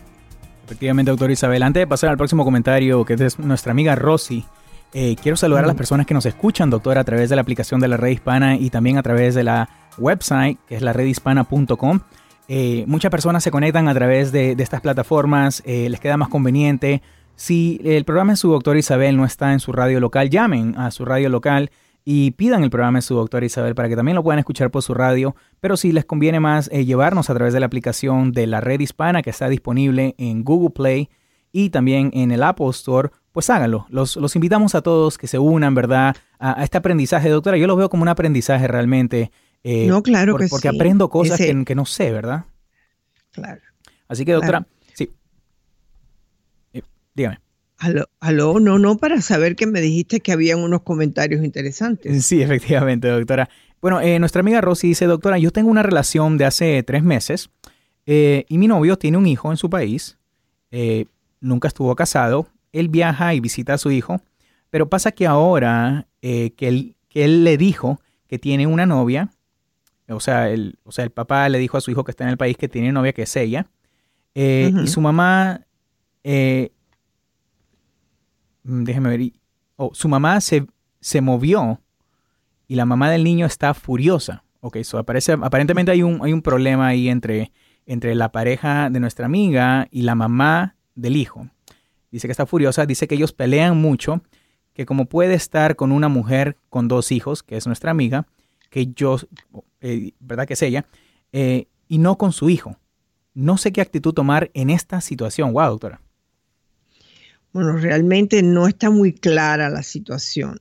Efectivamente, 0.64 1.10
doctor 1.10 1.30
Isabel. 1.30 1.62
Antes 1.62 1.82
de 1.82 1.86
pasar 1.86 2.08
al 2.08 2.16
próximo 2.16 2.42
comentario, 2.42 3.04
que 3.04 3.14
es 3.14 3.38
nuestra 3.38 3.72
amiga 3.72 3.94
Rosy, 3.96 4.46
eh, 4.92 5.16
quiero 5.20 5.36
saludar 5.36 5.64
a 5.64 5.66
las 5.66 5.76
personas 5.76 6.06
que 6.06 6.14
nos 6.14 6.26
escuchan, 6.26 6.68
doctor, 6.68 6.98
a 6.98 7.04
través 7.04 7.30
de 7.30 7.36
la 7.36 7.42
aplicación 7.42 7.80
de 7.80 7.88
la 7.88 7.96
red 7.96 8.10
hispana 8.10 8.56
y 8.56 8.68
también 8.70 8.98
a 8.98 9.02
través 9.02 9.34
de 9.34 9.42
la 9.42 9.68
website, 9.98 10.58
que 10.66 10.76
es 10.76 10.82
la 10.82 10.92
redhispana.com. 10.92 12.00
Eh, 12.48 12.84
muchas 12.86 13.10
personas 13.10 13.42
se 13.42 13.50
conectan 13.50 13.88
a 13.88 13.94
través 13.94 14.32
de, 14.32 14.52
estas 14.58 14.82
plataformas, 14.82 15.62
eh, 15.64 15.88
les 15.88 16.00
queda 16.00 16.16
más 16.16 16.28
conveniente. 16.28 17.00
Si 17.36 17.80
el 17.84 18.04
programa 18.04 18.32
de 18.32 18.36
su 18.36 18.50
doctor 18.50 18.76
Isabel 18.76 19.16
no 19.16 19.24
está 19.24 19.52
en 19.54 19.60
su 19.60 19.72
radio 19.72 20.00
local, 20.00 20.28
llamen 20.28 20.76
a 20.76 20.90
su 20.90 21.06
radio 21.06 21.30
local 21.30 21.70
y 22.04 22.32
pidan 22.32 22.62
el 22.62 22.70
programa 22.70 22.98
de 22.98 23.02
su 23.02 23.14
doctor 23.14 23.44
Isabel 23.44 23.74
para 23.74 23.88
que 23.88 23.96
también 23.96 24.16
lo 24.16 24.22
puedan 24.22 24.40
escuchar 24.40 24.70
por 24.70 24.82
su 24.82 24.92
radio. 24.92 25.34
Pero 25.60 25.78
si 25.78 25.92
les 25.92 26.04
conviene 26.04 26.40
más 26.40 26.68
eh, 26.72 26.84
llevarnos 26.84 27.30
a 27.30 27.34
través 27.34 27.54
de 27.54 27.60
la 27.60 27.66
aplicación 27.66 28.32
de 28.32 28.46
la 28.46 28.60
red 28.60 28.80
hispana 28.80 29.22
que 29.22 29.30
está 29.30 29.48
disponible 29.48 30.14
en 30.18 30.44
Google 30.44 30.70
Play 30.70 31.08
y 31.52 31.70
también 31.70 32.10
en 32.14 32.32
el 32.32 32.42
Apple 32.42 32.70
Store, 32.70 33.10
pues 33.32 33.48
háganlo. 33.50 33.86
Los, 33.90 34.16
los 34.16 34.34
invitamos 34.34 34.74
a 34.74 34.82
todos 34.82 35.18
que 35.18 35.26
se 35.26 35.38
unan, 35.38 35.74
¿verdad? 35.74 36.16
A, 36.38 36.62
este 36.64 36.78
aprendizaje, 36.78 37.28
doctora. 37.28 37.56
Yo 37.56 37.66
lo 37.66 37.76
veo 37.76 37.88
como 37.88 38.02
un 38.02 38.08
aprendizaje 38.08 38.66
realmente. 38.66 39.30
Eh, 39.62 39.86
no, 39.86 40.02
claro 40.02 40.36
que 40.36 40.48
Porque 40.48 40.68
aprendo 40.68 41.08
cosas 41.08 41.38
que, 41.38 41.74
no 41.74 41.86
sé, 41.86 42.10
¿verdad? 42.10 42.44
Claro. 43.30 43.60
Así 44.08 44.24
que, 44.24 44.32
doctora, 44.32 44.66
sí. 44.94 45.10
Eh, 46.72 46.82
dígame. 47.14 47.38
Aló, 47.78 48.08
aló, 48.20 48.60
no, 48.60 48.78
no, 48.78 48.96
para 48.96 49.20
saber 49.20 49.56
que 49.56 49.66
me 49.66 49.80
dijiste 49.80 50.20
que 50.20 50.32
habían 50.32 50.60
unos 50.60 50.82
comentarios 50.82 51.44
interesantes. 51.44 52.24
Sí, 52.24 52.42
efectivamente, 52.42 53.08
doctora. 53.08 53.48
Bueno, 53.80 54.00
eh, 54.00 54.18
nuestra 54.18 54.40
amiga 54.40 54.60
Rosy 54.60 54.88
dice, 54.88 55.06
doctora, 55.06 55.38
yo 55.38 55.50
tengo 55.50 55.70
una 55.70 55.82
relación 55.82 56.38
de 56.38 56.44
hace 56.44 56.82
tres 56.84 57.02
meses 57.02 57.50
y 58.04 58.58
mi 58.58 58.66
novio 58.68 58.98
tiene 58.98 59.16
un 59.16 59.26
hijo 59.26 59.50
en 59.50 59.56
su 59.56 59.70
país, 59.70 60.18
nunca 61.42 61.68
estuvo 61.68 61.94
casado, 61.94 62.48
él 62.72 62.88
viaja 62.88 63.34
y 63.34 63.40
visita 63.40 63.74
a 63.74 63.78
su 63.78 63.90
hijo, 63.90 64.22
pero 64.70 64.88
pasa 64.88 65.12
que 65.12 65.26
ahora 65.26 66.06
que, 66.22 66.54
él, 66.60 66.96
que 67.10 67.24
él 67.24 67.44
le 67.44 67.58
dijo 67.58 68.00
que 68.26 68.38
tiene 68.38 68.66
una 68.66 68.86
novia, 68.86 69.30
o 70.08 70.20
sea, 70.20 70.48
el, 70.50 70.78
o 70.84 70.92
sea, 70.92 71.04
el 71.04 71.10
papá 71.10 71.48
le 71.48 71.58
dijo 71.58 71.76
a 71.76 71.80
su 71.80 71.90
hijo 71.90 72.04
que 72.04 72.10
está 72.10 72.24
en 72.24 72.30
el 72.30 72.36
país 72.36 72.56
que 72.56 72.68
tiene 72.68 72.92
novia, 72.92 73.12
que 73.12 73.22
es 73.22 73.36
ella. 73.36 73.66
Eh, 74.34 74.72
y 74.82 74.86
su 74.86 75.00
mamá, 75.00 75.66
eh, 76.24 76.72
mm, 78.64 78.84
déjeme 78.84 79.08
ver, 79.10 79.32
oh, 79.76 79.90
su 79.92 80.08
mamá 80.08 80.40
se, 80.40 80.66
se, 81.00 81.20
movió 81.20 81.80
y 82.66 82.76
la 82.76 82.86
mamá 82.86 83.10
del 83.10 83.24
niño 83.24 83.46
está 83.46 83.74
furiosa. 83.74 84.44
Ok, 84.60 84.78
so 84.82 84.98
aparece, 84.98 85.32
aparentemente 85.32 85.92
hay 85.92 86.02
un, 86.02 86.20
hay 86.22 86.32
un 86.32 86.42
problema 86.42 86.86
ahí 86.86 87.08
entre, 87.08 87.52
entre 87.84 88.14
la 88.14 88.32
pareja 88.32 88.90
de 88.90 89.00
nuestra 89.00 89.26
amiga 89.26 89.88
y 89.90 90.02
la 90.02 90.14
mamá 90.14 90.76
del 90.94 91.16
hijo. 91.16 91.48
Dice 92.10 92.28
que 92.28 92.32
está 92.32 92.46
furiosa, 92.46 92.86
dice 92.86 93.08
que 93.08 93.14
ellos 93.14 93.32
pelean 93.32 93.80
mucho, 93.80 94.22
que 94.74 94.86
como 94.86 95.06
puede 95.06 95.34
estar 95.34 95.76
con 95.76 95.92
una 95.92 96.08
mujer 96.08 96.56
con 96.68 96.88
dos 96.88 97.12
hijos, 97.12 97.42
que 97.42 97.56
es 97.56 97.66
nuestra 97.66 97.90
amiga, 97.90 98.26
que 98.70 98.86
yo, 98.86 99.18
eh, 99.80 100.12
¿verdad 100.20 100.46
que 100.46 100.54
es 100.54 100.62
ella? 100.62 100.86
Eh, 101.32 101.66
y 101.88 101.98
no 101.98 102.16
con 102.16 102.32
su 102.32 102.50
hijo. 102.50 102.76
No 103.34 103.56
sé 103.56 103.72
qué 103.72 103.80
actitud 103.80 104.12
tomar 104.12 104.50
en 104.54 104.70
esta 104.70 105.00
situación. 105.00 105.52
Wow, 105.52 105.70
doctora. 105.70 106.00
Bueno, 107.52 107.76
realmente 107.76 108.42
no 108.42 108.66
está 108.66 108.90
muy 108.90 109.12
clara 109.12 109.68
la 109.68 109.82
situación. 109.82 110.58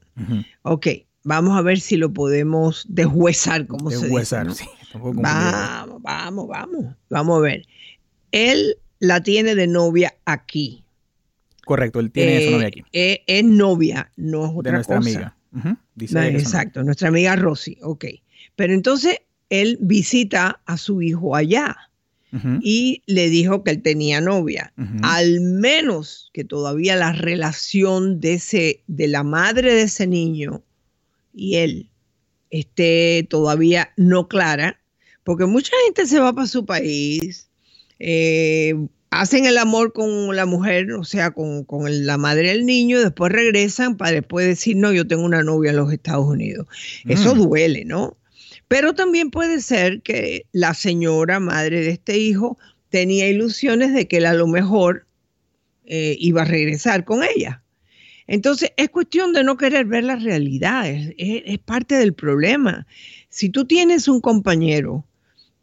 Ok, 0.63 0.87
vamos 1.23 1.57
a 1.57 1.61
ver 1.61 1.79
si 1.79 1.95
lo 1.95 2.11
podemos 2.11 2.85
deshuesar, 2.89 3.65
como 3.65 3.91
se 3.91 4.07
dice. 4.07 4.37
Sí, 4.53 4.65
vamos, 4.93 6.01
vamos, 6.01 6.47
vamos. 6.47 6.95
Vamos 7.09 7.37
a 7.37 7.41
ver. 7.41 7.65
Él 8.31 8.77
la 9.01 9.21
tiene 9.21 9.55
de 9.55 9.67
novia 9.67 10.15
aquí. 10.23 10.85
Correcto, 11.65 11.99
él 11.99 12.11
tiene 12.11 12.45
su 12.45 12.51
novia 12.51 12.67
aquí. 12.67 12.83
Eh, 12.93 13.23
es 13.27 13.43
novia, 13.43 14.09
no 14.15 14.45
es 14.45 14.51
otra 14.55 14.71
de 14.71 14.77
nuestra 14.77 14.97
cosa. 14.97 15.09
amiga 15.09 15.35
exacto, 16.29 16.83
nuestra 16.83 17.09
amiga 17.09 17.35
Rosy, 17.35 17.77
ok. 17.81 18.05
Pero 18.55 18.73
entonces 18.73 19.17
él 19.49 19.77
visita 19.81 20.61
a 20.65 20.77
su 20.77 21.01
hijo 21.01 21.35
allá 21.35 21.75
y 22.61 23.03
le 23.07 23.29
dijo 23.29 23.61
que 23.61 23.71
él 23.71 23.81
tenía 23.81 24.21
novia. 24.21 24.71
Al 25.01 25.41
menos 25.41 26.29
que 26.33 26.45
todavía 26.45 26.95
la 26.95 27.11
relación 27.11 28.21
de, 28.21 28.35
ese, 28.35 28.83
de 28.87 29.09
la 29.09 29.23
madre 29.23 29.73
de 29.73 29.81
ese 29.81 30.07
niño 30.07 30.63
y 31.33 31.57
él 31.57 31.89
esté 32.49 33.27
todavía 33.29 33.91
no 33.97 34.29
clara, 34.29 34.79
porque 35.25 35.45
mucha 35.45 35.73
gente 35.85 36.05
se 36.05 36.19
va 36.19 36.31
para 36.31 36.47
su 36.47 36.65
país, 36.65 37.49
eh, 38.03 38.73
hacen 39.11 39.45
el 39.45 39.59
amor 39.59 39.93
con 39.93 40.35
la 40.35 40.47
mujer, 40.47 40.91
o 40.93 41.03
sea, 41.03 41.31
con, 41.31 41.65
la 42.05 42.17
madre 42.17 42.49
del 42.49 42.65
niño, 42.65 42.99
después 42.99 43.31
regresan 43.31 43.95
para 43.95 44.13
después 44.13 44.47
decir, 44.47 44.75
no, 44.75 44.91
yo 44.91 45.05
tengo 45.05 45.23
una 45.23 45.43
novia 45.43 45.69
en 45.69 45.77
los 45.77 45.93
Estados 45.93 46.25
Unidos. 46.25 46.65
Eso 47.05 47.35
mm. 47.35 47.37
duele, 47.37 47.85
¿no? 47.85 48.17
Pero 48.67 48.95
también 48.95 49.29
puede 49.29 49.61
ser 49.61 50.01
que 50.01 50.47
la 50.51 50.73
señora 50.73 51.39
madre 51.39 51.81
de 51.81 51.91
este 51.91 52.17
hijo 52.17 52.57
tenía 52.89 53.29
ilusiones 53.29 53.93
de 53.93 54.07
que 54.07 54.17
él 54.17 54.25
a 54.25 54.33
lo 54.33 54.47
mejor 54.47 55.05
eh, 55.85 56.15
iba 56.19 56.41
a 56.41 56.45
regresar 56.45 57.05
con 57.05 57.21
ella. 57.23 57.61
Entonces, 58.25 58.71
es 58.77 58.89
cuestión 58.89 59.33
de 59.33 59.43
no 59.43 59.57
querer 59.57 59.85
ver 59.85 60.05
la 60.05 60.15
realidad, 60.15 60.85
es 60.87 61.59
parte 61.59 61.95
del 61.95 62.13
problema. 62.13 62.87
Si 63.29 63.49
tú 63.49 63.65
tienes 63.65 64.07
un 64.07 64.21
compañero 64.21 65.05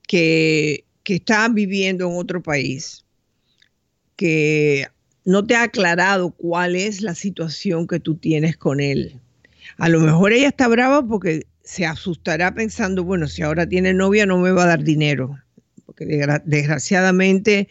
que, 0.06 0.84
que 1.08 1.14
está 1.14 1.48
viviendo 1.48 2.06
en 2.06 2.18
otro 2.18 2.42
país, 2.42 3.02
que 4.14 4.86
no 5.24 5.42
te 5.46 5.56
ha 5.56 5.62
aclarado 5.62 6.32
cuál 6.32 6.76
es 6.76 7.00
la 7.00 7.14
situación 7.14 7.86
que 7.86 7.98
tú 7.98 8.16
tienes 8.16 8.58
con 8.58 8.78
él. 8.78 9.18
A 9.78 9.88
lo 9.88 10.00
mejor 10.00 10.34
ella 10.34 10.48
está 10.48 10.68
brava 10.68 11.02
porque 11.02 11.46
se 11.62 11.86
asustará 11.86 12.52
pensando, 12.52 13.04
bueno, 13.04 13.26
si 13.26 13.40
ahora 13.40 13.66
tiene 13.66 13.94
novia 13.94 14.26
no 14.26 14.36
me 14.36 14.52
va 14.52 14.64
a 14.64 14.66
dar 14.66 14.84
dinero, 14.84 15.34
porque 15.86 16.04
desgraciadamente 16.44 17.68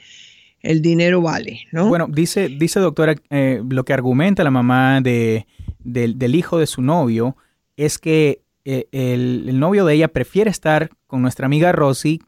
el 0.62 0.82
dinero 0.82 1.22
vale, 1.22 1.60
¿no? 1.72 1.90
Bueno, 1.90 2.08
dice, 2.12 2.50
dice 2.50 2.80
doctora, 2.80 3.14
eh, 3.30 3.62
lo 3.70 3.86
que 3.86 3.94
argumenta 3.94 4.44
la 4.44 4.50
mamá 4.50 5.00
de, 5.00 5.46
del 5.84 6.34
hijo 6.34 6.58
de 6.58 6.66
su 6.66 6.82
novio 6.82 7.38
es 7.76 8.00
que 8.00 8.42
eh, 8.66 8.88
el, 8.92 9.46
el 9.48 9.60
novio 9.60 9.86
de 9.86 9.94
ella 9.94 10.08
prefiere 10.08 10.50
estar 10.50 10.90
con 11.06 11.22
nuestra 11.22 11.46
amiga 11.46 11.72
Rosy 11.72 12.20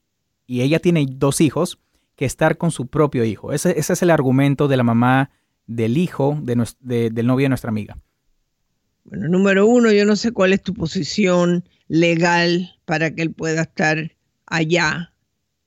y 0.49 0.63
ella 0.63 0.79
tiene 0.79 1.05
dos 1.07 1.41
hijos 1.41 1.77
que 2.15 2.25
estar 2.25 2.57
con 2.57 2.71
su 2.71 2.87
propio 2.87 3.23
hijo. 3.23 3.53
Ese, 3.53 3.77
es 3.77 4.01
el 4.01 4.09
argumento 4.09 4.67
de 4.67 4.77
la 4.77 4.83
mamá 4.83 5.29
del 5.67 5.95
hijo 5.95 6.39
de, 6.41 7.11
del 7.11 7.27
novio 7.27 7.45
de 7.45 7.49
nuestra 7.49 7.69
amiga. 7.69 7.99
Bueno, 9.03 9.27
número 9.27 9.67
uno, 9.67 9.91
yo 9.91 10.05
no 10.05 10.15
sé 10.15 10.31
cuál 10.31 10.53
es 10.53 10.63
tu 10.63 10.73
posición 10.73 11.69
legal 11.87 12.75
para 12.85 13.13
que 13.13 13.21
él 13.21 13.31
pueda 13.31 13.61
estar 13.61 14.15
allá 14.47 15.13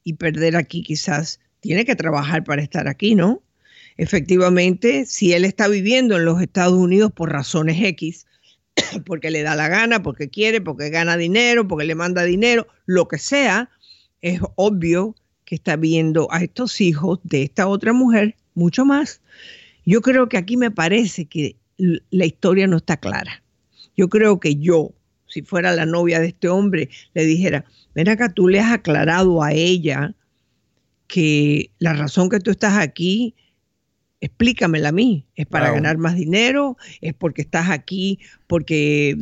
y 0.03 0.15
perder 0.15 0.57
aquí 0.57 0.83
quizás. 0.83 1.39
Tiene 1.61 1.85
que 1.85 1.95
trabajar 1.95 2.43
para 2.43 2.61
estar 2.61 2.89
aquí, 2.89 3.15
¿no? 3.15 3.41
Efectivamente, 3.97 5.07
si 5.07 5.33
él 5.33 5.45
está 5.45 5.69
viviendo 5.69 6.17
en 6.17 6.25
los 6.25 6.43
Estados 6.43 6.75
Unidos 6.75 7.13
por 7.13 7.31
razones 7.31 7.81
X, 7.81 8.27
porque 9.07 9.31
le 9.31 9.43
da 9.43 9.55
la 9.55 9.69
gana, 9.69 10.03
porque 10.03 10.29
quiere, 10.29 10.61
porque 10.61 10.91
gana 10.91 11.17
dinero, 11.17 11.69
porque 11.69 11.85
le 11.85 11.95
manda 11.95 12.25
dinero, 12.25 12.67
lo 12.85 13.07
que 13.07 13.19
sea, 13.19 13.71
es 14.23 14.41
obvio 14.55 15.15
que 15.45 15.57
está 15.57 15.77
viendo 15.77 16.29
a 16.33 16.43
estos 16.43 16.81
hijos 16.81 17.19
de 17.25 17.43
esta 17.43 17.67
otra 17.67 17.93
mujer, 17.93 18.37
mucho 18.55 18.85
más. 18.85 19.21
Yo 19.85 20.01
creo 20.01 20.29
que 20.29 20.39
aquí 20.39 20.57
me 20.57 20.71
parece 20.71 21.27
que 21.27 21.57
la 21.77 22.25
historia 22.25 22.67
no 22.67 22.77
está 22.77 22.97
clara. 22.97 23.43
Yo 23.97 24.09
creo 24.09 24.41
que 24.41 24.57
yo, 24.57 24.93
si 25.27 25.43
fuera 25.43 25.73
la 25.73 25.85
novia 25.85 26.21
de 26.21 26.29
este 26.29 26.49
hombre, 26.49 26.89
le 27.15 27.27
dijera, 27.27 27.65
ven 27.95 28.09
acá, 28.09 28.33
tú 28.33 28.49
le 28.49 28.61
has 28.61 28.73
aclarado 28.73 29.43
a 29.43 29.53
ella 29.53 30.15
que 31.09 31.71
la 31.79 31.93
razón 31.93 32.31
que 32.31 32.41
tú 32.41 32.53
estás 32.53 32.79
aquí 32.79 33.35
explícamela 34.23 34.89
a 34.91 34.93
mí. 34.93 35.27
¿Es 35.35 35.47
para 35.47 35.67
Wow. 35.67 35.75
ganar 35.75 35.99
más 35.99 36.15
dinero? 36.17 36.77
¿Es 37.01 37.13
porque 37.13 37.43
estás 37.43 37.69
aquí 37.71 38.19
porque 38.47 39.17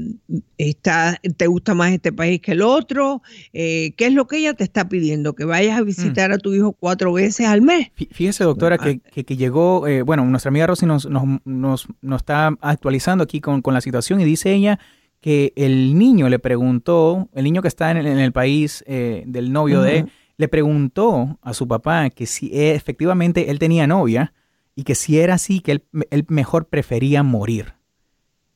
está, 0.58 1.18
te 1.36 1.46
gusta 1.46 1.74
más 1.74 1.92
este 1.92 2.12
país 2.12 2.40
que 2.40 2.52
el 2.52 2.62
otro? 2.62 3.22
Eh, 3.52 3.92
¿Qué 3.96 4.06
es 4.06 4.12
lo 4.12 4.26
que 4.26 4.38
ella 4.38 4.54
te 4.54 4.64
está 4.64 4.88
pidiendo? 4.88 5.34
¿Que 5.34 5.44
vayas 5.44 5.78
a 5.78 5.82
visitar 5.82 6.32
a 6.32 6.38
tu 6.38 6.52
hijo 6.54 6.72
cuatro 6.72 7.12
veces 7.12 7.46
al 7.46 7.62
mes? 7.62 7.88
Fí- 7.96 8.08
Fíjese, 8.10 8.44
doctora, 8.44 8.76
Ah. 8.78 8.84
que, 8.84 8.98
que- 9.00 9.24
que 9.24 9.36
llegó, 9.36 9.86
eh, 9.88 10.02
bueno, 10.02 10.24
nuestra 10.24 10.50
amiga 10.50 10.66
Rosy 10.66 10.86
nos, 10.86 11.06
nos, 11.08 11.24
nos, 11.44 11.86
nos 12.02 12.16
está 12.20 12.56
actualizando 12.60 13.24
aquí 13.24 13.40
con, 13.40 13.62
con 13.62 13.74
la 13.74 13.80
situación 13.80 14.20
y 14.20 14.24
dice 14.24 14.52
ella 14.52 14.78
que 15.20 15.52
el 15.56 15.98
niño 15.98 16.28
le 16.28 16.38
preguntó, 16.38 17.28
el 17.34 17.44
niño 17.44 17.62
que 17.62 17.68
está 17.68 17.90
en 17.90 17.98
el, 17.98 18.06
en 18.06 18.18
el 18.18 18.32
país 18.32 18.84
eh, 18.86 19.24
del 19.26 19.52
novio 19.52 19.82
de, 19.82 20.06
le 20.36 20.48
preguntó 20.48 21.38
a 21.42 21.52
su 21.54 21.68
papá 21.68 22.08
que 22.10 22.24
si 22.26 22.46
eh, 22.54 22.74
efectivamente 22.74 23.50
él 23.50 23.58
tenía 23.58 23.86
novia 23.86 24.32
y 24.74 24.84
que 24.84 24.94
si 24.94 25.18
era 25.18 25.34
así, 25.34 25.60
que 25.60 25.72
él, 25.72 25.84
él 26.10 26.24
mejor 26.28 26.68
prefería 26.68 27.22
morir. 27.22 27.74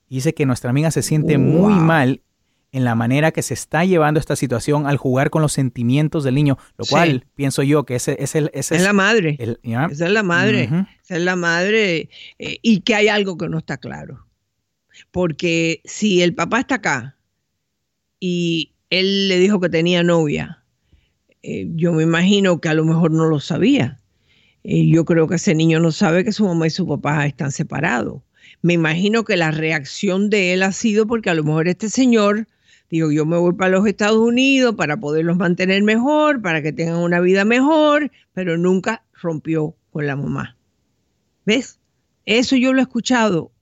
Y 0.09 0.17
dice 0.17 0.35
que 0.35 0.47
nuestra 0.47 0.71
amiga 0.71 0.91
se 0.91 1.03
siente 1.03 1.39
muy 1.39 1.75
mal 1.75 2.23
en 2.73 2.85
la 2.85 2.95
manera 2.97 3.31
que 3.31 3.43
se 3.43 3.55
está 3.55 3.85
llevando 3.85 4.19
esta 4.19 4.35
situación 4.37 4.87
al 4.87 4.97
jugar 4.97 5.31
con 5.31 5.43
los 5.43 5.53
sentimientos 5.53 6.25
del 6.25 6.35
niño, 6.35 6.59
lo 6.77 6.85
Sí. 6.85 6.91
cual 6.91 7.27
pienso 7.37 7.63
yo 7.63 7.85
que 7.85 7.95
ese, 7.97 8.17
ese, 8.21 8.51
ese 8.53 8.77
Es 8.77 8.83
la 8.83 8.93
madre. 8.93 9.37
el-. 9.39 9.61
Esa 9.63 10.07
es 10.07 10.13
la 10.13 10.23
madre. 10.25 10.65
Esa 10.65 11.17
es 11.17 11.23
la 11.23 11.37
madre. 11.37 12.09
eh, 12.39 12.59
y 12.63 12.81
que 12.81 12.95
hay 12.97 13.09
algo 13.09 13.37
que 13.39 13.49
no 13.49 13.59
está 13.59 13.77
claro. 13.77 14.27
Porque 15.11 15.81
si 15.85 16.23
el 16.23 16.35
papá 16.35 16.61
está 16.61 16.77
acá 16.77 17.17
y 18.21 18.73
él 18.91 19.29
le 19.29 19.39
dijo 19.39 19.61
que 19.61 19.69
tenía 19.69 20.03
novia, 20.03 20.65
eh, 21.43 21.67
yo 21.75 21.93
me 21.93 22.03
imagino 22.03 22.61
que 22.61 22.69
a 22.69 22.75
lo 22.75 22.85
mejor 22.85 23.11
no 23.11 23.27
lo 23.27 23.39
sabía. 23.41 24.01
Eh, 24.65 24.89
yo 24.89 25.05
creo 25.05 25.29
que 25.29 25.37
ese 25.37 25.55
niño 25.55 25.79
no 25.79 25.93
sabe 25.93 26.25
que 26.25 26.33
su 26.33 26.45
mamá 26.47 26.67
y 26.67 26.71
su 26.71 26.87
papá 26.87 27.27
están 27.27 27.53
separados. 27.53 28.23
Me 28.63 28.73
imagino 28.73 29.25
que 29.25 29.37
la 29.37 29.51
reacción 29.51 30.31
de 30.31 30.55
él 30.55 30.63
ha 30.63 30.73
sido 30.73 31.07
porque 31.07 31.29
a 31.29 31.35
lo 31.35 31.45
mejor 31.45 31.69
este 31.69 31.91
señor 31.91 32.49
dijo, 32.89 33.11
yo 33.11 33.27
me 33.27 33.37
voy 33.37 33.53
para 33.53 33.71
los 33.71 33.87
Estados 33.87 34.17
Unidos 34.17 34.75
para 34.75 34.97
poderlos 34.97 35.37
mantener 35.37 35.83
mejor, 35.83 36.41
para 36.41 36.63
que 36.63 36.73
tengan 36.73 36.97
una 36.97 37.21
vida 37.21 37.45
mejor, 37.45 38.11
pero 38.33 38.57
nunca 38.57 39.05
rompió 39.21 39.77
con 39.91 40.07
la 40.07 40.17
mamá. 40.17 40.57
¿Ves? 41.45 41.79
Eso 42.25 42.57
yo 42.57 42.73
lo 42.73 42.79
he 42.79 42.83
escuchado 42.83 43.53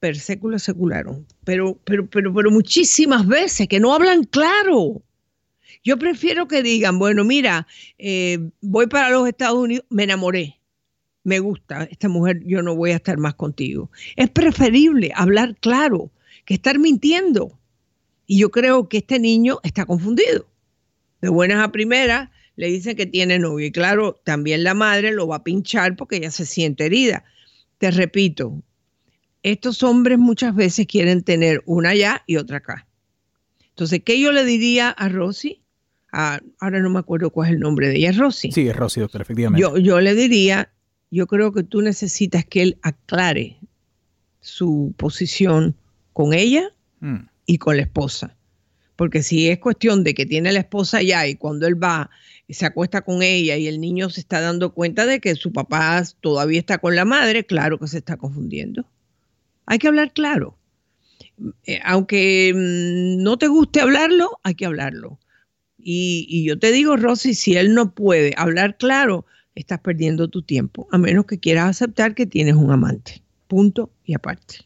per 0.00 0.16
século 0.18 0.58
secularum, 0.58 1.24
pero, 1.44 1.78
pero, 1.84 2.06
pero, 2.06 2.34
pero 2.34 2.50
muchísimas 2.50 3.26
veces 3.28 3.68
que 3.68 3.78
no 3.78 3.94
hablan 3.94 4.24
claro. 4.24 5.02
Yo 5.84 5.98
prefiero 5.98 6.46
que 6.46 6.62
digan, 6.62 6.98
bueno, 6.98 7.24
mira, 7.24 7.66
eh, 7.98 8.38
voy 8.60 8.86
para 8.86 9.10
los 9.10 9.26
Estados 9.28 9.58
Unidos, 9.58 9.84
me 9.90 10.04
enamoré, 10.04 10.60
me 11.24 11.40
gusta 11.40 11.84
esta 11.84 12.08
mujer, 12.08 12.42
yo 12.44 12.62
no 12.62 12.76
voy 12.76 12.92
a 12.92 12.96
estar 12.96 13.18
más 13.18 13.34
contigo. 13.34 13.90
Es 14.16 14.30
preferible 14.30 15.12
hablar 15.14 15.56
claro 15.58 16.12
que 16.44 16.54
estar 16.54 16.78
mintiendo. 16.78 17.58
Y 18.26 18.38
yo 18.38 18.50
creo 18.50 18.88
que 18.88 18.98
este 18.98 19.18
niño 19.18 19.58
está 19.62 19.84
confundido. 19.84 20.46
De 21.20 21.28
buenas 21.28 21.62
a 21.62 21.72
primeras 21.72 22.30
le 22.56 22.68
dicen 22.68 22.96
que 22.96 23.06
tiene 23.06 23.38
novio. 23.38 23.66
Y 23.66 23.72
claro, 23.72 24.20
también 24.24 24.64
la 24.64 24.74
madre 24.74 25.12
lo 25.12 25.26
va 25.26 25.36
a 25.36 25.44
pinchar 25.44 25.96
porque 25.96 26.16
ella 26.16 26.30
se 26.30 26.46
siente 26.46 26.86
herida. 26.86 27.24
Te 27.78 27.90
repito, 27.90 28.62
estos 29.42 29.82
hombres 29.82 30.18
muchas 30.18 30.54
veces 30.54 30.86
quieren 30.86 31.22
tener 31.22 31.62
una 31.66 31.90
allá 31.90 32.22
y 32.26 32.36
otra 32.36 32.58
acá. 32.58 32.86
Entonces, 33.70 34.02
¿qué 34.04 34.20
yo 34.20 34.32
le 34.32 34.44
diría 34.44 34.90
a 34.90 35.08
Rosy? 35.08 35.61
A- 36.12 36.40
ahora 36.60 36.80
no 36.80 36.90
me 36.90 36.98
acuerdo 36.98 37.30
cuál 37.30 37.48
es 37.48 37.54
el 37.54 37.60
nombre 37.60 37.88
de 37.88 37.96
ella, 37.96 38.10
¿es 38.10 38.18
Rosy. 38.18 38.52
Sí, 38.52 38.68
es 38.68 38.76
Rosy, 38.76 39.00
doctor, 39.00 39.22
efectivamente. 39.22 39.60
Yo, 39.62 39.78
yo 39.78 40.00
le 40.00 40.14
diría, 40.14 40.70
yo 41.10 41.26
creo 41.26 41.52
que 41.52 41.62
tú 41.62 41.80
necesitas 41.82 42.44
que 42.44 42.62
él 42.62 42.78
aclare 42.82 43.56
su 44.40 44.94
posición 44.96 45.74
con 46.12 46.34
ella 46.34 46.68
Mm. 47.00 47.26
y 47.46 47.58
con 47.58 47.76
la 47.76 47.82
esposa. 47.82 48.36
Porque 48.96 49.22
si 49.22 49.48
es 49.48 49.58
cuestión 49.58 50.04
de 50.04 50.14
que 50.14 50.26
tiene 50.26 50.52
la 50.52 50.60
esposa 50.60 50.98
allá 50.98 51.26
y 51.26 51.34
cuando 51.34 51.66
él 51.66 51.82
va 51.82 52.10
y 52.46 52.54
se 52.54 52.66
acuesta 52.66 53.00
con 53.00 53.22
ella 53.22 53.56
y 53.56 53.66
el 53.66 53.80
niño 53.80 54.10
se 54.10 54.20
está 54.20 54.40
dando 54.40 54.72
cuenta 54.74 55.06
de 55.06 55.18
que 55.20 55.34
su 55.34 55.52
papá 55.52 56.02
todavía 56.20 56.60
está 56.60 56.78
con 56.78 56.94
la 56.94 57.04
madre, 57.04 57.44
claro 57.44 57.78
que 57.78 57.88
se 57.88 57.98
está 57.98 58.16
confundiendo. 58.16 58.84
Hay 59.66 59.78
que 59.78 59.88
hablar 59.88 60.12
claro. 60.12 60.56
Eh, 61.66 61.80
aunque 61.84 62.52
mm, 62.54 63.22
no 63.22 63.38
te 63.38 63.48
guste 63.48 63.80
hablarlo, 63.80 64.38
hay 64.44 64.54
que 64.54 64.66
hablarlo. 64.66 65.18
Y, 65.84 66.26
y 66.28 66.44
yo 66.46 66.58
te 66.58 66.70
digo, 66.72 66.96
Rosy, 66.96 67.34
si 67.34 67.56
él 67.56 67.74
no 67.74 67.92
puede 67.92 68.32
hablar 68.36 68.76
claro, 68.76 69.26
estás 69.54 69.80
perdiendo 69.80 70.28
tu 70.28 70.42
tiempo, 70.42 70.86
a 70.92 70.98
menos 70.98 71.26
que 71.26 71.38
quieras 71.38 71.66
aceptar 71.68 72.14
que 72.14 72.26
tienes 72.26 72.54
un 72.54 72.70
amante. 72.70 73.22
Punto 73.48 73.90
y 74.04 74.14
aparte. 74.14 74.58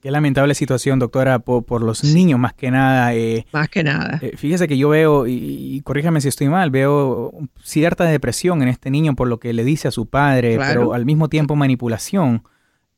Qué 0.00 0.10
lamentable 0.10 0.54
situación, 0.56 0.98
doctora, 0.98 1.38
por, 1.38 1.64
por 1.64 1.80
los 1.80 2.02
niños 2.02 2.36
más 2.40 2.52
que 2.54 2.72
nada. 2.72 3.14
eh, 3.14 3.46
Más 3.52 3.68
que 3.68 3.84
nada. 3.84 4.18
eh, 4.20 4.32
fíjese 4.36 4.66
que 4.66 4.76
yo 4.76 4.88
veo, 4.88 5.28
y, 5.28 5.34
y 5.76 5.80
corríjame 5.82 6.20
si 6.20 6.26
estoy 6.26 6.48
mal, 6.48 6.70
veo 6.72 7.32
cierta 7.62 8.04
depresión 8.04 8.62
en 8.62 8.68
este 8.68 8.90
niño 8.90 9.14
por 9.14 9.28
lo 9.28 9.38
que 9.38 9.52
le 9.52 9.62
dice 9.62 9.86
a 9.86 9.92
su 9.92 10.06
padre, 10.06 10.56
Claro. 10.56 10.80
pero 10.80 10.94
al 10.94 11.06
mismo 11.06 11.28
tiempo 11.28 11.54
manipulación. 11.54 12.42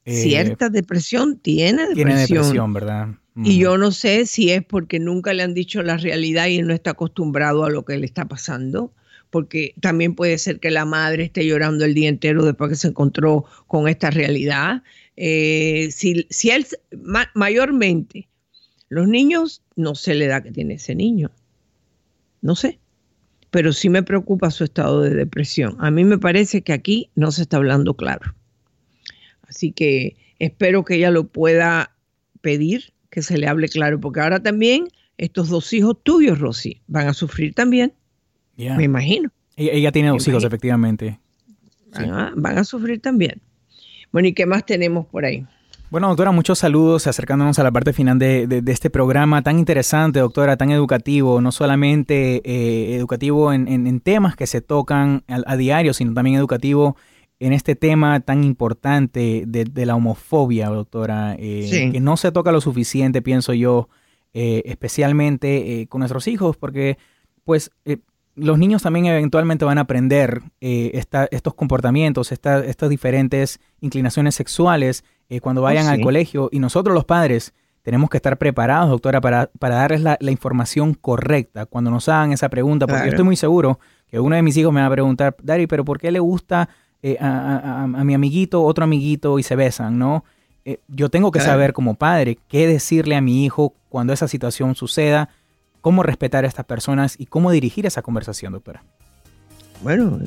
eh, 0.06 0.14
Cierta 0.16 0.70
depresión 0.70 1.36
tiene 1.38 1.82
depresión. 1.88 1.94
Tiene 1.94 2.20
depresión, 2.20 2.72
¿verdad? 2.72 3.08
Y 3.36 3.58
yo 3.58 3.76
no 3.78 3.90
sé 3.90 4.26
si 4.26 4.50
es 4.52 4.64
porque 4.64 5.00
nunca 5.00 5.34
le 5.34 5.42
han 5.42 5.54
dicho 5.54 5.82
la 5.82 5.96
realidad 5.96 6.46
y 6.46 6.58
él 6.58 6.68
no 6.68 6.74
está 6.74 6.92
acostumbrado 6.92 7.64
a 7.64 7.70
lo 7.70 7.84
que 7.84 7.98
le 7.98 8.06
está 8.06 8.26
pasando, 8.26 8.92
porque 9.30 9.74
también 9.80 10.14
puede 10.14 10.38
ser 10.38 10.60
que 10.60 10.70
la 10.70 10.84
madre 10.84 11.24
esté 11.24 11.44
llorando 11.44 11.84
el 11.84 11.94
día 11.94 12.08
entero 12.08 12.44
después 12.44 12.70
que 12.70 12.76
se 12.76 12.88
encontró 12.88 13.44
con 13.66 13.88
esta 13.88 14.10
realidad. 14.10 14.84
Eh, 15.16 15.88
si, 15.90 16.28
si 16.30 16.50
él, 16.50 16.64
ma- 17.02 17.30
mayormente, 17.34 18.28
los 18.88 19.08
niños, 19.08 19.62
no 19.74 19.96
sé 19.96 20.14
la 20.14 20.26
edad 20.26 20.42
que 20.44 20.52
tiene 20.52 20.74
ese 20.74 20.94
niño, 20.94 21.32
no 22.40 22.54
sé, 22.54 22.78
pero 23.50 23.72
sí 23.72 23.88
me 23.88 24.04
preocupa 24.04 24.52
su 24.52 24.62
estado 24.62 25.00
de 25.00 25.10
depresión. 25.10 25.76
A 25.80 25.90
mí 25.90 26.04
me 26.04 26.18
parece 26.18 26.62
que 26.62 26.72
aquí 26.72 27.10
no 27.16 27.32
se 27.32 27.42
está 27.42 27.56
hablando 27.56 27.94
claro. 27.94 28.32
Así 29.48 29.72
que 29.72 30.16
espero 30.38 30.84
que 30.84 30.94
ella 30.94 31.10
lo 31.10 31.26
pueda 31.26 31.90
pedir, 32.40 32.93
que 33.14 33.22
se 33.22 33.38
le 33.38 33.46
hable 33.46 33.68
claro, 33.68 34.00
porque 34.00 34.20
ahora 34.20 34.40
también 34.42 34.88
estos 35.16 35.48
dos 35.48 35.72
hijos 35.72 35.96
tuyos, 36.02 36.38
Rosy, 36.40 36.80
van 36.88 37.06
a 37.06 37.14
sufrir 37.14 37.54
también, 37.54 37.92
Ya. 38.56 38.74
me 38.76 38.84
imagino. 38.84 39.30
Ella, 39.56 39.72
ella 39.72 39.92
tiene 39.92 40.08
dos 40.08 40.26
hijos, 40.26 40.42
efectivamente. 40.44 41.20
Van 41.92 42.10
a, 42.10 42.32
van 42.34 42.58
a 42.58 42.64
sufrir 42.64 43.00
también. 43.00 43.40
Bueno, 44.10 44.26
¿y 44.28 44.32
qué 44.32 44.46
más 44.46 44.66
tenemos 44.66 45.06
por 45.06 45.24
ahí? 45.24 45.46
Bueno, 45.90 46.08
doctora, 46.08 46.32
muchos 46.32 46.58
saludos 46.58 47.06
acercándonos 47.06 47.56
a 47.60 47.62
la 47.62 47.70
parte 47.70 47.92
final 47.92 48.18
de, 48.18 48.48
de- 48.48 48.62
de 48.62 48.72
este 48.72 48.90
programa 48.90 49.42
tan 49.42 49.60
interesante, 49.60 50.18
doctora, 50.18 50.56
tan 50.56 50.72
educativo, 50.72 51.40
no 51.40 51.52
solamente 51.52 52.42
eh, 52.44 52.96
educativo 52.96 53.52
en, 53.52 53.68
en- 53.68 53.86
en 53.86 54.00
temas 54.00 54.34
que 54.34 54.48
se 54.48 54.60
tocan 54.60 55.22
a, 55.28 55.40
a 55.46 55.56
diario, 55.56 55.94
sino 55.94 56.12
también 56.14 56.34
educativo 56.36 56.96
en 57.46 57.52
este 57.52 57.74
tema 57.76 58.20
tan 58.20 58.44
importante 58.44 59.44
de, 59.46 59.64
de 59.64 59.86
la 59.86 59.94
homofobia, 59.96 60.68
doctora, 60.68 61.34
eh, 61.38 61.66
Sí. 61.70 61.92
que 61.92 62.00
no 62.00 62.16
se 62.16 62.32
toca 62.32 62.52
lo 62.52 62.60
suficiente, 62.60 63.22
pienso 63.22 63.52
yo, 63.52 63.88
eh, 64.32 64.62
especialmente 64.66 65.80
eh, 65.82 65.86
con 65.86 66.00
nuestros 66.00 66.26
hijos, 66.28 66.56
porque 66.56 66.96
pues 67.44 67.70
los 68.36 68.58
niños 68.58 68.82
también 68.82 69.06
eventualmente 69.06 69.64
van 69.64 69.78
a 69.78 69.82
aprender 69.82 70.42
esta- 70.60 71.28
estos 71.30 71.54
comportamientos, 71.54 72.32
esta- 72.32 72.64
estas 72.64 72.88
diferentes 72.90 73.60
inclinaciones 73.80 74.34
sexuales 74.34 75.04
cuando 75.42 75.62
vayan 75.62 75.86
al 75.88 75.96
sí. 75.98 76.02
colegio 76.02 76.48
y 76.52 76.58
nosotros 76.60 76.94
los 76.94 77.04
padres 77.04 77.52
tenemos 77.82 78.08
que 78.08 78.16
estar 78.16 78.38
preparados, 78.38 78.88
doctora, 78.88 79.20
para, 79.20 79.50
para 79.58 79.74
darles 79.76 80.00
la, 80.00 80.16
la 80.20 80.30
información 80.30 80.94
correcta 80.94 81.66
cuando 81.66 81.90
nos 81.90 82.08
hagan 82.08 82.32
esa 82.32 82.48
pregunta, 82.48 82.86
porque 82.86 83.02
yo 83.04 83.08
estoy 83.10 83.24
muy 83.24 83.36
seguro 83.36 83.78
que 84.06 84.18
uno 84.20 84.36
de 84.36 84.42
mis 84.42 84.56
hijos 84.56 84.72
me 84.72 84.80
va 84.80 84.86
a 84.86 84.90
preguntar, 84.90 85.36
Dari, 85.42 85.66
pero 85.66 85.84
¿por 85.84 85.98
qué 86.00 86.10
le 86.10 86.18
gusta 86.20 86.68
eh, 87.04 87.16
a, 87.20 87.28
a- 87.28 87.58
a- 87.80 87.84
a 87.84 88.04
mi 88.04 88.14
amiguito, 88.14 88.62
otro 88.64 88.82
amiguito 88.84 89.38
y 89.38 89.42
se 89.42 89.54
besan, 89.56 89.98
no? 89.98 90.24
Eh, 90.64 90.78
yo 90.88 91.10
tengo 91.10 91.30
que 91.30 91.40
saber 91.40 91.74
como 91.74 91.94
padre 91.96 92.38
qué 92.48 92.66
decirle 92.66 93.14
a 93.16 93.20
mi 93.20 93.44
hijo 93.44 93.74
cuando 93.90 94.12
esa 94.14 94.26
situación 94.28 94.74
suceda, 94.74 95.28
cómo 95.82 96.02
respetar 96.02 96.44
a 96.44 96.48
estas 96.48 96.64
personas 96.64 97.16
y 97.18 97.26
cómo 97.26 97.50
dirigir 97.50 97.84
esa 97.84 98.00
conversación, 98.00 98.54
doctora. 98.54 98.82
Bueno, 99.82 100.18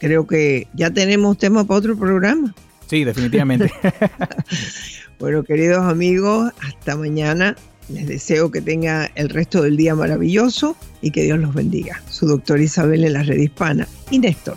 creo 0.00 0.26
que 0.26 0.66
ya 0.74 0.90
tenemos 0.90 1.38
tema 1.38 1.64
para 1.64 1.78
otro 1.78 1.96
programa. 1.96 2.52
Sí, 2.88 3.04
definitivamente. 3.04 3.70
Bueno, 5.18 5.44
queridos 5.44 5.78
amigos, 5.84 6.52
hasta 6.62 6.94
mañana. 6.96 7.56
Les 7.88 8.06
deseo 8.06 8.50
que 8.50 8.60
tengan 8.60 9.08
el 9.14 9.28
resto 9.30 9.62
del 9.62 9.76
día 9.76 9.94
maravilloso 9.94 10.76
y 11.00 11.10
que 11.12 11.22
Dios 11.22 11.38
los 11.38 11.54
bendiga. 11.54 12.02
Su 12.10 12.26
doctor 12.26 12.60
Isabel 12.60 13.04
en 13.04 13.12
la 13.14 13.22
red 13.22 13.38
hispana 13.38 13.86
y 14.10 14.18
Néstor. 14.18 14.56